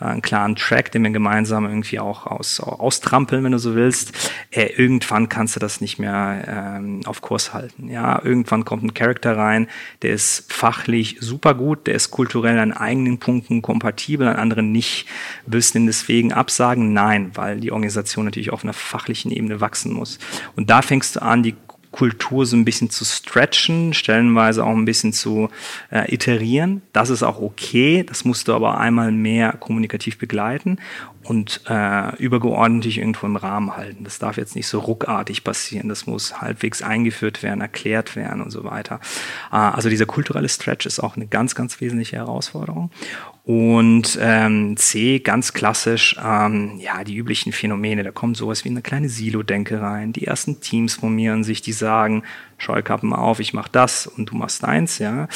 äh, 0.00 0.04
einen 0.04 0.22
klaren 0.22 0.54
Track, 0.54 0.92
den 0.92 1.02
wir 1.02 1.10
gemeinsam 1.10 1.64
irgendwie 1.64 1.98
auch 1.98 2.26
aus, 2.28 2.60
austrampeln, 2.60 3.42
wenn 3.42 3.50
du 3.50 3.58
so 3.58 3.74
willst. 3.74 4.30
Äh, 4.52 4.66
irgendwann 4.76 5.28
kannst 5.28 5.56
du 5.56 5.60
das 5.60 5.80
nicht 5.80 5.98
mehr 5.98 6.76
ähm, 6.78 7.00
auf 7.04 7.20
Kurs 7.20 7.52
halten. 7.52 7.88
Ja, 7.88 8.22
irgendwann 8.22 8.64
kommt 8.64 8.84
ein 8.84 8.94
Charakter 8.94 9.36
rein, 9.36 9.66
der 10.02 10.12
ist 10.12 10.52
fachlich 10.52 11.16
super 11.18 11.54
gut, 11.54 11.88
der 11.88 11.96
ist 11.96 12.12
kulturell 12.12 12.60
an 12.60 12.70
eigenen 12.70 13.18
Punkten 13.18 13.60
kompatibel, 13.60 14.28
an 14.28 14.36
anderen 14.36 14.70
nicht. 14.70 15.08
Willst 15.46 15.74
du 15.74 15.84
deswegen 15.84 16.32
absagen? 16.32 16.92
Nein, 16.92 17.32
weil 17.34 17.58
die 17.58 17.72
Organisation 17.72 18.24
natürlich 18.24 18.52
auf 18.52 18.62
einer 18.62 18.72
fachlichen 18.72 19.32
Ebene 19.32 19.60
wachsen 19.60 19.92
muss. 19.92 20.20
Und 20.54 20.70
da 20.70 20.80
fängst 20.80 21.16
du 21.16 21.22
an, 21.22 21.42
die 21.42 21.56
Kultur 21.96 22.44
so 22.44 22.56
ein 22.56 22.66
bisschen 22.66 22.90
zu 22.90 23.06
stretchen, 23.06 23.94
stellenweise 23.94 24.64
auch 24.64 24.76
ein 24.76 24.84
bisschen 24.84 25.14
zu 25.14 25.48
äh, 25.90 26.12
iterieren. 26.12 26.82
Das 26.92 27.08
ist 27.08 27.22
auch 27.22 27.40
okay, 27.40 28.02
das 28.02 28.26
musst 28.26 28.48
du 28.48 28.54
aber 28.54 28.78
einmal 28.78 29.12
mehr 29.12 29.52
kommunikativ 29.52 30.18
begleiten 30.18 30.78
und 31.22 31.62
äh, 31.68 32.14
übergeordentlich 32.16 32.98
irgendwo 32.98 33.26
im 33.26 33.36
Rahmen 33.36 33.78
halten. 33.78 34.04
Das 34.04 34.18
darf 34.18 34.36
jetzt 34.36 34.56
nicht 34.56 34.68
so 34.68 34.78
ruckartig 34.78 35.42
passieren, 35.42 35.88
das 35.88 36.06
muss 36.06 36.42
halbwegs 36.42 36.82
eingeführt 36.82 37.42
werden, 37.42 37.62
erklärt 37.62 38.14
werden 38.14 38.42
und 38.42 38.50
so 38.50 38.64
weiter. 38.64 39.00
Äh, 39.50 39.56
also 39.56 39.88
dieser 39.88 40.06
kulturelle 40.06 40.50
Stretch 40.50 40.84
ist 40.84 41.00
auch 41.00 41.16
eine 41.16 41.26
ganz, 41.26 41.54
ganz 41.54 41.80
wesentliche 41.80 42.16
Herausforderung. 42.16 42.90
Und 43.46 44.18
ähm, 44.20 44.76
C, 44.76 45.20
ganz 45.20 45.52
klassisch, 45.52 46.16
ähm, 46.20 46.80
ja, 46.80 47.04
die 47.04 47.14
üblichen 47.14 47.52
Phänomene. 47.52 48.02
Da 48.02 48.10
kommt 48.10 48.36
sowas 48.36 48.64
wie 48.64 48.70
eine 48.70 48.82
kleine 48.82 49.08
Silo-Denke 49.08 49.80
rein. 49.80 50.12
Die 50.12 50.26
ersten 50.26 50.60
Teams 50.60 50.94
formieren 50.96 51.44
sich, 51.44 51.62
die 51.62 51.70
sagen, 51.70 52.24
Scheukappen 52.58 53.12
auf, 53.12 53.38
ich 53.38 53.52
mache 53.52 53.70
das 53.70 54.06
und 54.06 54.30
du 54.30 54.36
machst 54.36 54.62
deins, 54.62 54.98
ja. 54.98 55.28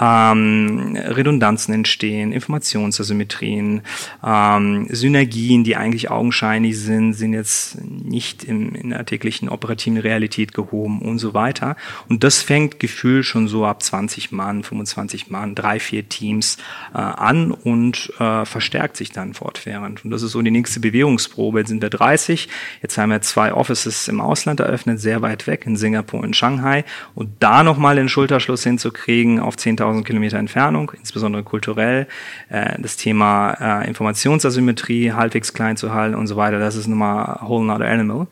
Ähm, 0.00 0.96
Redundanzen 0.96 1.72
entstehen, 1.72 2.32
Informationsasymmetrien, 2.32 3.80
ähm, 4.24 4.86
Synergien, 4.90 5.64
die 5.64 5.76
eigentlich 5.76 6.10
augenscheinlich 6.10 6.78
sind, 6.78 7.14
sind 7.14 7.32
jetzt 7.32 7.82
nicht 7.82 8.44
im, 8.44 8.74
in 8.74 8.90
der 8.90 9.06
täglichen 9.06 9.48
operativen 9.48 9.98
Realität 9.98 10.52
gehoben 10.52 11.00
und 11.00 11.18
so 11.18 11.32
weiter. 11.32 11.76
Und 12.08 12.24
das 12.24 12.42
fängt 12.42 12.78
Gefühl 12.78 13.22
schon 13.22 13.48
so 13.48 13.64
ab 13.64 13.82
20 13.82 14.32
Mann, 14.32 14.62
25 14.62 15.30
Mann, 15.30 15.54
drei, 15.54 15.80
vier 15.80 16.08
Teams 16.08 16.58
äh, 16.94 16.98
an 16.98 17.52
und 17.52 18.12
äh, 18.18 18.44
verstärkt 18.44 18.98
sich 18.98 19.12
dann 19.12 19.32
fortwährend. 19.32 20.04
Und 20.04 20.10
das 20.10 20.22
ist 20.22 20.32
so 20.32 20.42
die 20.42 20.50
nächste 20.50 20.80
Bewegungsprobe. 20.80 21.60
Jetzt 21.60 21.68
sind 21.68 21.80
wir 21.80 21.90
30, 21.90 22.48
jetzt 22.82 22.98
haben 22.98 23.10
wir 23.10 23.22
zwei 23.22 23.54
Offices 23.54 24.08
im 24.08 24.20
Ausland 24.20 24.60
eröffnet, 24.60 25.00
sehr 25.00 25.22
weit 25.22 25.46
weg, 25.46 25.64
in 25.64 25.76
Singapur 25.76 26.20
und 26.20 26.36
Shanghai. 26.36 26.65
Shanghai 26.66 26.84
und 27.14 27.30
da 27.40 27.62
nochmal 27.62 27.96
den 27.96 28.08
Schulterschluss 28.08 28.62
hinzukriegen 28.64 29.40
auf 29.40 29.56
10.000 29.56 30.04
Kilometer 30.04 30.38
Entfernung, 30.38 30.92
insbesondere 30.98 31.42
kulturell, 31.42 32.06
äh, 32.48 32.80
das 32.80 32.96
Thema 32.96 33.82
äh, 33.82 33.88
Informationsasymmetrie 33.88 35.12
halbwegs 35.12 35.52
klein 35.52 35.76
zu 35.76 35.92
halten 35.92 36.16
und 36.16 36.26
so 36.26 36.36
weiter, 36.36 36.58
das 36.58 36.76
ist 36.76 36.86
nochmal 36.86 37.38
a 37.40 37.48
whole 37.48 37.64
nother 37.64 37.86
animal. 37.86 38.26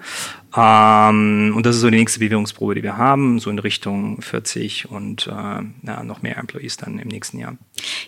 Ähm, 0.56 1.52
und 1.56 1.66
das 1.66 1.76
ist 1.76 1.82
so 1.82 1.90
die 1.90 1.96
nächste 1.96 2.20
Bewegungsprobe, 2.20 2.76
die 2.76 2.82
wir 2.84 2.96
haben, 2.96 3.40
so 3.40 3.50
in 3.50 3.58
Richtung 3.58 4.22
40 4.22 4.88
und 4.90 5.26
äh, 5.26 5.30
ja, 5.30 6.02
noch 6.04 6.22
mehr 6.22 6.36
Employees 6.36 6.76
dann 6.76 6.98
im 7.00 7.08
nächsten 7.08 7.38
Jahr. 7.38 7.56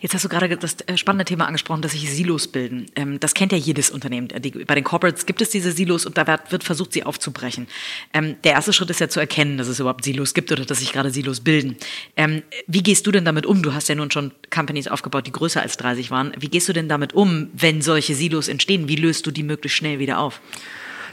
Jetzt 0.01 0.15
hast 0.15 0.25
du 0.25 0.29
gerade 0.29 0.57
das 0.57 0.77
äh, 0.87 0.97
spannende 0.97 1.25
Thema 1.25 1.47
angesprochen, 1.47 1.83
dass 1.83 1.93
sich 1.93 2.09
Silos 2.09 2.47
bilden. 2.47 2.87
Ähm, 2.95 3.19
das 3.19 3.35
kennt 3.35 3.51
ja 3.51 3.59
jedes 3.59 3.91
Unternehmen. 3.91 4.29
Die, 4.29 4.51
bei 4.51 4.77
den 4.77 4.85
Corporates 4.85 5.27
gibt 5.27 5.43
es 5.43 5.51
diese 5.51 5.73
Silos 5.73 6.07
und 6.07 6.17
da 6.19 6.27
wird, 6.27 6.53
wird 6.53 6.63
versucht, 6.63 6.93
sie 6.93 7.03
aufzubrechen. 7.03 7.67
Ähm, 8.15 8.37
der 8.45 8.53
erste 8.53 8.73
Schritt 8.73 8.91
ist 8.91 9.01
ja 9.01 9.09
zu 9.09 9.19
erkennen, 9.19 9.59
dass 9.59 9.67
es 9.67 9.81
überhaupt 9.81 10.05
Silos 10.05 10.33
gibt 10.33 10.53
oder 10.53 10.65
dass 10.65 10.79
sich 10.79 10.93
gerade 10.93 11.11
Silos 11.11 11.41
bilden. 11.41 11.77
Ähm, 12.17 12.43
wie 12.69 12.83
gehst 12.83 13.09
du 13.09 13.11
denn 13.11 13.25
damit 13.25 13.47
um? 13.47 13.63
Du 13.63 13.75
hast 13.75 13.89
ja 13.89 13.97
nun 13.97 14.13
schon 14.13 14.31
Companies 14.55 14.87
aufgebaut, 14.87 15.27
die 15.27 15.33
größer 15.33 15.61
als 15.61 15.79
30 15.79 16.13
waren. 16.13 16.33
Wie 16.39 16.49
gehst 16.49 16.69
du 16.69 16.73
denn 16.73 16.89
damit 16.89 17.13
um, 17.13 17.49
wenn 17.55 17.83
solche 17.83 18.15
Silos 18.15 18.47
entstehen? 18.47 18.89
Wie 18.89 18.97
löst 18.97 19.27
du 19.27 19.33
die 19.33 19.43
möglichst 19.43 19.79
schnell 19.79 19.99
wieder 19.99 20.21
auf? 20.21 20.41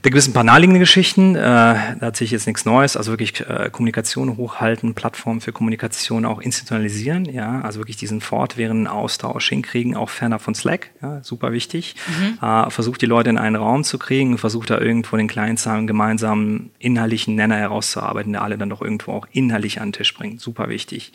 Da 0.04 0.10
gibt 0.10 0.20
es 0.20 0.28
ein 0.28 0.34
paar 0.34 0.44
naheliegende 0.44 0.82
Geschichten, 0.82 1.38
äh, 1.38 1.40
da 1.40 1.98
hat 2.02 2.18
sich 2.18 2.30
jetzt 2.32 2.46
nichts 2.46 2.66
Neues, 2.66 2.98
also 2.98 3.14
wirklich 3.14 3.40
äh, 3.40 3.70
Kommunikation 3.72 4.36
hochhalten, 4.36 4.96
Plattformen 4.96 5.40
für 5.40 5.54
Kommunikation 5.54 6.26
auch 6.26 6.42
institutionalisieren, 6.42 7.24
ja, 7.24 7.62
also 7.62 7.80
wirklich 7.80 7.96
diesen 7.96 8.20
fortwährenden 8.20 8.88
Austausch 8.88 9.48
hinkriegen, 9.48 9.96
auch 9.96 10.10
ferner 10.10 10.40
von 10.40 10.56
Slack, 10.56 10.90
ja, 11.02 11.24
super 11.24 11.54
wichtig. 11.54 11.96
Mhm. 12.20 12.46
Äh, 12.46 12.70
versucht 12.70 13.02
die 13.02 13.06
Leute 13.06 13.30
in 13.30 13.38
einen 13.38 13.56
Raum 13.56 13.86
zu 13.86 13.98
kriegen, 13.98 14.38
versucht 14.38 14.72
da 14.72 14.78
irgendwo 14.78 15.16
den 15.16 15.30
kleinsten 15.30 15.88
gemeinsamen 15.88 16.72
inhaltlichen 16.80 17.36
Nenner 17.36 17.56
herauszuarbeiten, 17.56 18.34
der 18.34 18.42
alle 18.42 18.58
dann 18.58 18.70
doch 18.70 18.82
irgendwo 18.82 19.14
auch 19.14 19.28
inhaltlich 19.32 19.80
an 19.80 19.88
den 19.88 19.94
Tisch 19.94 20.14
bringt, 20.14 20.42
super 20.42 20.68
wichtig. 20.68 21.14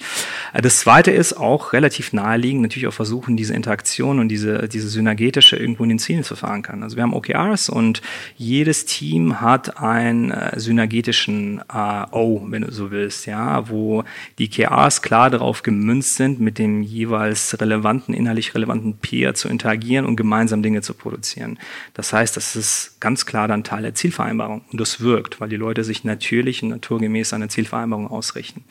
Äh, 0.54 0.62
das 0.62 0.80
zweite 0.80 1.10
ist 1.10 1.34
auch 1.34 1.74
relativ 1.74 2.14
naheliegend, 2.14 2.62
natürlich 2.62 2.88
auch 2.88 2.94
versuchen, 2.94 3.36
diese 3.36 3.52
Interaktion 3.52 4.18
und 4.18 4.30
diese, 4.30 4.66
diese 4.66 4.88
synergetische 4.88 5.56
irgendwo 5.56 5.82
in 5.82 5.90
den 5.90 5.98
Zielen 5.98 6.24
zu 6.24 6.36
verankern. 6.36 6.82
Also 6.82 6.96
wir 6.96 7.02
haben 7.02 7.12
OKRs 7.12 7.68
und 7.68 8.00
jedes 8.38 8.77
jedes 8.78 8.84
Team 8.84 9.40
hat 9.40 9.80
einen 9.80 10.30
äh, 10.30 10.58
synergetischen 10.58 11.60
äh, 11.72 12.04
O, 12.12 12.42
wenn 12.48 12.62
du 12.62 12.72
so 12.72 12.90
willst, 12.90 13.26
ja, 13.26 13.68
wo 13.68 14.04
die 14.38 14.48
KRs 14.48 15.02
klar 15.02 15.30
darauf 15.30 15.62
gemünzt 15.62 16.16
sind, 16.16 16.40
mit 16.40 16.58
dem 16.58 16.82
jeweils 16.82 17.60
relevanten, 17.60 18.14
inhaltlich 18.14 18.54
relevanten 18.54 18.96
Peer 18.98 19.34
zu 19.34 19.48
interagieren 19.48 20.06
und 20.06 20.16
gemeinsam 20.16 20.62
Dinge 20.62 20.82
zu 20.82 20.94
produzieren. 20.94 21.58
Das 21.94 22.12
heißt, 22.12 22.36
das 22.36 22.56
ist 22.56 23.00
ganz 23.00 23.26
klar 23.26 23.48
dann 23.48 23.64
Teil 23.64 23.82
der 23.82 23.94
Zielvereinbarung 23.94 24.62
und 24.70 24.80
das 24.80 25.00
wirkt, 25.00 25.40
weil 25.40 25.48
die 25.48 25.56
Leute 25.56 25.84
sich 25.84 26.04
natürlich 26.04 26.62
und 26.62 26.70
naturgemäß 26.70 27.32
an 27.32 27.40
der 27.40 27.48
Zielvereinbarung 27.48 28.08
ausrichten. 28.08 28.64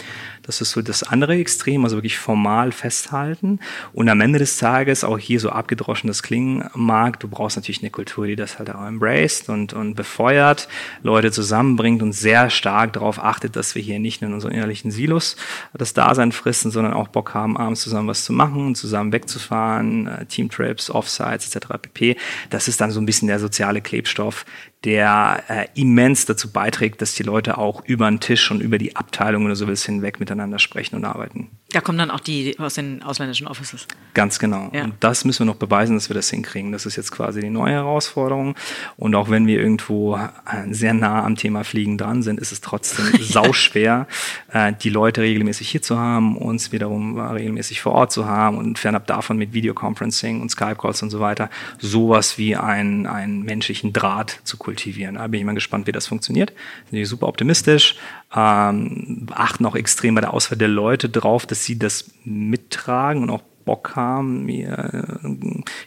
Das 0.43 0.61
ist 0.61 0.71
so 0.71 0.81
das 0.81 1.03
andere 1.03 1.35
Extrem, 1.35 1.83
also 1.83 1.97
wirklich 1.97 2.17
formal 2.17 2.71
festhalten 2.71 3.59
und 3.93 4.09
am 4.09 4.21
Ende 4.21 4.39
des 4.39 4.57
Tages 4.57 5.03
auch 5.03 5.17
hier 5.17 5.39
so 5.39 5.49
abgedroschen 5.49 6.07
das 6.07 6.23
klingen 6.23 6.69
mag, 6.73 7.19
du 7.19 7.27
brauchst 7.27 7.57
natürlich 7.57 7.81
eine 7.81 7.91
Kultur, 7.91 8.27
die 8.27 8.35
das 8.35 8.59
halt 8.59 8.69
auch 8.69 8.85
embraced 8.85 9.49
und, 9.49 9.73
und 9.73 9.96
befeuert, 9.97 10.69
Leute 11.03 11.31
zusammenbringt 11.31 12.01
und 12.01 12.13
sehr 12.13 12.49
stark 12.49 12.93
darauf 12.93 13.21
achtet, 13.21 13.57
dass 13.57 13.75
wir 13.75 13.81
hier 13.81 13.99
nicht 13.99 14.21
nur 14.21 14.29
in 14.29 14.35
unseren 14.35 14.53
innerlichen 14.53 14.91
Silos 14.91 15.35
das 15.73 15.93
Dasein 15.93 16.31
fristen, 16.31 16.71
sondern 16.71 16.93
auch 16.93 17.09
Bock 17.09 17.33
haben, 17.33 17.57
abends 17.57 17.81
zusammen 17.81 18.07
was 18.07 18.23
zu 18.23 18.31
machen, 18.31 18.75
zusammen 18.75 19.11
wegzufahren, 19.11 20.07
äh, 20.07 20.25
Teamtrips, 20.25 20.89
Offsites 20.89 21.53
etc. 21.53 21.67
pp. 21.81 22.15
Das 22.49 22.69
ist 22.69 22.79
dann 22.79 22.91
so 22.91 23.01
ein 23.01 23.05
bisschen 23.05 23.27
der 23.27 23.39
soziale 23.39 23.81
Klebstoff, 23.81 24.45
der 24.87 25.43
äh, 25.49 25.67
immens 25.75 26.25
dazu 26.27 26.49
beiträgt, 26.49 27.01
dass 27.01 27.13
die 27.13 27.23
Leute 27.23 27.57
auch 27.57 27.83
über 27.83 28.09
den 28.09 28.21
Tisch 28.21 28.49
und 28.51 28.61
über 28.61 28.77
die 28.77 28.95
Abteilung 28.95 29.43
oder 29.43 29.57
so 29.57 29.67
hinweg 29.67 30.21
miteinander 30.21 30.59
sprechen 30.59 30.95
und 30.95 31.03
arbeiten. 31.03 31.49
Da 31.71 31.81
kommen 31.81 31.97
dann 31.97 32.09
auch 32.09 32.21
die 32.21 32.57
aus 32.57 32.75
den 32.75 33.03
ausländischen 33.03 33.47
Offices. 33.47 33.85
Ganz 34.13 34.39
genau. 34.39 34.69
Ja. 34.71 34.85
Und 34.85 34.93
das 35.01 35.25
müssen 35.25 35.39
wir 35.39 35.45
noch 35.47 35.57
beweisen, 35.59 35.97
dass 35.97 36.09
wir 36.09 36.13
das 36.13 36.29
hinkriegen. 36.29 36.71
Das 36.71 36.85
ist 36.85 36.95
jetzt 36.95 37.11
quasi 37.11 37.41
die 37.41 37.49
neue 37.49 37.73
Herausforderung. 37.73 38.55
Und 38.95 39.13
auch 39.13 39.29
wenn 39.29 39.45
wir 39.45 39.59
irgendwo 39.59 40.15
äh, 40.15 40.29
sehr 40.71 40.93
nah 40.93 41.25
am 41.25 41.35
Thema 41.35 41.65
Fliegen 41.65 41.97
dran 41.97 42.23
sind, 42.23 42.39
ist 42.39 42.53
es 42.53 42.61
trotzdem 42.61 43.07
sauschwer, 43.21 44.07
äh, 44.53 44.71
die 44.81 44.89
Leute 44.89 45.21
regelmäßig 45.21 45.69
hier 45.69 45.81
zu 45.81 45.99
haben, 45.99 46.37
uns 46.37 46.71
wiederum 46.71 47.19
regelmäßig 47.19 47.81
vor 47.81 47.91
Ort 47.91 48.13
zu 48.13 48.25
haben 48.25 48.57
und 48.57 48.79
fernab 48.79 49.05
davon 49.05 49.37
mit 49.37 49.51
Videoconferencing 49.51 50.39
und 50.39 50.49
Skype-Calls 50.49 51.03
und 51.03 51.09
so 51.09 51.19
weiter 51.19 51.49
sowas 51.79 52.37
wie 52.37 52.55
einen, 52.55 53.05
einen 53.05 53.43
menschlichen 53.43 53.91
Draht 53.91 54.39
zu 54.45 54.55
kultivieren. 54.55 54.76
Da 55.15 55.27
bin 55.27 55.39
ich 55.39 55.45
mal 55.45 55.55
gespannt, 55.55 55.87
wie 55.87 55.91
das 55.91 56.07
funktioniert. 56.07 56.53
Bin 56.89 56.99
ich 56.99 57.07
super 57.07 57.27
optimistisch 57.27 57.95
ähm, 58.35 59.27
achten 59.31 59.65
auch 59.65 59.75
extrem 59.75 60.15
bei 60.15 60.21
der 60.21 60.33
Auswahl 60.33 60.57
der 60.57 60.67
Leute 60.67 61.09
drauf, 61.09 61.45
dass 61.45 61.63
sie 61.63 61.79
das 61.79 62.11
mittragen 62.25 63.23
und 63.23 63.29
auch 63.29 63.41
Bock 63.65 63.95
haben, 63.95 64.47
äh, 64.47 65.01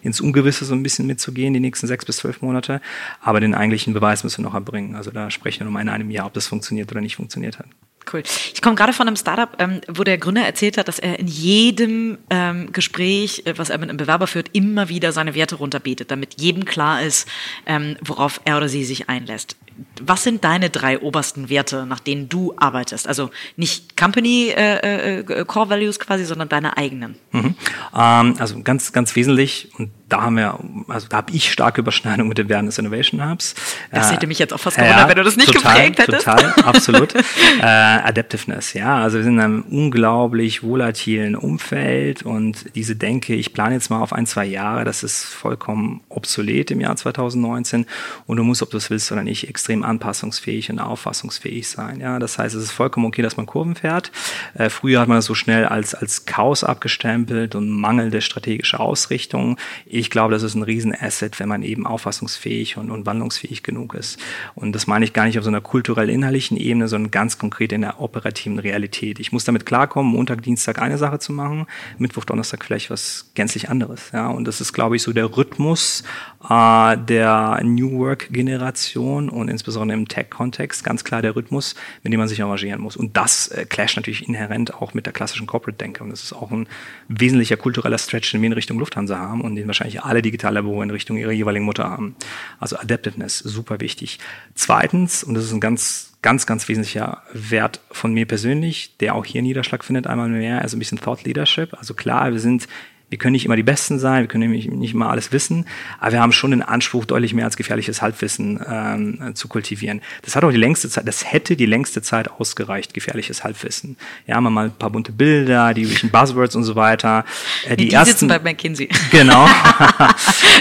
ins 0.02 0.20
Ungewisse 0.20 0.64
so 0.64 0.74
ein 0.74 0.82
bisschen 0.82 1.06
mitzugehen, 1.06 1.54
die 1.54 1.60
nächsten 1.60 1.86
sechs 1.86 2.04
bis 2.04 2.18
zwölf 2.18 2.42
Monate. 2.42 2.80
Aber 3.22 3.40
den 3.40 3.54
eigentlichen 3.54 3.94
Beweis 3.94 4.22
müssen 4.22 4.42
wir 4.42 4.48
noch 4.48 4.54
erbringen. 4.54 4.94
Also 4.94 5.10
da 5.10 5.30
sprechen 5.30 5.60
wir 5.60 5.68
um 5.68 5.76
in 5.78 5.88
einem 5.88 6.10
Jahr, 6.10 6.26
ob 6.26 6.34
das 6.34 6.46
funktioniert 6.46 6.90
oder 6.90 7.00
nicht 7.00 7.16
funktioniert 7.16 7.58
hat. 7.58 7.66
Cool. 8.12 8.22
Ich 8.54 8.62
komme 8.62 8.76
gerade 8.76 8.92
von 8.92 9.06
einem 9.06 9.16
Startup, 9.16 9.50
ähm, 9.58 9.80
wo 9.88 10.04
der 10.04 10.18
Gründer 10.18 10.42
erzählt 10.42 10.78
hat, 10.78 10.88
dass 10.88 10.98
er 10.98 11.18
in 11.18 11.26
jedem 11.26 12.18
ähm, 12.30 12.72
Gespräch, 12.72 13.42
äh, 13.44 13.56
was 13.56 13.70
er 13.70 13.78
mit 13.78 13.88
einem 13.88 13.98
Bewerber 13.98 14.26
führt, 14.26 14.48
immer 14.52 14.88
wieder 14.88 15.12
seine 15.12 15.34
Werte 15.34 15.56
runterbetet, 15.56 16.10
damit 16.10 16.40
jedem 16.40 16.64
klar 16.64 17.02
ist, 17.02 17.28
ähm, 17.66 17.96
worauf 18.00 18.40
er 18.44 18.56
oder 18.56 18.68
sie 18.68 18.84
sich 18.84 19.08
einlässt. 19.08 19.56
Was 20.02 20.22
sind 20.22 20.44
deine 20.44 20.70
drei 20.70 20.98
obersten 20.98 21.48
Werte, 21.48 21.86
nach 21.86 22.00
denen 22.00 22.28
du 22.28 22.54
arbeitest? 22.56 23.06
Also 23.06 23.30
nicht 23.56 23.96
Company 23.96 24.52
äh, 24.56 25.20
äh, 25.20 25.44
Core 25.44 25.70
Values 25.70 25.98
quasi, 25.98 26.24
sondern 26.24 26.48
deine 26.48 26.76
eigenen. 26.76 27.16
Mhm. 27.32 27.54
Ähm, 27.96 28.34
also 28.38 28.62
ganz, 28.62 28.92
ganz 28.92 29.14
wesentlich 29.16 29.70
und 29.78 29.90
da 30.10 30.22
haben 30.22 30.36
wir, 30.36 30.58
also 30.88 31.06
da 31.08 31.18
habe 31.18 31.32
ich 31.32 31.52
starke 31.52 31.80
Überschneidung 31.80 32.28
mit 32.28 32.36
den 32.36 32.46
Awareness 32.46 32.78
Innovation 32.78 33.28
Hubs. 33.28 33.54
Das 33.92 34.12
hätte 34.12 34.26
mich 34.26 34.38
jetzt 34.38 34.52
auch 34.52 34.58
fast 34.58 34.76
gewundert, 34.76 34.98
ja, 34.98 35.08
wenn 35.08 35.16
du 35.16 35.22
das 35.22 35.36
nicht 35.36 35.52
total, 35.52 35.74
geprägt 35.76 35.98
hättest. 36.00 36.24
Total, 36.24 36.52
absolut. 36.64 37.14
äh, 37.60 37.62
Adaptiveness, 37.62 38.74
ja. 38.74 38.98
Also 38.98 39.18
wir 39.18 39.24
sind 39.24 39.34
in 39.34 39.40
einem 39.40 39.62
unglaublich 39.62 40.64
volatilen 40.64 41.36
Umfeld 41.36 42.22
und 42.24 42.74
diese 42.74 42.96
Denke, 42.96 43.34
ich 43.34 43.52
plane 43.52 43.74
jetzt 43.74 43.88
mal 43.88 44.00
auf 44.00 44.12
ein, 44.12 44.26
zwei 44.26 44.44
Jahre, 44.44 44.84
das 44.84 45.04
ist 45.04 45.24
vollkommen 45.24 46.00
obsolet 46.08 46.72
im 46.72 46.80
Jahr 46.80 46.96
2019 46.96 47.86
und 48.26 48.36
du 48.36 48.42
musst, 48.42 48.62
ob 48.62 48.70
du 48.70 48.78
es 48.78 48.90
willst 48.90 49.12
oder 49.12 49.22
nicht, 49.22 49.48
extrem 49.48 49.69
anpassungsfähig 49.70 50.70
und 50.70 50.78
auffassungsfähig 50.78 51.68
sein. 51.68 52.00
Ja, 52.00 52.18
das 52.18 52.38
heißt, 52.38 52.54
es 52.54 52.64
ist 52.64 52.72
vollkommen 52.72 53.06
okay, 53.06 53.22
dass 53.22 53.36
man 53.36 53.46
Kurven 53.46 53.74
fährt. 53.74 54.12
Äh, 54.54 54.68
früher 54.68 55.00
hat 55.00 55.08
man 55.08 55.18
das 55.18 55.26
so 55.26 55.34
schnell 55.34 55.64
als, 55.64 55.94
als 55.94 56.24
Chaos 56.26 56.64
abgestempelt 56.64 57.54
und 57.54 57.70
mangelnde 57.70 58.20
strategische 58.20 58.80
Ausrichtung. 58.80 59.56
Ich 59.86 60.10
glaube, 60.10 60.32
das 60.32 60.42
ist 60.42 60.54
ein 60.54 60.62
Riesenasset, 60.62 61.40
wenn 61.40 61.48
man 61.48 61.62
eben 61.62 61.86
auffassungsfähig 61.86 62.76
und, 62.76 62.90
und 62.90 63.06
wandlungsfähig 63.06 63.62
genug 63.62 63.94
ist. 63.94 64.18
Und 64.54 64.72
das 64.72 64.86
meine 64.86 65.04
ich 65.04 65.12
gar 65.12 65.26
nicht 65.26 65.38
auf 65.38 65.44
so 65.44 65.50
einer 65.50 65.60
kulturell-inhaltlichen 65.60 66.56
Ebene, 66.56 66.88
sondern 66.88 67.10
ganz 67.10 67.38
konkret 67.38 67.72
in 67.72 67.82
der 67.82 68.00
operativen 68.00 68.58
Realität. 68.58 69.20
Ich 69.20 69.32
muss 69.32 69.44
damit 69.44 69.66
klarkommen, 69.66 70.12
Montag, 70.12 70.42
Dienstag 70.42 70.80
eine 70.80 70.98
Sache 70.98 71.18
zu 71.18 71.32
machen, 71.32 71.66
Mittwoch, 71.98 72.24
Donnerstag 72.24 72.64
vielleicht 72.64 72.90
was 72.90 73.30
gänzlich 73.34 73.68
anderes. 73.68 74.10
Ja, 74.12 74.28
und 74.28 74.44
das 74.46 74.60
ist, 74.60 74.72
glaube 74.72 74.96
ich, 74.96 75.02
so 75.02 75.12
der 75.12 75.36
Rhythmus 75.36 76.02
äh, 76.48 76.96
der 76.96 77.60
New 77.62 77.98
Work-Generation 77.98 79.28
und 79.28 79.48
insbesondere 79.50 79.98
im 79.98 80.08
Tech-Kontext 80.08 80.84
ganz 80.84 81.04
klar 81.04 81.22
der 81.22 81.36
Rhythmus, 81.36 81.74
mit 82.02 82.12
dem 82.12 82.20
man 82.20 82.28
sich 82.28 82.42
arrangieren 82.42 82.80
muss. 82.80 82.96
Und 82.96 83.16
das 83.16 83.48
äh, 83.48 83.66
clasht 83.66 83.96
natürlich 83.96 84.26
inhärent 84.26 84.74
auch 84.74 84.94
mit 84.94 85.06
der 85.06 85.12
klassischen 85.12 85.46
Corporate-Denke. 85.46 86.02
Und 86.02 86.10
das 86.10 86.22
ist 86.22 86.32
auch 86.32 86.50
ein 86.50 86.66
wesentlicher 87.08 87.56
kultureller 87.56 87.98
Stretch, 87.98 88.30
den 88.32 88.40
wir 88.42 88.46
in 88.46 88.52
Richtung 88.52 88.78
Lufthansa 88.78 89.18
haben 89.18 89.40
und 89.40 89.56
den 89.56 89.66
wahrscheinlich 89.66 90.02
alle 90.02 90.22
Digitallabore 90.22 90.84
in 90.84 90.90
Richtung 90.90 91.16
ihrer 91.16 91.32
jeweiligen 91.32 91.64
Mutter 91.64 91.84
haben. 91.84 92.16
Also 92.58 92.76
Adaptiveness, 92.78 93.38
super 93.38 93.80
wichtig. 93.80 94.18
Zweitens, 94.54 95.24
und 95.24 95.34
das 95.34 95.44
ist 95.44 95.52
ein 95.52 95.60
ganz, 95.60 96.12
ganz, 96.22 96.46
ganz 96.46 96.68
wesentlicher 96.68 97.22
Wert 97.32 97.80
von 97.90 98.12
mir 98.12 98.26
persönlich, 98.26 98.96
der 98.98 99.14
auch 99.14 99.24
hier 99.24 99.42
Niederschlag 99.42 99.84
findet, 99.84 100.06
einmal 100.06 100.28
mehr, 100.28 100.62
also 100.62 100.76
ein 100.76 100.80
bisschen 100.80 100.98
Thought 100.98 101.24
Leadership. 101.24 101.74
Also 101.74 101.94
klar, 101.94 102.32
wir 102.32 102.40
sind 102.40 102.68
wir 103.10 103.18
können 103.18 103.32
nicht 103.32 103.44
immer 103.44 103.56
die 103.56 103.62
Besten 103.62 103.98
sein, 103.98 104.22
wir 104.22 104.28
können 104.28 104.50
nicht, 104.50 104.70
nicht 104.70 104.94
immer 104.94 105.10
alles 105.10 105.32
wissen, 105.32 105.66
aber 105.98 106.12
wir 106.12 106.20
haben 106.20 106.32
schon 106.32 106.52
den 106.52 106.62
Anspruch, 106.62 107.04
deutlich 107.04 107.34
mehr 107.34 107.44
als 107.44 107.56
gefährliches 107.56 108.02
Halbwissen 108.02 108.60
ähm, 108.66 109.34
zu 109.34 109.48
kultivieren. 109.48 110.00
Das 110.22 110.36
hat 110.36 110.44
auch 110.44 110.50
die 110.50 110.56
längste 110.56 110.88
Zeit, 110.88 111.06
das 111.08 111.30
hätte 111.30 111.56
die 111.56 111.66
längste 111.66 112.02
Zeit 112.02 112.30
ausgereicht, 112.30 112.94
gefährliches 112.94 113.42
Halbwissen. 113.42 113.96
Ja, 114.26 114.36
haben 114.36 114.44
wir 114.44 114.50
mal 114.50 114.66
ein 114.66 114.72
paar 114.72 114.90
bunte 114.90 115.10
Bilder, 115.12 115.74
die 115.74 115.82
üblichen 115.82 116.10
Buzzwords 116.10 116.54
und 116.54 116.62
so 116.62 116.76
weiter. 116.76 117.24
Äh, 117.68 117.76
die, 117.76 117.88
die 117.88 117.94
ersten, 117.94 118.12
sitzen 118.12 118.28
bei 118.28 118.38
McKinsey. 118.38 118.88
Genau. 119.10 119.46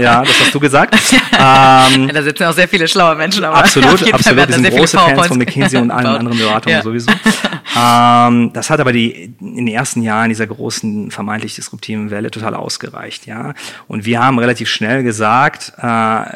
ja, 0.00 0.24
das 0.24 0.40
hast 0.40 0.54
du 0.54 0.60
gesagt. 0.60 0.94
ähm, 1.32 2.08
da 2.08 2.22
sitzen 2.22 2.44
auch 2.44 2.54
sehr 2.54 2.68
viele 2.68 2.88
schlaue 2.88 3.14
Menschen. 3.16 3.44
Aber 3.44 3.58
absolut, 3.58 3.90
absolut. 4.14 4.48
Wir 4.48 4.54
sind 4.54 4.70
große 4.70 4.96
Fans 4.96 5.26
von 5.26 5.38
McKinsey 5.38 5.78
und 5.78 5.90
allen 5.90 6.06
anderen 6.06 6.38
Beratungen 6.38 6.78
ja. 6.78 6.82
sowieso. 6.82 7.12
Ähm, 7.76 8.52
das 8.52 8.70
hat 8.70 8.80
aber 8.80 8.92
die 8.92 9.34
in 9.40 9.66
den 9.66 9.68
ersten 9.68 10.02
Jahren 10.02 10.28
dieser 10.28 10.46
großen 10.46 11.10
vermeintlich 11.10 11.54
disruptiven 11.54 12.10
Welle 12.10 12.30
total 12.30 12.54
ausgereicht, 12.54 13.26
ja. 13.26 13.54
Und 13.88 14.04
wir 14.04 14.20
haben 14.22 14.38
relativ 14.38 14.68
schnell 14.68 15.02
gesagt, 15.02 15.72
äh, 15.78 15.82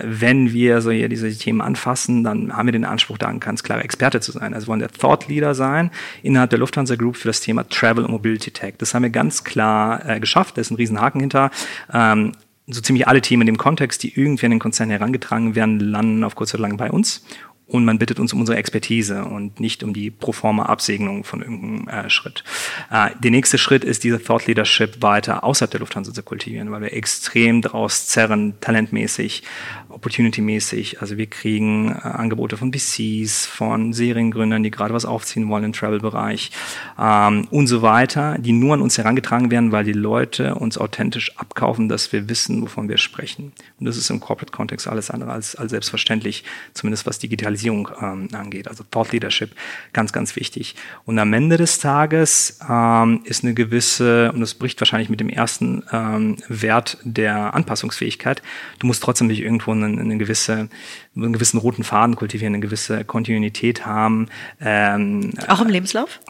wenn 0.05 0.53
wir 0.53 0.81
so 0.81 0.91
hier 0.91 1.09
diese 1.09 1.37
Themen 1.37 1.61
anfassen, 1.61 2.25
dann 2.25 2.57
haben 2.57 2.67
wir 2.67 2.73
den 2.73 2.85
Anspruch, 2.85 3.19
da 3.19 3.29
ein 3.29 3.41
ganz 3.41 3.63
klarer 3.63 3.85
Experte 3.85 4.21
zu 4.21 4.33
sein. 4.33 4.55
Also 4.55 4.69
wollen 4.69 4.81
der 4.81 4.91
Thought 4.91 5.29
Leader 5.29 5.55
sein 5.55 5.91
innerhalb 6.23 6.51
der 6.51 6.59
Lufthansa 6.59 6.97
Group 6.97 7.17
für 7.17 7.29
das 7.29 7.41
Thema 7.41 7.69
Travel 7.69 8.05
und 8.05 8.11
Mobility 8.11 8.51
Tech. 8.51 8.75
Das 8.79 8.95
haben 8.95 9.03
wir 9.03 9.11
ganz 9.11 9.45
klar 9.45 10.09
äh, 10.09 10.21
geschafft. 10.21 10.57
Da 10.57 10.61
ist 10.61 10.71
ein 10.71 10.77
Riesenhaken 10.77 11.21
hinter. 11.21 11.51
Ähm, 11.93 12.33
so 12.69 12.81
ziemlich 12.81 13.07
alle 13.07 13.21
Themen 13.21 13.43
in 13.43 13.47
dem 13.47 13.59
Kontext, 13.59 14.03
die 14.03 14.19
irgendwie 14.19 14.47
an 14.47 14.51
den 14.51 14.59
Konzern 14.59 14.91
herangetragen 14.91 15.55
werden, 15.55 15.79
landen 15.79 16.25
auf 16.25 16.35
kurz 16.35 16.53
oder 16.53 16.63
lang 16.63 16.77
bei 16.77 16.91
uns 16.91 17.25
und 17.69 17.85
man 17.85 17.99
bittet 17.99 18.21
uns 18.21 18.33
um 18.33 18.41
unsere 18.41 18.59
Expertise 18.59 19.25
und 19.25 19.59
nicht 19.59 19.83
um 19.83 19.93
die 19.93 20.11
proforma 20.11 20.67
Absegnung 20.67 21.25
von 21.25 21.43
irgendeinem 21.43 21.89
äh, 21.89 22.09
Schritt. 22.09 22.45
Äh, 22.93 23.11
der 23.21 23.33
nächste 23.33 23.59
Schritt 23.59 23.83
ist, 23.83 24.05
diese 24.05 24.23
Thought 24.23 24.47
Leadership 24.47 25.03
weiter 25.03 25.43
außerhalb 25.43 25.71
der 25.73 25.81
Lufthansa 25.81 26.15
zu 26.15 26.23
kultivieren, 26.23 26.71
weil 26.71 26.83
wir 26.83 26.93
extrem 26.93 27.63
daraus 27.63 28.07
zerren, 28.07 28.55
talentmäßig, 28.61 29.43
opportunity-mäßig. 29.89 31.01
Also 31.01 31.17
wir 31.17 31.27
kriegen 31.27 31.91
äh, 31.91 31.99
Angebote 32.03 32.57
von 32.57 32.73
VCs, 32.73 33.47
von 33.47 33.93
Seriengründern, 33.93 34.63
die 34.63 34.71
gerade 34.71 34.95
was 34.95 35.05
aufziehen 35.05 35.49
wollen 35.49 35.65
im 35.65 35.73
Travel-Bereich 35.73 36.53
ähm, 37.01 37.49
und 37.51 37.67
so 37.67 37.83
weiter, 37.83 38.39
die 38.39 38.53
nur 38.53 38.75
an 38.75 38.81
uns 38.81 38.97
herangetragen 38.97 39.51
werden, 39.51 39.73
weil 39.73 39.83
die 39.83 39.93
Leute 39.93 40.55
uns 40.55 40.79
authentisch 40.79 41.37
abkaufen, 41.37 41.89
dass 41.89 42.13
wir 42.13 42.29
wissen, 42.29 42.63
wovon 42.63 42.89
wir 42.89 42.99
sprechen. 42.99 43.53
Und 43.81 43.87
das 43.87 43.97
ist 43.97 44.09
im 44.11 44.21
Corporate-Kontext 44.21 44.87
alles 44.87 45.11
andere 45.11 45.33
als, 45.33 45.57
als 45.57 45.71
selbstverständlich, 45.71 46.45
zumindest 46.73 47.07
was 47.07 47.19
Digitalisierung 47.19 47.56
Digitalisierung 47.57 47.89
ähm, 48.01 48.29
angeht. 48.33 48.69
Also 48.69 48.85
Thought 48.91 49.13
Leadership, 49.13 49.51
ganz, 49.93 50.13
ganz 50.13 50.37
wichtig. 50.37 50.75
Und 51.05 51.19
am 51.19 51.33
Ende 51.33 51.57
des 51.57 51.79
Tages 51.79 52.59
ähm, 52.69 53.23
ist 53.25 53.45
eine 53.45 53.55
gewisse, 53.55 54.33
und 54.33 54.41
das 54.41 54.55
bricht 54.55 54.81
wahrscheinlich 54.81 55.09
mit 55.09 55.21
dem 55.21 55.29
ersten 55.29 55.83
ähm, 55.93 56.37
Wert 56.49 56.99
der 57.03 57.55
Anpassungsfähigkeit, 57.55 58.43
du 58.79 58.87
musst 58.87 59.03
trotzdem 59.03 59.27
nicht 59.27 59.41
irgendwo 59.41 59.73
eine, 59.73 59.87
eine 59.87 60.19
gewisse, 60.19 60.69
einen 61.17 61.33
gewissen 61.33 61.59
roten 61.59 61.85
Faden 61.85 62.17
kultivieren, 62.17 62.55
eine 62.55 62.61
gewisse 62.63 63.05
Kontinuität 63.05 63.87
haben. 63.87 64.29
Ähm, 64.61 65.33
auch 65.49 65.61
im 65.61 65.69
Lebenslauf? 65.69 66.21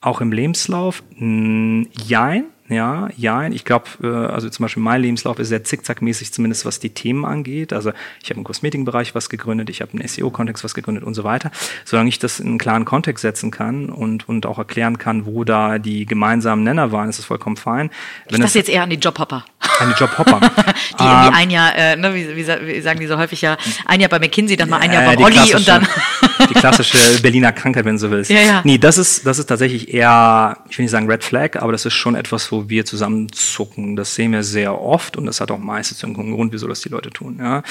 Auch 0.00 0.20
im 0.20 0.32
Lebenslauf? 0.32 1.02
Jein 1.18 2.44
ja, 2.68 3.08
ja. 3.16 3.46
Ich 3.48 3.64
glaube, 3.66 3.84
äh, 4.02 4.06
also 4.06 4.48
zum 4.48 4.64
Beispiel 4.64 4.82
mein 4.82 5.02
Lebenslauf 5.02 5.38
ist 5.38 5.48
sehr 5.48 5.64
zickzackmäßig, 5.64 6.32
zumindest 6.32 6.64
was 6.64 6.78
die 6.78 6.90
Themen 6.90 7.26
angeht. 7.26 7.74
Also 7.74 7.92
ich 8.22 8.30
habe 8.30 8.40
im 8.40 8.44
Kosmetikbereich 8.44 9.14
was 9.14 9.28
gegründet, 9.28 9.68
ich 9.68 9.82
habe 9.82 9.90
im 9.92 10.06
SEO-Kontext 10.06 10.64
was 10.64 10.72
gegründet 10.72 11.04
und 11.04 11.12
so 11.12 11.24
weiter. 11.24 11.50
Solange 11.84 12.08
ich 12.08 12.18
das 12.18 12.40
in 12.40 12.48
einen 12.48 12.58
klaren 12.58 12.86
Kontext 12.86 13.20
setzen 13.20 13.50
kann 13.50 13.90
und, 13.90 14.28
und 14.28 14.46
auch 14.46 14.56
erklären 14.56 14.96
kann, 14.96 15.26
wo 15.26 15.44
da 15.44 15.78
die 15.78 16.06
gemeinsamen 16.06 16.64
Nenner 16.64 16.90
waren, 16.90 17.10
ist 17.10 17.18
das 17.18 17.26
vollkommen 17.26 17.56
fein. 17.56 17.90
Wenn 18.28 18.40
ich 18.40 18.46
dachte 18.46 18.58
jetzt 18.58 18.70
eher 18.70 18.82
an 18.82 18.90
die 18.90 18.96
Jobhopper. 18.96 19.44
Eine 19.80 19.92
Jobhopper. 19.92 20.40
die 20.98 21.04
irgendwie 21.04 21.28
ähm, 21.28 21.34
ein 21.34 21.50
Jahr, 21.50 21.76
äh, 21.76 21.96
ne, 21.96 22.14
wie, 22.14 22.28
wie, 22.36 22.46
wie, 22.46 22.80
sagen 22.80 22.98
die 22.98 23.06
so 23.06 23.18
häufig 23.18 23.42
ja, 23.42 23.58
ein 23.84 24.00
Jahr 24.00 24.08
bei 24.08 24.18
McKinsey, 24.18 24.56
dann 24.56 24.70
mal 24.70 24.78
ein 24.78 24.92
Jahr 24.92 25.04
bei 25.04 25.16
Rolli 25.16 25.54
und 25.54 25.68
dann. 25.68 25.86
die 26.48 26.54
klassische 26.54 27.20
Berliner 27.20 27.52
Krankheit, 27.52 27.84
wenn 27.84 27.96
du 27.96 27.98
so 27.98 28.10
willst. 28.10 28.30
Ja, 28.30 28.40
ja. 28.40 28.60
Nee, 28.64 28.78
das 28.78 28.96
ist, 28.96 29.26
das 29.26 29.38
ist 29.38 29.46
tatsächlich 29.46 29.92
eher, 29.92 30.56
ich 30.70 30.78
will 30.78 30.84
nicht 30.84 30.92
sagen 30.92 31.10
Red 31.10 31.24
Flag, 31.24 31.56
aber 31.56 31.72
das 31.72 31.84
ist 31.84 31.94
schon 31.94 32.14
etwas, 32.14 32.50
wo 32.54 32.68
wir 32.68 32.84
zusammenzucken. 32.84 33.96
Das 33.96 34.14
sehen 34.14 34.32
wir 34.32 34.42
sehr 34.42 34.80
oft 34.80 35.16
und 35.16 35.26
das 35.26 35.40
hat 35.40 35.50
auch 35.50 35.58
meistens 35.58 36.02
irgendeinen 36.02 36.34
Grund, 36.34 36.52
wieso 36.52 36.68
das 36.68 36.80
die 36.80 36.88
Leute 36.88 37.10
tun. 37.10 37.38
Ja. 37.38 37.62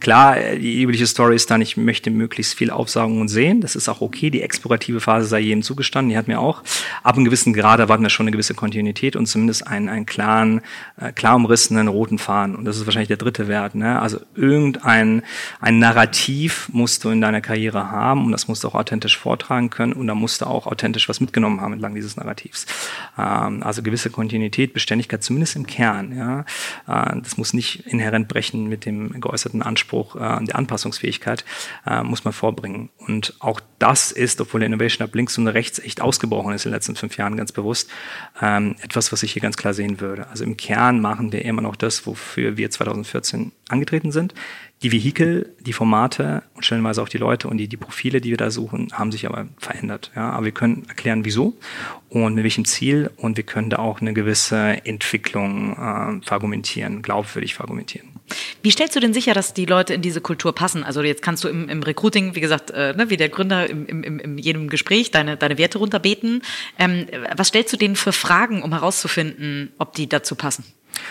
Klar, 0.00 0.36
die 0.60 0.82
übliche 0.82 1.06
Story 1.06 1.36
ist 1.36 1.50
dann, 1.50 1.60
ich 1.60 1.76
möchte 1.76 2.10
möglichst 2.10 2.54
viel 2.54 2.70
aufsagen 2.70 3.20
und 3.20 3.28
sehen. 3.28 3.60
Das 3.60 3.76
ist 3.76 3.88
auch 3.88 4.00
okay. 4.00 4.30
Die 4.30 4.42
explorative 4.42 5.00
Phase 5.00 5.26
sei 5.26 5.40
jedem 5.40 5.62
zugestanden. 5.62 6.10
Die 6.10 6.16
hat 6.16 6.28
mir 6.28 6.40
auch. 6.40 6.62
Ab 7.02 7.16
einem 7.16 7.24
gewissen 7.24 7.52
Grad 7.52 7.80
erwarten 7.80 8.02
wir 8.02 8.10
schon 8.10 8.24
eine 8.24 8.32
gewisse 8.32 8.54
Kontinuität 8.54 9.16
und 9.16 9.26
zumindest 9.26 9.66
einen, 9.66 9.88
einen 9.88 10.06
klaren, 10.06 10.62
äh, 11.00 11.12
klar 11.12 11.36
umrissenen 11.36 11.88
roten 11.88 12.18
Faden. 12.18 12.56
Und 12.56 12.64
das 12.64 12.76
ist 12.76 12.86
wahrscheinlich 12.86 13.08
der 13.08 13.16
dritte 13.16 13.48
Wert. 13.48 13.74
Ne? 13.74 14.00
Also 14.00 14.20
irgendein 14.34 15.22
ein 15.60 15.78
Narrativ 15.78 16.68
musst 16.72 17.04
du 17.04 17.10
in 17.10 17.20
deiner 17.20 17.40
Karriere 17.40 17.90
haben 17.90 18.24
und 18.24 18.32
das 18.32 18.48
musst 18.48 18.64
du 18.64 18.68
auch 18.68 18.74
authentisch 18.74 19.18
vortragen 19.18 19.70
können 19.70 19.92
und 19.92 20.06
da 20.06 20.14
musst 20.14 20.40
du 20.40 20.46
auch 20.46 20.66
authentisch 20.66 21.08
was 21.08 21.20
mitgenommen 21.20 21.60
haben 21.60 21.72
entlang 21.72 21.94
dieses 21.94 22.16
Narrativs. 22.16 22.66
Ähm, 23.18 23.62
also 23.62 23.82
gewisse 23.82 24.10
Kontinuität, 24.10 24.31
Beständigkeit, 24.72 25.22
zumindest 25.22 25.56
im 25.56 25.66
Kern. 25.66 26.16
Ja? 26.16 26.40
Äh, 26.86 27.20
das 27.20 27.36
muss 27.36 27.52
nicht 27.52 27.86
inhärent 27.86 28.28
brechen 28.28 28.68
mit 28.68 28.84
dem 28.86 29.20
geäußerten 29.20 29.62
Anspruch 29.62 30.16
äh, 30.16 30.44
der 30.44 30.56
Anpassungsfähigkeit, 30.56 31.44
äh, 31.86 32.02
muss 32.02 32.24
man 32.24 32.32
vorbringen. 32.32 32.90
Und 32.98 33.34
auch 33.40 33.60
das 33.78 34.12
ist, 34.12 34.40
obwohl 34.40 34.60
der 34.60 34.68
Innovation 34.68 35.06
Hub 35.06 35.14
links 35.14 35.38
und 35.38 35.48
rechts 35.48 35.78
echt 35.78 36.00
ausgebrochen 36.00 36.54
ist 36.54 36.64
in 36.64 36.70
den 36.70 36.76
letzten 36.76 36.96
fünf 36.96 37.16
Jahren, 37.16 37.36
ganz 37.36 37.52
bewusst, 37.52 37.90
ähm, 38.40 38.76
etwas, 38.80 39.12
was 39.12 39.22
ich 39.22 39.32
hier 39.32 39.42
ganz 39.42 39.56
klar 39.56 39.74
sehen 39.74 40.00
würde. 40.00 40.28
Also 40.28 40.44
im 40.44 40.56
Kern 40.56 41.00
machen 41.00 41.32
wir 41.32 41.44
immer 41.44 41.62
noch 41.62 41.76
das, 41.76 42.06
wofür 42.06 42.56
wir 42.56 42.70
2014 42.70 43.52
angetreten 43.68 44.12
sind. 44.12 44.34
Die 44.82 44.90
Vehikel, 44.90 45.54
die 45.60 45.72
Formate 45.72 46.42
und 46.54 46.64
stellenweise 46.64 47.02
auch 47.02 47.08
die 47.08 47.18
Leute 47.18 47.46
und 47.46 47.58
die, 47.58 47.68
die 47.68 47.76
Profile, 47.76 48.20
die 48.20 48.30
wir 48.30 48.36
da 48.36 48.50
suchen, 48.50 48.88
haben 48.92 49.12
sich 49.12 49.26
aber 49.26 49.46
verändert. 49.58 50.10
Ja, 50.16 50.30
aber 50.30 50.46
wir 50.46 50.52
können 50.52 50.84
erklären, 50.88 51.24
wieso 51.24 51.56
und 52.08 52.34
mit 52.34 52.42
welchem 52.42 52.64
Ziel 52.64 53.10
und 53.16 53.36
wir 53.36 53.44
können 53.44 53.70
da 53.70 53.78
auch 53.78 54.00
eine 54.00 54.12
gewisse 54.12 54.84
Entwicklung 54.84 55.72
äh, 55.72 56.26
verargumentieren, 56.26 57.00
glaubwürdig 57.02 57.54
verargumentieren. 57.54 58.08
Wie 58.62 58.70
stellst 58.70 58.96
du 58.96 59.00
denn 59.00 59.14
sicher, 59.14 59.34
dass 59.34 59.54
die 59.54 59.66
Leute 59.66 59.94
in 59.94 60.02
diese 60.02 60.20
Kultur 60.20 60.54
passen? 60.54 60.84
Also 60.84 61.02
jetzt 61.02 61.22
kannst 61.22 61.44
du 61.44 61.48
im, 61.48 61.68
im 61.68 61.82
Recruiting, 61.82 62.34
wie 62.34 62.40
gesagt, 62.40 62.70
äh, 62.70 62.94
ne, 62.94 63.08
wie 63.08 63.16
der 63.16 63.28
Gründer 63.28 63.68
im, 63.68 63.86
im, 63.86 64.18
im 64.18 64.38
jedem 64.38 64.68
Gespräch 64.68 65.10
deine, 65.10 65.36
deine 65.36 65.58
Werte 65.58 65.78
runterbeten. 65.78 66.42
Ähm, 66.78 67.06
was 67.36 67.48
stellst 67.48 67.72
du 67.72 67.76
denen 67.76 67.96
für 67.96 68.12
Fragen, 68.12 68.62
um 68.62 68.72
herauszufinden, 68.72 69.72
ob 69.78 69.94
die 69.94 70.08
dazu 70.08 70.34
passen? 70.34 70.64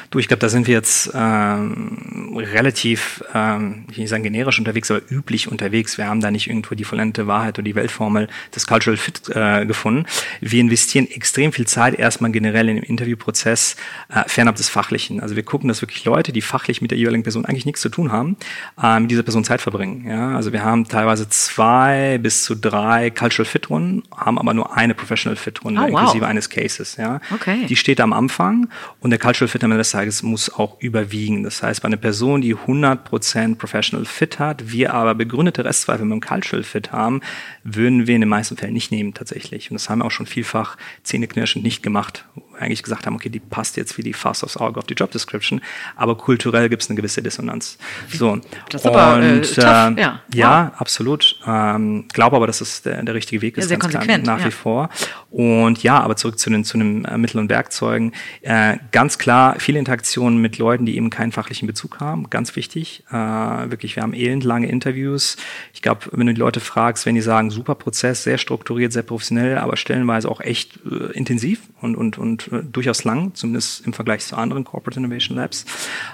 Du, 0.09 0.19
ich 0.19 0.27
glaube, 0.27 0.41
da 0.41 0.49
sind 0.49 0.67
wir 0.67 0.73
jetzt 0.73 1.11
ähm, 1.13 2.33
relativ, 2.35 3.23
ähm, 3.33 3.85
ich 3.89 3.97
will 3.97 4.03
nicht 4.03 4.09
sagen 4.09 4.23
generisch 4.23 4.59
unterwegs, 4.59 4.91
aber 4.91 5.01
üblich 5.09 5.49
unterwegs. 5.49 5.97
Wir 5.97 6.07
haben 6.07 6.21
da 6.21 6.31
nicht 6.31 6.47
irgendwo 6.47 6.75
die 6.75 6.83
vollendete 6.83 7.27
Wahrheit 7.27 7.57
oder 7.57 7.65
die 7.65 7.75
Weltformel 7.75 8.27
des 8.55 8.67
Cultural 8.67 8.97
Fit 8.97 9.21
äh, 9.33 9.65
gefunden. 9.65 10.05
Wir 10.39 10.59
investieren 10.59 11.07
extrem 11.09 11.51
viel 11.53 11.67
Zeit 11.67 11.97
erstmal 11.97 12.31
generell 12.31 12.69
in 12.69 12.75
den 12.75 12.83
Interviewprozess 12.83 13.75
äh, 14.09 14.23
fernab 14.27 14.55
des 14.55 14.69
Fachlichen. 14.69 15.19
Also 15.19 15.35
wir 15.35 15.43
gucken, 15.43 15.67
dass 15.67 15.81
wirklich 15.81 16.03
Leute, 16.05 16.31
die 16.31 16.41
fachlich 16.41 16.81
mit 16.81 16.91
der 16.91 16.97
jeweiligen 16.97 17.23
Person 17.23 17.45
eigentlich 17.45 17.65
nichts 17.65 17.81
zu 17.81 17.89
tun 17.89 18.11
haben, 18.11 18.37
äh, 18.81 18.99
mit 18.99 19.11
dieser 19.11 19.23
Person 19.23 19.43
Zeit 19.43 19.61
verbringen. 19.61 20.07
Ja? 20.07 20.35
Also 20.35 20.53
wir 20.53 20.63
haben 20.63 20.87
teilweise 20.87 21.29
zwei 21.29 22.17
bis 22.21 22.43
zu 22.43 22.55
drei 22.55 23.09
Cultural 23.09 23.45
Fit 23.45 23.69
Runden, 23.69 24.03
haben 24.15 24.39
aber 24.39 24.53
nur 24.53 24.75
eine 24.75 24.93
Professional 24.93 25.35
Fit 25.35 25.63
Runde, 25.63 25.81
oh, 25.81 25.83
wow. 25.83 25.89
inklusive 25.89 26.27
eines 26.27 26.49
Cases. 26.49 26.97
Ja? 26.97 27.19
Okay. 27.33 27.65
Die 27.67 27.75
steht 27.75 28.01
am 28.01 28.13
Anfang 28.13 28.69
und 28.99 29.11
der 29.11 29.19
Cultural 29.19 29.47
Fit 29.47 29.63
am 29.63 29.71
Ende 29.71 29.83
des 29.91 29.99
Tages 29.99 30.23
muss 30.23 30.49
auch 30.51 30.79
überwiegen. 30.79 31.43
Das 31.43 31.61
heißt, 31.61 31.81
bei 31.81 31.87
einer 31.87 31.97
Person, 31.97 32.41
die 32.41 32.55
100% 32.55 33.55
Professional 33.55 34.05
Fit 34.05 34.39
hat, 34.39 34.71
wir 34.71 34.93
aber 34.93 35.15
begründete 35.15 35.65
Restzweifel 35.65 36.05
mit 36.05 36.13
dem 36.13 36.21
Cultural 36.21 36.63
Fit 36.63 36.91
haben, 36.91 37.21
würden 37.63 38.07
wir 38.07 38.15
in 38.15 38.21
den 38.21 38.29
meisten 38.29 38.57
Fällen 38.57 38.73
nicht 38.73 38.91
nehmen 38.91 39.13
tatsächlich. 39.13 39.69
Und 39.69 39.75
das 39.75 39.89
haben 39.89 39.99
wir 39.99 40.05
auch 40.05 40.11
schon 40.11 40.25
vielfach 40.25 40.77
zähneknirschend 41.03 41.63
nicht 41.63 41.83
gemacht, 41.83 42.25
eigentlich 42.59 42.83
gesagt 42.83 43.05
haben, 43.05 43.15
okay, 43.15 43.29
die 43.29 43.39
passt 43.39 43.77
jetzt 43.77 43.97
wie 43.97 44.03
die 44.03 44.13
Faust 44.13 44.43
aufs 44.43 44.57
Auge 44.57 44.79
auf 44.79 44.85
die 44.85 44.93
Job 44.93 45.11
Description, 45.11 45.61
aber 45.95 46.15
kulturell 46.15 46.69
gibt 46.69 46.83
es 46.83 46.89
eine 46.89 46.95
gewisse 46.95 47.21
Dissonanz. 47.21 47.77
So. 48.11 48.39
Das 48.69 48.81
ist 48.81 48.87
aber, 48.87 49.21
äh, 49.21 49.33
und, 49.33 49.57
äh, 49.57 49.61
tough, 49.61 49.97
ja, 49.97 50.21
ja 50.33 50.71
wow. 50.71 50.81
absolut. 50.81 51.39
Ähm, 51.45 52.05
glaube 52.13 52.35
aber, 52.35 52.47
dass 52.47 52.61
es 52.61 52.81
der, 52.81 53.01
der 53.03 53.13
richtige 53.15 53.41
Weg 53.41 53.57
ist, 53.57 53.69
ja, 53.69 53.77
ganz 53.77 53.91
klar, 53.91 54.17
nach 54.19 54.39
ja. 54.39 54.45
wie 54.45 54.51
vor. 54.51 54.89
Und 55.29 55.83
ja, 55.83 55.99
aber 55.99 56.15
zurück 56.15 56.39
zu 56.39 56.49
den, 56.49 56.63
zu 56.63 56.77
den 56.77 57.05
äh, 57.05 57.17
Mitteln 57.17 57.41
und 57.41 57.49
Werkzeugen. 57.49 58.13
Äh, 58.41 58.77
ganz 58.91 59.17
klar, 59.17 59.55
viele 59.59 59.79
Interaktionen 59.79 60.39
mit 60.39 60.57
Leuten, 60.57 60.85
die 60.85 60.95
eben 60.97 61.09
keinen 61.09 61.31
fachlichen 61.31 61.67
Bezug 61.67 61.99
haben, 61.99 62.29
ganz 62.29 62.55
wichtig. 62.55 63.03
Äh, 63.09 63.13
wirklich, 63.13 63.95
wir 63.95 64.03
haben 64.03 64.13
elendlange 64.13 64.67
Interviews. 64.67 65.37
Ich 65.73 65.81
glaube, 65.81 66.01
wenn 66.11 66.27
du 66.27 66.33
die 66.33 66.39
Leute 66.39 66.59
fragst, 66.59 67.05
wenn 67.05 67.15
die 67.15 67.21
sagen, 67.21 67.50
super 67.51 67.75
Prozess, 67.75 68.23
sehr 68.23 68.37
strukturiert, 68.37 68.93
sehr 68.93 69.03
professionell, 69.03 69.57
aber 69.57 69.77
stellenweise 69.77 70.29
auch 70.29 70.41
echt 70.41 70.79
äh, 70.85 71.11
intensiv 71.13 71.61
und, 71.81 71.95
und, 71.95 72.17
und 72.17 72.51
äh, 72.51 72.63
durchaus 72.63 73.03
lang, 73.03 73.33
zumindest 73.35 73.85
im 73.85 73.93
Vergleich 73.93 74.25
zu 74.25 74.35
anderen 74.35 74.63
Corporate 74.63 74.99
Innovation 74.99 75.37
Labs. 75.37 75.65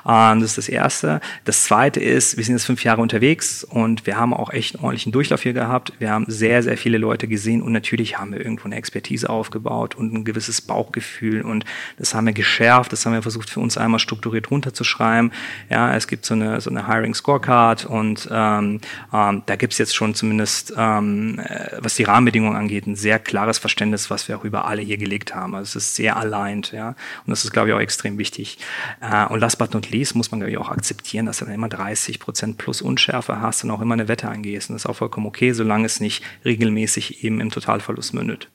Ähm, 0.06 0.42
das 0.42 0.52
ist 0.52 0.58
das 0.58 0.70
Erste. 0.70 1.22
Das 1.46 1.64
Zweite 1.64 2.00
ist, 2.00 2.38
wir 2.38 2.44
sind 2.44 2.56
jetzt 2.56 2.66
fünf 2.66 2.84
Jahre 2.84 3.02
unterwegs 3.02 3.64
und 3.64 4.06
wir 4.06 4.18
haben 4.18 4.34
auch 4.34 4.52
echt 4.52 4.76
einen 4.76 4.84
ordentlichen 4.84 5.12
Durchlauf 5.12 5.44
hier 5.44 5.54
gehabt. 5.54 5.94
Wir 6.00 6.12
haben 6.12 6.26
sehr, 6.28 6.64
sehr 6.64 6.78
viele 6.78 6.98
Leute 6.98 7.28
gesehen 7.28 7.62
und 7.62 7.72
natürlich 7.72 8.18
haben 8.18 8.32
wir 8.32 8.40
irgendwo 8.40 8.66
eine 8.66 8.76
Expertise 8.76 9.30
aufgebaut 9.30 9.96
und 9.96 10.14
ein 10.14 10.26
gewisses 10.26 10.62
Bauchgefühl 10.62 11.42
und 11.42 11.66
das 11.98 12.14
haben 12.14 12.26
wir 12.26 12.34
geschärft, 12.34 12.92
das 12.92 13.06
haben 13.06 13.14
wir 13.14 13.22
versucht 13.22 13.50
für 13.50 13.60
uns 13.60 13.78
einmal 13.78 14.00
strukturiert 14.00 14.52
runterzuschreiben. 14.52 15.32
Ja, 15.70 15.96
es 15.96 16.08
gibt 16.08 16.26
so 16.26 16.34
eine, 16.34 16.62
so 16.62 16.70
eine 16.70 16.88
Hiring 16.88 17.14
Scorecard 17.14 17.86
und 17.86 18.28
ähm, 18.32 18.80
ähm, 19.14 19.44
da 19.46 19.56
gibt 19.56 19.74
es 19.74 19.80
jetzt 19.80 19.96
schon 19.96 20.14
zumindest, 20.16 20.74
ähm, 20.78 21.27
äh, 21.36 21.78
was 21.80 21.96
die 21.96 22.04
Rahmenbedingungen 22.04 22.56
angeht, 22.56 22.88
ein 22.88 22.96
sehr 22.96 23.20
klares 23.20 23.58
Verständnis, 23.58 24.10
was 24.10 24.28
wir 24.28 24.38
auch 24.38 24.44
über 24.44 24.66
alle 24.66 24.82
hier 24.82 24.98
gelegt 24.98 25.36
haben. 25.36 25.56
Also 25.56 25.78
es 25.78 25.88
ist 25.88 25.96
sehr 25.96 26.18
aligned, 26.18 26.72
ja. 26.72 26.90
Und 26.90 27.30
das 27.30 27.44
ist, 27.44 27.52
glaube 27.52 27.70
ich, 27.70 27.74
auch 27.76 27.80
extrem 27.80 28.18
wichtig. 28.18 28.58
Äh, 29.02 29.26
und 29.28 29.40
last 29.40 29.58
but 29.58 29.74
not 29.74 29.90
least 29.90 30.16
muss 30.16 30.32
man, 30.32 30.40
glaube 30.40 30.52
ich, 30.52 30.58
auch 30.58 30.70
akzeptieren, 30.70 31.26
dass 31.26 31.40
du 31.40 31.46
dann 31.46 31.54
immer 31.54 31.70
30 31.70 32.20
Prozent 32.20 32.58
plus 32.58 32.82
Unschärfe 32.82 33.42
hast 33.42 33.64
und 33.64 33.72
auch 33.72 33.82
immer 33.82 33.94
eine 33.94 34.08
Wette 34.08 34.30
eingehst. 34.30 34.70
Und 34.70 34.76
das 34.76 34.84
ist 34.84 34.90
auch 34.90 34.96
vollkommen 34.96 35.28
okay, 35.28 35.52
solange 35.54 35.86
es 35.86 36.00
nicht 36.00 36.24
regelmäßig 36.46 37.24
eben 37.24 37.42
im 37.42 37.52
Totalverlust 37.52 38.14
mündet. 38.14 38.50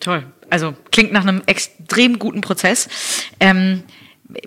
Toll. 0.00 0.24
Also 0.48 0.74
klingt 0.90 1.12
nach 1.12 1.22
einem 1.22 1.42
extrem 1.46 2.18
guten 2.18 2.40
Prozess. 2.40 2.88
Ähm, 3.38 3.82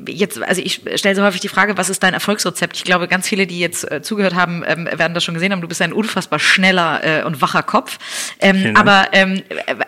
jetzt, 0.08 0.42
also 0.42 0.62
ich 0.62 0.82
stelle 0.96 1.16
so 1.16 1.24
häufig 1.24 1.42
die 1.42 1.48
Frage, 1.48 1.78
was 1.78 1.90
ist 1.90 2.04
dein 2.04 2.14
Erfolgsrezept? 2.14 2.78
Ich 2.78 2.84
glaube, 2.84 3.08
ganz 3.08 3.28
viele, 3.28 3.48
die 3.48 3.60
jetzt 3.60 3.90
äh, 3.92 4.02
zugehört 4.02 4.36
haben, 4.36 4.64
ähm, 4.66 4.86
werden 4.86 5.14
das 5.14 5.24
schon 5.24 5.34
gesehen 5.34 5.52
haben. 5.52 5.62
Du 5.62 5.68
bist 5.68 5.82
ein 5.82 5.94
unfassbar 5.94 6.40
schneller 6.40 7.02
äh, 7.04 7.24
und 7.24 7.42
wacher 7.42 7.64
Kopf. 7.64 8.00
Ähm, 8.40 8.76
aber 8.76 9.08
ähm, 9.12 9.42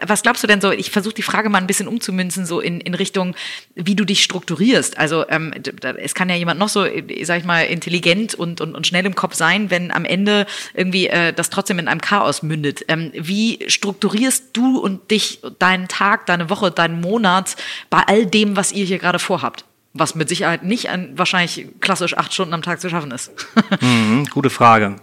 was 0.05 0.23
glaubst 0.23 0.43
du 0.43 0.47
denn 0.47 0.61
so? 0.61 0.71
Ich 0.71 0.91
versuche 0.91 1.13
die 1.13 1.21
Frage 1.21 1.49
mal 1.49 1.59
ein 1.59 1.67
bisschen 1.67 1.87
umzumünzen, 1.87 2.45
so 2.45 2.59
in, 2.59 2.81
in 2.81 2.93
Richtung, 2.93 3.35
wie 3.75 3.95
du 3.95 4.05
dich 4.05 4.23
strukturierst. 4.23 4.97
Also 4.97 5.27
ähm, 5.29 5.53
es 5.97 6.13
kann 6.15 6.29
ja 6.29 6.35
jemand 6.35 6.59
noch 6.59 6.69
so, 6.69 6.85
sag 7.23 7.39
ich 7.39 7.45
mal, 7.45 7.61
intelligent 7.61 8.35
und, 8.35 8.61
und, 8.61 8.75
und 8.75 8.87
schnell 8.87 9.05
im 9.05 9.15
Kopf 9.15 9.35
sein, 9.35 9.69
wenn 9.69 9.91
am 9.91 10.05
Ende 10.05 10.45
irgendwie 10.73 11.07
äh, 11.07 11.33
das 11.33 11.49
trotzdem 11.49 11.79
in 11.79 11.87
einem 11.87 12.01
Chaos 12.01 12.43
mündet. 12.43 12.85
Ähm, 12.87 13.11
wie 13.13 13.59
strukturierst 13.67 14.49
du 14.53 14.79
und 14.79 15.11
dich, 15.11 15.39
deinen 15.59 15.87
Tag, 15.87 16.25
deine 16.25 16.49
Woche, 16.49 16.71
deinen 16.71 17.01
Monat 17.01 17.55
bei 17.89 18.01
all 18.05 18.25
dem, 18.25 18.55
was 18.55 18.71
ihr 18.71 18.85
hier 18.85 18.99
gerade 18.99 19.19
vorhabt? 19.19 19.65
Was 19.97 20.13
mit 20.13 20.27
Sicherheit 20.27 20.63
nicht 20.63 20.89
an 20.89 21.17
wahrscheinlich 21.17 21.67
klassisch 21.79 22.17
acht 22.17 22.33
Stunden 22.33 22.53
am 22.53 22.61
Tag 22.61 22.81
zu 22.81 22.89
schaffen 22.89 23.11
ist. 23.11 23.31
mhm, 23.81 24.25
gute 24.29 24.49
Frage. 24.49 24.97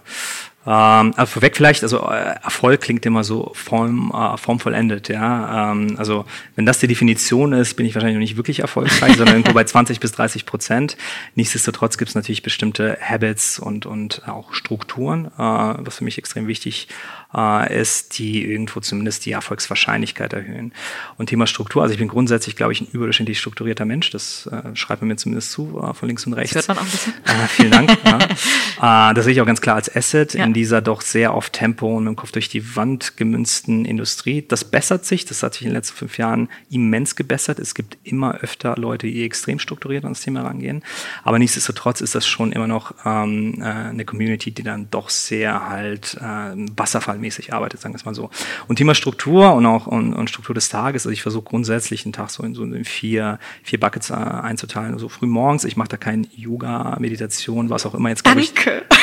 Ähm, 0.65 1.13
also 1.17 1.27
vorweg 1.27 1.57
vielleicht, 1.57 1.83
also 1.83 2.09
äh, 2.09 2.37
Erfolg 2.43 2.83
klingt 2.83 3.05
immer 3.05 3.25
so 3.25 3.51
form, 3.55 4.13
äh, 4.15 4.37
formvollendet, 4.37 5.09
ja. 5.09 5.73
Ähm, 5.73 5.97
also 5.99 6.25
wenn 6.55 6.67
das 6.67 6.79
die 6.79 6.87
Definition 6.87 7.53
ist, 7.53 7.75
bin 7.75 7.85
ich 7.85 7.95
wahrscheinlich 7.95 8.15
noch 8.15 8.21
nicht 8.21 8.37
wirklich 8.37 8.61
erfolgreich, 8.61 9.17
sondern 9.17 9.37
irgendwo 9.37 9.55
bei 9.55 9.65
20 9.73 9.99
bis 9.99 10.13
30 10.13 10.47
Prozent. 10.47 10.97
Nichtsdestotrotz 11.35 11.99
gibt 11.99 12.11
es 12.11 12.15
natürlich 12.15 12.43
bestimmte 12.43 12.97
Habits 13.01 13.59
und, 13.59 13.87
und 13.87 14.29
auch 14.29 14.55
Strukturen, 14.55 15.27
äh, 15.27 15.31
was 15.39 15.97
für 15.97 16.05
mich 16.05 16.19
extrem 16.19 16.47
wichtig 16.47 16.87
äh, 17.35 17.81
ist, 17.81 18.19
die 18.19 18.45
irgendwo 18.45 18.81
zumindest 18.81 19.25
die 19.27 19.33
Erfolgswahrscheinlichkeit 19.33 20.33
erhöhen. 20.33 20.73
Und 21.17 21.27
Thema 21.27 21.47
Struktur, 21.47 21.83
also 21.83 21.93
ich 21.93 21.99
bin 21.99 22.09
grundsätzlich, 22.09 22.57
glaube 22.57 22.73
ich, 22.73 22.81
ein 22.81 22.89
überdurchschnittlich 22.93 23.39
strukturierter 23.39 23.85
Mensch, 23.85 24.11
das 24.11 24.47
äh, 24.47 24.75
schreibt 24.75 25.03
man 25.03 25.09
mir 25.09 25.17
zumindest 25.17 25.53
zu, 25.53 25.83
äh, 25.83 25.95
von 25.95 26.09
links 26.09 26.27
und 26.27 26.35
rechts. 26.35 26.55
Das 26.55 26.69
hört 26.69 26.77
man 26.77 26.79
auch 26.79 26.89
ein 26.89 26.91
bisschen. 26.91 27.15
Äh, 27.25 27.49
vielen 27.49 27.71
Dank. 27.71 27.99
ja. 28.05 29.11
äh, 29.11 29.15
das 29.15 29.25
sehe 29.25 29.33
ich 29.33 29.41
auch 29.41 29.47
ganz 29.47 29.61
klar 29.61 29.77
als 29.77 29.95
Asset 29.95 30.35
ja. 30.35 30.45
in 30.45 30.53
dieser 30.53 30.83
doch 30.83 31.01
sehr 31.01 31.33
auf 31.35 31.51
Tempo 31.51 31.97
und 31.97 32.05
mit 32.05 32.13
dem 32.13 32.17
Kopf 32.17 32.33
durch 32.33 32.49
die 32.49 32.77
Wand 32.77 33.17
gemünzten 33.17 33.85
Industrie. 33.85 34.45
Das 34.47 34.65
bessert 34.65 35.05
sich, 35.05 35.25
das 35.25 35.43
hat 35.43 35.55
sich 35.55 35.63
in 35.63 35.69
den 35.69 35.75
letzten 35.75 35.97
fünf 35.97 36.19
Jahren 36.19 36.49
immens 36.71 37.17
gebessert. 37.17 37.59
Es 37.59 37.75
gibt 37.75 37.99
immer 38.05 38.37
öfter 38.37 38.77
Leute, 38.77 39.07
die 39.07 39.25
extrem 39.25 39.59
strukturiert 39.59 40.05
an 40.05 40.13
das 40.13 40.21
Thema 40.21 40.43
rangehen. 40.43 40.83
Aber 41.25 41.39
nichtsdestotrotz 41.39 42.01
ist 42.01 42.15
das 42.15 42.27
schon 42.27 42.53
immer 42.53 42.67
noch 42.67 42.95
ähm, 43.05 43.61
äh, 43.61 43.65
eine 43.65 44.05
Community, 44.05 44.51
die 44.51 44.63
dann 44.63 44.89
doch 44.91 45.09
sehr 45.09 45.69
halt 45.69 46.15
äh, 46.21 46.55
Wasserfall 46.77 47.19
zahlenmäßig 47.23 47.53
arbeitet, 47.53 47.81
sagen 47.81 47.95
wir 47.95 47.99
es 47.99 48.05
mal 48.05 48.15
so. 48.15 48.31
Und 48.69 48.77
Thema 48.77 48.95
Struktur 48.95 49.55
und 49.55 49.65
auch 49.67 49.87
und, 49.87 50.15
und 50.15 50.29
Struktur 50.29 50.55
des 50.55 50.69
Tages, 50.69 51.07
also 51.07 51.13
ich 51.13 51.23
versuche 51.23 51.45
grundsätzlich 51.45 52.03
den 52.03 52.13
Tag 52.13 52.31
so 52.31 52.43
in 52.43 52.55
so 52.55 52.65
in 52.65 52.85
vier, 52.85 53.39
vier 53.63 53.81
Buckets 53.81 54.11
äh, 54.11 54.15
einzuteilen. 54.15 54.99
So 54.99 55.09
früh 55.09 55.27
morgens, 55.27 55.65
ich 55.65 55.77
mache 55.77 55.89
da 55.89 55.97
kein 55.97 56.27
Yoga, 56.35 56.97
Meditation, 56.99 57.71
was 57.71 57.87
auch 57.87 57.95
immer 57.95 58.09
jetzt, 58.09 58.25
glaube 58.25 58.41
ich, 58.41 58.53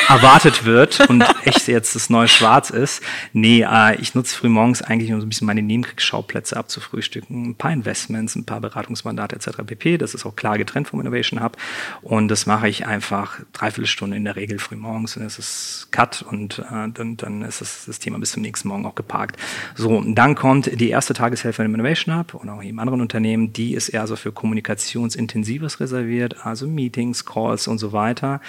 erwartet 0.08 0.64
wird 0.64 1.08
und 1.08 1.24
echt 1.44 1.68
jetzt 1.68 1.94
das 1.94 2.10
neue 2.10 2.28
Schwarz 2.28 2.70
ist. 2.70 3.02
Nee, 3.32 3.62
äh, 3.68 3.96
ich 4.00 4.14
nutze 4.14 4.36
früh 4.36 4.48
morgens 4.48 4.82
eigentlich, 4.82 5.12
um 5.12 5.20
so 5.20 5.26
ein 5.26 5.28
bisschen 5.28 5.46
meine 5.46 5.62
Nebenkriegsschauplätze 5.62 6.56
abzufrühstücken. 6.56 7.50
Ein 7.50 7.54
paar 7.54 7.72
Investments, 7.72 8.36
ein 8.36 8.44
paar 8.44 8.60
Beratungsmandate 8.60 9.36
etc. 9.36 9.62
pp. 9.66 9.98
Das 9.98 10.14
ist 10.14 10.26
auch 10.26 10.36
klar 10.36 10.58
getrennt 10.58 10.88
vom 10.88 11.00
Innovation 11.00 11.42
Hub. 11.42 11.56
Und 12.02 12.28
das 12.28 12.46
mache 12.46 12.68
ich 12.68 12.86
einfach 12.86 13.40
dreiviertel 13.52 13.86
Stunde 13.86 14.16
in 14.16 14.24
der 14.24 14.36
Regel 14.36 14.58
früh 14.58 14.76
morgens 14.76 15.16
und 15.16 15.24
es 15.24 15.38
ist 15.38 15.88
Cut 15.90 16.22
und 16.22 16.58
äh, 16.58 16.88
dann, 16.92 17.16
dann 17.16 17.42
ist 17.42 17.60
das, 17.60 17.84
das 17.86 17.98
Thema 17.98 18.09
bis 18.18 18.32
zum 18.32 18.42
nächsten 18.42 18.68
Morgen 18.68 18.86
auch 18.86 18.94
geparkt. 18.94 19.38
So, 19.74 20.02
dann 20.04 20.34
kommt 20.34 20.80
die 20.80 20.90
erste 20.90 21.14
Tageshälfte 21.14 21.62
im 21.62 21.74
Innovation 21.74 22.16
Hub 22.16 22.34
und 22.34 22.48
auch 22.48 22.62
in 22.62 22.78
anderen 22.78 23.00
Unternehmen, 23.00 23.52
die 23.52 23.74
ist 23.74 23.90
eher 23.90 24.06
so 24.06 24.16
für 24.16 24.32
Kommunikationsintensives 24.32 25.80
reserviert, 25.80 26.44
also 26.44 26.66
Meetings, 26.66 27.24
Calls 27.24 27.68
und 27.68 27.78
so 27.78 27.92
weiter. 27.92 28.40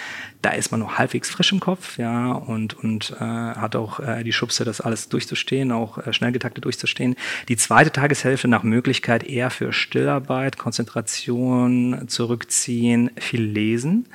Da 0.42 0.52
ist 0.52 0.72
man 0.72 0.80
noch 0.80 0.98
halbwegs 0.98 1.30
frisch 1.30 1.52
im 1.52 1.60
Kopf, 1.60 1.98
ja, 1.98 2.32
und, 2.32 2.74
und 2.84 3.12
äh, 3.20 3.24
hat 3.24 3.76
auch 3.76 4.00
äh, 4.00 4.24
die 4.24 4.34
Schubse, 4.34 4.64
das 4.64 4.82
alles 4.82 5.10
durchzustehen, 5.10 5.72
auch 5.72 5.98
äh, 6.00 6.14
schnell 6.14 6.32
getaktet 6.32 6.66
durchzustehen. 6.66 7.16
Die 7.48 7.58
zweite 7.58 7.92
Tageshälfte 7.92 8.48
nach 8.48 8.64
Möglichkeit 8.64 9.24
eher 9.24 9.50
für 9.50 9.74
Stillarbeit, 9.74 10.58
Konzentration, 10.58 12.06
zurückziehen, 12.08 13.12
viel 13.18 13.44
lesen 13.44 14.08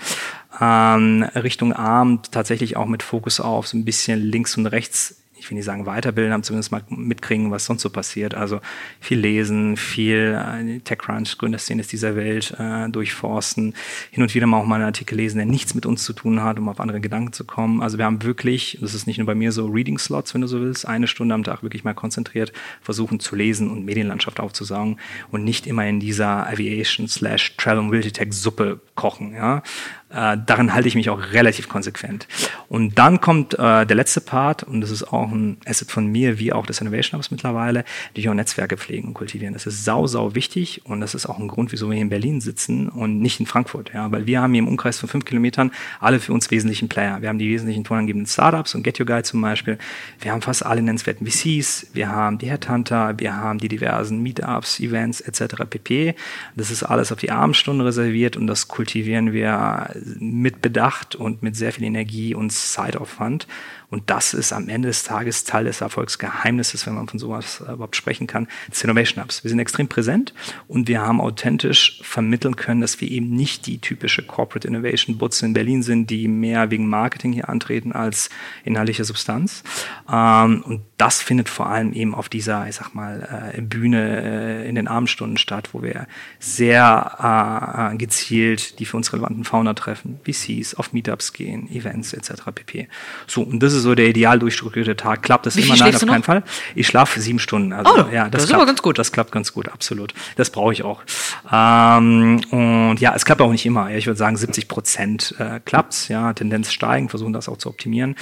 ähm, 0.60 1.22
Richtung 1.34 1.72
Abend 1.72 2.32
tatsächlich 2.32 2.76
auch 2.76 2.86
mit 2.86 3.02
Fokus 3.02 3.40
auf 3.40 3.66
so 3.66 3.76
ein 3.76 3.84
bisschen 3.84 4.20
links 4.20 4.56
und 4.56 4.66
rechts 4.66 5.16
ich 5.38 5.50
will 5.50 5.56
nicht 5.56 5.64
sagen 5.64 5.86
weiterbilden, 5.86 6.32
aber 6.32 6.42
zumindest 6.42 6.72
mal 6.72 6.82
mitkriegen, 6.88 7.50
was 7.50 7.66
sonst 7.66 7.82
so 7.82 7.90
passiert. 7.90 8.34
Also 8.34 8.60
viel 9.00 9.18
lesen, 9.18 9.76
viel 9.76 10.38
äh, 10.38 10.80
TechCrunch, 10.80 11.38
Gründerszene 11.38 11.82
dieser 11.82 12.16
Welt 12.16 12.54
äh, 12.58 12.88
durchforsten, 12.88 13.74
hin 14.10 14.22
und 14.22 14.34
wieder 14.34 14.46
mal 14.46 14.58
auch 14.58 14.66
mal 14.66 14.76
einen 14.76 14.84
Artikel 14.84 15.16
lesen, 15.16 15.36
der 15.36 15.46
nichts 15.46 15.74
mit 15.74 15.86
uns 15.86 16.04
zu 16.04 16.12
tun 16.12 16.42
hat, 16.42 16.58
um 16.58 16.68
auf 16.68 16.80
andere 16.80 17.00
Gedanken 17.00 17.32
zu 17.32 17.44
kommen. 17.44 17.82
Also 17.82 17.98
wir 17.98 18.04
haben 18.04 18.22
wirklich, 18.22 18.78
das 18.80 18.94
ist 18.94 19.06
nicht 19.06 19.18
nur 19.18 19.26
bei 19.26 19.34
mir 19.34 19.52
so 19.52 19.66
Reading 19.66 19.98
Slots, 19.98 20.34
wenn 20.34 20.40
du 20.40 20.46
so 20.46 20.60
willst, 20.60 20.86
eine 20.86 21.06
Stunde 21.06 21.34
am 21.34 21.44
Tag 21.44 21.62
wirklich 21.62 21.84
mal 21.84 21.94
konzentriert 21.94 22.52
versuchen 22.80 23.20
zu 23.20 23.36
lesen 23.36 23.70
und 23.70 23.84
Medienlandschaft 23.84 24.40
aufzusaugen 24.40 24.98
und 25.30 25.44
nicht 25.44 25.66
immer 25.66 25.86
in 25.86 26.00
dieser 26.00 26.46
Aviation 26.48 27.08
slash 27.08 27.56
Travel 27.56 27.82
Mobility 27.82 28.12
Tech 28.12 28.32
Suppe 28.32 28.80
kochen. 28.94 29.34
Ja? 29.34 29.62
Äh, 30.08 30.38
daran 30.46 30.72
halte 30.72 30.86
ich 30.86 30.94
mich 30.94 31.10
auch 31.10 31.20
relativ 31.32 31.68
konsequent. 31.68 32.28
Und 32.68 32.96
dann 32.96 33.20
kommt 33.20 33.54
äh, 33.54 33.84
der 33.84 33.96
letzte 33.96 34.20
Part, 34.20 34.62
und 34.62 34.80
das 34.80 34.92
ist 34.92 35.12
auch 35.12 35.32
ein 35.32 35.56
Asset 35.66 35.90
von 35.90 36.06
mir, 36.06 36.38
wie 36.38 36.52
auch 36.52 36.64
des 36.64 36.80
Innovation 36.80 37.18
Hubs 37.18 37.32
mittlerweile, 37.32 37.84
die 38.14 38.28
auch 38.28 38.34
Netzwerke 38.34 38.76
pflegen 38.76 39.08
und 39.08 39.14
kultivieren. 39.14 39.52
Das 39.52 39.66
ist 39.66 39.84
sau, 39.84 40.06
sau 40.06 40.36
wichtig 40.36 40.82
und 40.84 41.00
das 41.00 41.16
ist 41.16 41.26
auch 41.26 41.40
ein 41.40 41.48
Grund, 41.48 41.72
wieso 41.72 41.88
wir 41.88 41.94
hier 41.94 42.02
in 42.02 42.08
Berlin 42.08 42.40
sitzen 42.40 42.88
und 42.88 43.18
nicht 43.18 43.40
in 43.40 43.46
Frankfurt. 43.46 43.92
Ja, 43.94 44.12
weil 44.12 44.26
wir 44.26 44.40
haben 44.40 44.52
hier 44.52 44.60
im 44.60 44.68
Umkreis 44.68 44.98
von 44.98 45.08
fünf 45.08 45.24
Kilometern 45.24 45.72
alle 45.98 46.20
für 46.20 46.32
uns 46.32 46.52
wesentlichen 46.52 46.88
Player. 46.88 47.20
Wir 47.20 47.28
haben 47.28 47.38
die 47.38 47.48
wesentlichen 47.48 47.82
tonangebenden 47.82 48.28
Startups 48.28 48.76
und 48.76 48.84
Get 48.84 49.00
Your 49.00 49.06
Guide 49.06 49.24
zum 49.24 49.40
Beispiel. 49.40 49.76
Wir 50.20 50.30
haben 50.30 50.42
fast 50.42 50.64
alle 50.64 50.82
nennenswerten 50.82 51.26
VCs. 51.26 51.88
Wir 51.94 52.10
haben 52.10 52.38
die 52.38 52.48
Headhunter. 52.48 53.14
Wir 53.18 53.34
haben 53.34 53.58
die 53.58 53.68
diversen 53.68 54.22
Meetups, 54.22 54.78
Events 54.78 55.20
etc. 55.20 55.64
pp. 55.68 56.14
Das 56.54 56.70
ist 56.70 56.84
alles 56.84 57.10
auf 57.10 57.18
die 57.18 57.32
Abendstunden 57.32 57.84
reserviert 57.84 58.36
und 58.36 58.46
das 58.46 58.68
kultivieren 58.68 59.32
wir 59.32 59.95
mit 60.18 60.62
Bedacht 60.62 61.14
und 61.14 61.42
mit 61.42 61.56
sehr 61.56 61.72
viel 61.72 61.84
Energie 61.84 62.34
und 62.34 62.50
Zeitaufwand. 62.52 63.46
Und 63.90 64.10
das 64.10 64.34
ist 64.34 64.52
am 64.52 64.68
Ende 64.68 64.88
des 64.88 65.04
Tages 65.04 65.44
Teil 65.44 65.64
des 65.64 65.80
Erfolgsgeheimnisses, 65.80 66.86
wenn 66.86 66.94
man 66.94 67.08
von 67.08 67.18
sowas 67.18 67.60
äh, 67.60 67.72
überhaupt 67.72 67.96
sprechen 67.96 68.26
kann, 68.26 68.48
des 68.70 68.82
Innovation 68.82 69.22
Hubs. 69.22 69.44
Wir 69.44 69.48
sind 69.48 69.58
extrem 69.58 69.88
präsent 69.88 70.34
und 70.68 70.88
wir 70.88 71.00
haben 71.00 71.20
authentisch 71.20 72.00
vermitteln 72.02 72.56
können, 72.56 72.80
dass 72.80 73.00
wir 73.00 73.10
eben 73.10 73.30
nicht 73.30 73.66
die 73.66 73.78
typische 73.78 74.22
Corporate 74.22 74.66
Innovation 74.66 75.18
Butze 75.18 75.46
in 75.46 75.52
Berlin 75.52 75.82
sind, 75.82 76.10
die 76.10 76.28
mehr 76.28 76.70
wegen 76.70 76.88
Marketing 76.88 77.32
hier 77.32 77.48
antreten 77.48 77.92
als 77.92 78.30
inhaltliche 78.64 79.04
Substanz. 79.04 79.62
Ähm, 80.10 80.62
und 80.62 80.82
das 80.96 81.22
findet 81.22 81.48
vor 81.48 81.68
allem 81.68 81.92
eben 81.92 82.14
auf 82.14 82.28
dieser, 82.28 82.68
ich 82.68 82.76
sag 82.76 82.94
mal, 82.94 83.52
äh, 83.54 83.60
Bühne 83.60 84.22
äh, 84.22 84.68
in 84.68 84.74
den 84.74 84.88
Abendstunden 84.88 85.36
statt, 85.36 85.70
wo 85.72 85.82
wir 85.82 86.06
sehr 86.38 87.94
gezielt 87.98 88.78
die 88.78 88.84
für 88.84 88.96
uns 88.96 89.12
relevanten 89.12 89.44
Fauna 89.44 89.74
treffen, 89.74 90.20
VCs, 90.24 90.74
auf 90.74 90.92
Meetups 90.92 91.32
gehen, 91.32 91.70
Events 91.70 92.12
etc. 92.12 92.42
pp. 92.54 92.88
So, 93.26 93.42
und 93.42 93.62
das 93.62 93.72
ist 93.72 93.75
so 93.80 93.94
der 93.94 94.08
ideal 94.08 94.38
durchstrukturierte 94.38 94.96
Tag. 94.96 95.22
Klappt 95.22 95.46
das 95.46 95.56
Wie 95.56 95.62
immer? 95.62 95.76
Nein, 95.76 95.94
auf 95.94 96.06
keinen 96.06 96.22
Fall. 96.22 96.42
Ich 96.74 96.86
schlafe 96.86 97.20
sieben 97.20 97.38
Stunden. 97.38 97.72
Also, 97.72 97.90
oh, 97.92 98.12
ja, 98.12 98.24
das, 98.24 98.30
das 98.30 98.42
ist 98.42 98.48
klappt, 98.48 98.60
aber 98.60 98.66
ganz 98.66 98.82
gut. 98.82 98.98
Das 98.98 99.12
klappt 99.12 99.32
ganz 99.32 99.52
gut, 99.52 99.68
absolut. 99.68 100.14
Das 100.36 100.50
brauche 100.50 100.72
ich 100.72 100.82
auch. 100.82 101.02
Ähm, 101.50 102.40
und 102.50 102.96
ja, 102.98 103.14
es 103.14 103.24
klappt 103.24 103.40
auch 103.40 103.50
nicht 103.50 103.66
immer. 103.66 103.90
Ich 103.90 104.06
würde 104.06 104.18
sagen, 104.18 104.36
70 104.36 104.68
Prozent 104.68 105.34
äh, 105.38 105.60
klappt's. 105.64 106.08
Ja, 106.08 106.32
Tendenz 106.32 106.72
steigen, 106.72 107.08
versuchen 107.08 107.32
das 107.32 107.48
auch 107.48 107.58
zu 107.58 107.68
optimieren. 107.68 108.16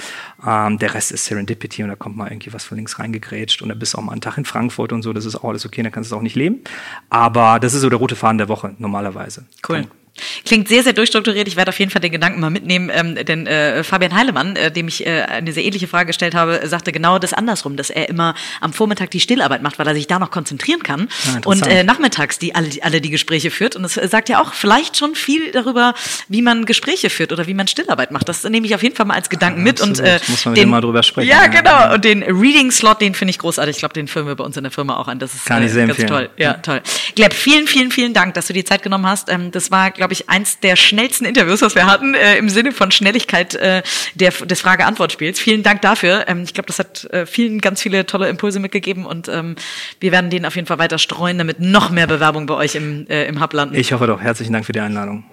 Ähm, 0.45 0.77
der 0.79 0.93
Rest 0.93 1.11
ist 1.11 1.25
Serendipity 1.25 1.83
und 1.83 1.89
da 1.89 1.95
kommt 1.95 2.17
mal 2.17 2.29
irgendwie 2.29 2.53
was 2.53 2.63
von 2.63 2.77
links 2.77 2.99
reingegrätscht 2.99 3.61
und 3.61 3.69
da 3.69 3.75
bist 3.75 3.93
du 3.93 3.97
auch 3.97 4.03
mal 4.03 4.11
einen 4.11 4.21
Tag 4.21 4.37
in 4.37 4.45
Frankfurt 4.45 4.93
und 4.93 5.01
so. 5.01 5.13
Das 5.13 5.25
ist 5.25 5.35
auch 5.35 5.49
alles 5.49 5.65
okay, 5.65 5.83
da 5.83 5.89
kannst 5.89 6.11
du 6.11 6.15
auch 6.15 6.21
nicht 6.21 6.35
leben. 6.35 6.61
Aber 7.09 7.59
das 7.59 7.73
ist 7.73 7.81
so 7.81 7.89
der 7.89 7.99
rote 7.99 8.15
Faden 8.15 8.37
der 8.37 8.49
Woche 8.49 8.75
normalerweise. 8.77 9.45
Cool. 9.67 9.81
Punkt. 9.81 10.04
Klingt 10.45 10.67
sehr, 10.67 10.83
sehr 10.83 10.93
durchstrukturiert. 10.93 11.47
Ich 11.47 11.55
werde 11.55 11.69
auf 11.69 11.79
jeden 11.79 11.91
Fall 11.91 12.01
den 12.01 12.11
Gedanken 12.11 12.39
mal 12.39 12.49
mitnehmen, 12.49 12.89
ähm, 12.93 13.15
denn 13.15 13.47
äh, 13.47 13.83
Fabian 13.83 14.15
Heilemann, 14.15 14.55
äh, 14.55 14.71
dem 14.71 14.87
ich 14.87 15.05
äh, 15.05 15.23
eine 15.23 15.51
sehr 15.51 15.63
ähnliche 15.63 15.87
Frage 15.87 16.07
gestellt 16.07 16.35
habe, 16.35 16.61
sagte 16.65 16.91
genau 16.91 17.19
das 17.19 17.33
andersrum, 17.33 17.75
dass 17.75 17.89
er 17.89 18.07
immer 18.09 18.35
am 18.61 18.71
Vormittag 18.71 19.11
die 19.11 19.19
Stillarbeit 19.19 19.61
macht, 19.61 19.77
weil 19.79 19.87
er 19.87 19.93
sich 19.93 20.07
da 20.07 20.19
noch 20.19 20.31
konzentrieren 20.31 20.83
kann 20.83 21.09
ja, 21.25 21.41
und 21.45 21.67
äh, 21.67 21.83
nachmittags 21.83 22.39
die 22.39 22.55
alle, 22.55 22.69
alle 22.81 23.01
die 23.01 23.09
Gespräche 23.09 23.51
führt. 23.51 23.75
Und 23.75 23.83
es 23.83 23.95
sagt 23.95 24.29
ja 24.29 24.41
auch 24.41 24.53
vielleicht 24.53 24.97
schon 24.97 25.15
viel 25.15 25.51
darüber, 25.51 25.93
wie 26.29 26.41
man 26.41 26.65
Gespräche 26.65 27.09
führt 27.09 27.33
oder 27.33 27.47
wie 27.47 27.53
man 27.53 27.67
Stillarbeit 27.67 28.11
macht. 28.11 28.29
Das 28.29 28.43
nehme 28.43 28.65
ich 28.65 28.75
auf 28.75 28.83
jeden 28.83 28.95
Fall 28.95 29.05
mal 29.05 29.15
als 29.15 29.29
Gedanken 29.29 29.59
ja, 29.59 29.63
mit. 29.63 29.81
Und 29.81 29.99
äh, 29.99 30.19
muss 30.27 30.45
man 30.45 30.55
den, 30.55 30.69
mal 30.69 30.81
drüber 30.81 31.03
sprechen. 31.03 31.29
Ja, 31.29 31.47
genau. 31.47 31.93
Und 31.93 32.05
den 32.05 32.23
Reading 32.23 32.71
Slot, 32.71 33.01
den 33.01 33.15
finde 33.15 33.31
ich 33.31 33.39
großartig. 33.39 33.75
Ich 33.75 33.79
glaube, 33.79 33.93
den 33.93 34.07
führen 34.07 34.27
wir 34.27 34.35
bei 34.35 34.43
uns 34.43 34.55
in 34.55 34.63
der 34.63 34.71
Firma 34.71 34.97
auch 34.97 35.07
an. 35.07 35.19
Das 35.19 35.33
ist 35.33 35.45
kann 35.45 35.61
äh, 35.61 35.65
ich 35.65 35.71
sehr 35.71 35.87
ganz 35.87 35.99
empfehlen. 35.99 36.27
toll. 36.27 36.29
Ja, 36.37 36.53
toll. 36.53 36.81
Gleb, 37.15 37.33
vielen, 37.33 37.67
vielen, 37.67 37.91
vielen 37.91 38.13
Dank, 38.13 38.33
dass 38.35 38.47
du 38.47 38.53
die 38.53 38.63
Zeit 38.63 38.83
genommen 38.83 39.07
hast. 39.07 39.29
Ähm, 39.29 39.51
das 39.51 39.71
war, 39.71 39.91
glaube 40.05 40.13
ich, 40.13 40.29
eins 40.29 40.59
der 40.59 40.75
schnellsten 40.75 41.25
Interviews, 41.25 41.63
was 41.63 41.73
wir 41.73 41.87
hatten, 41.87 42.13
äh, 42.13 42.37
im 42.37 42.47
Sinne 42.47 42.71
von 42.71 42.91
Schnelligkeit 42.91 43.55
äh, 43.55 43.81
der, 44.13 44.29
des 44.29 44.61
Frage-Antwort-Spiels. 44.61 45.39
Vielen 45.39 45.63
Dank 45.63 45.81
dafür. 45.81 46.25
Ähm, 46.27 46.43
ich 46.43 46.53
glaube, 46.53 46.67
das 46.67 46.77
hat 46.77 47.05
äh, 47.05 47.25
vielen 47.25 47.59
ganz 47.59 47.81
viele 47.81 48.05
tolle 48.05 48.29
Impulse 48.29 48.59
mitgegeben 48.59 49.07
und 49.07 49.27
ähm, 49.29 49.55
wir 49.99 50.11
werden 50.11 50.29
den 50.29 50.45
auf 50.45 50.55
jeden 50.55 50.67
Fall 50.67 50.77
weiter 50.77 50.99
streuen, 50.99 51.39
damit 51.39 51.59
noch 51.59 51.89
mehr 51.89 52.05
Bewerbung 52.05 52.45
bei 52.45 52.53
euch 52.53 52.75
im, 52.75 53.07
äh, 53.07 53.25
im 53.25 53.41
Hub 53.41 53.53
landen. 53.53 53.73
Ich 53.73 53.93
hoffe 53.93 54.05
doch. 54.05 54.21
Herzlichen 54.21 54.53
Dank 54.53 54.67
für 54.67 54.73
die 54.73 54.79
Einladung. 54.79 55.23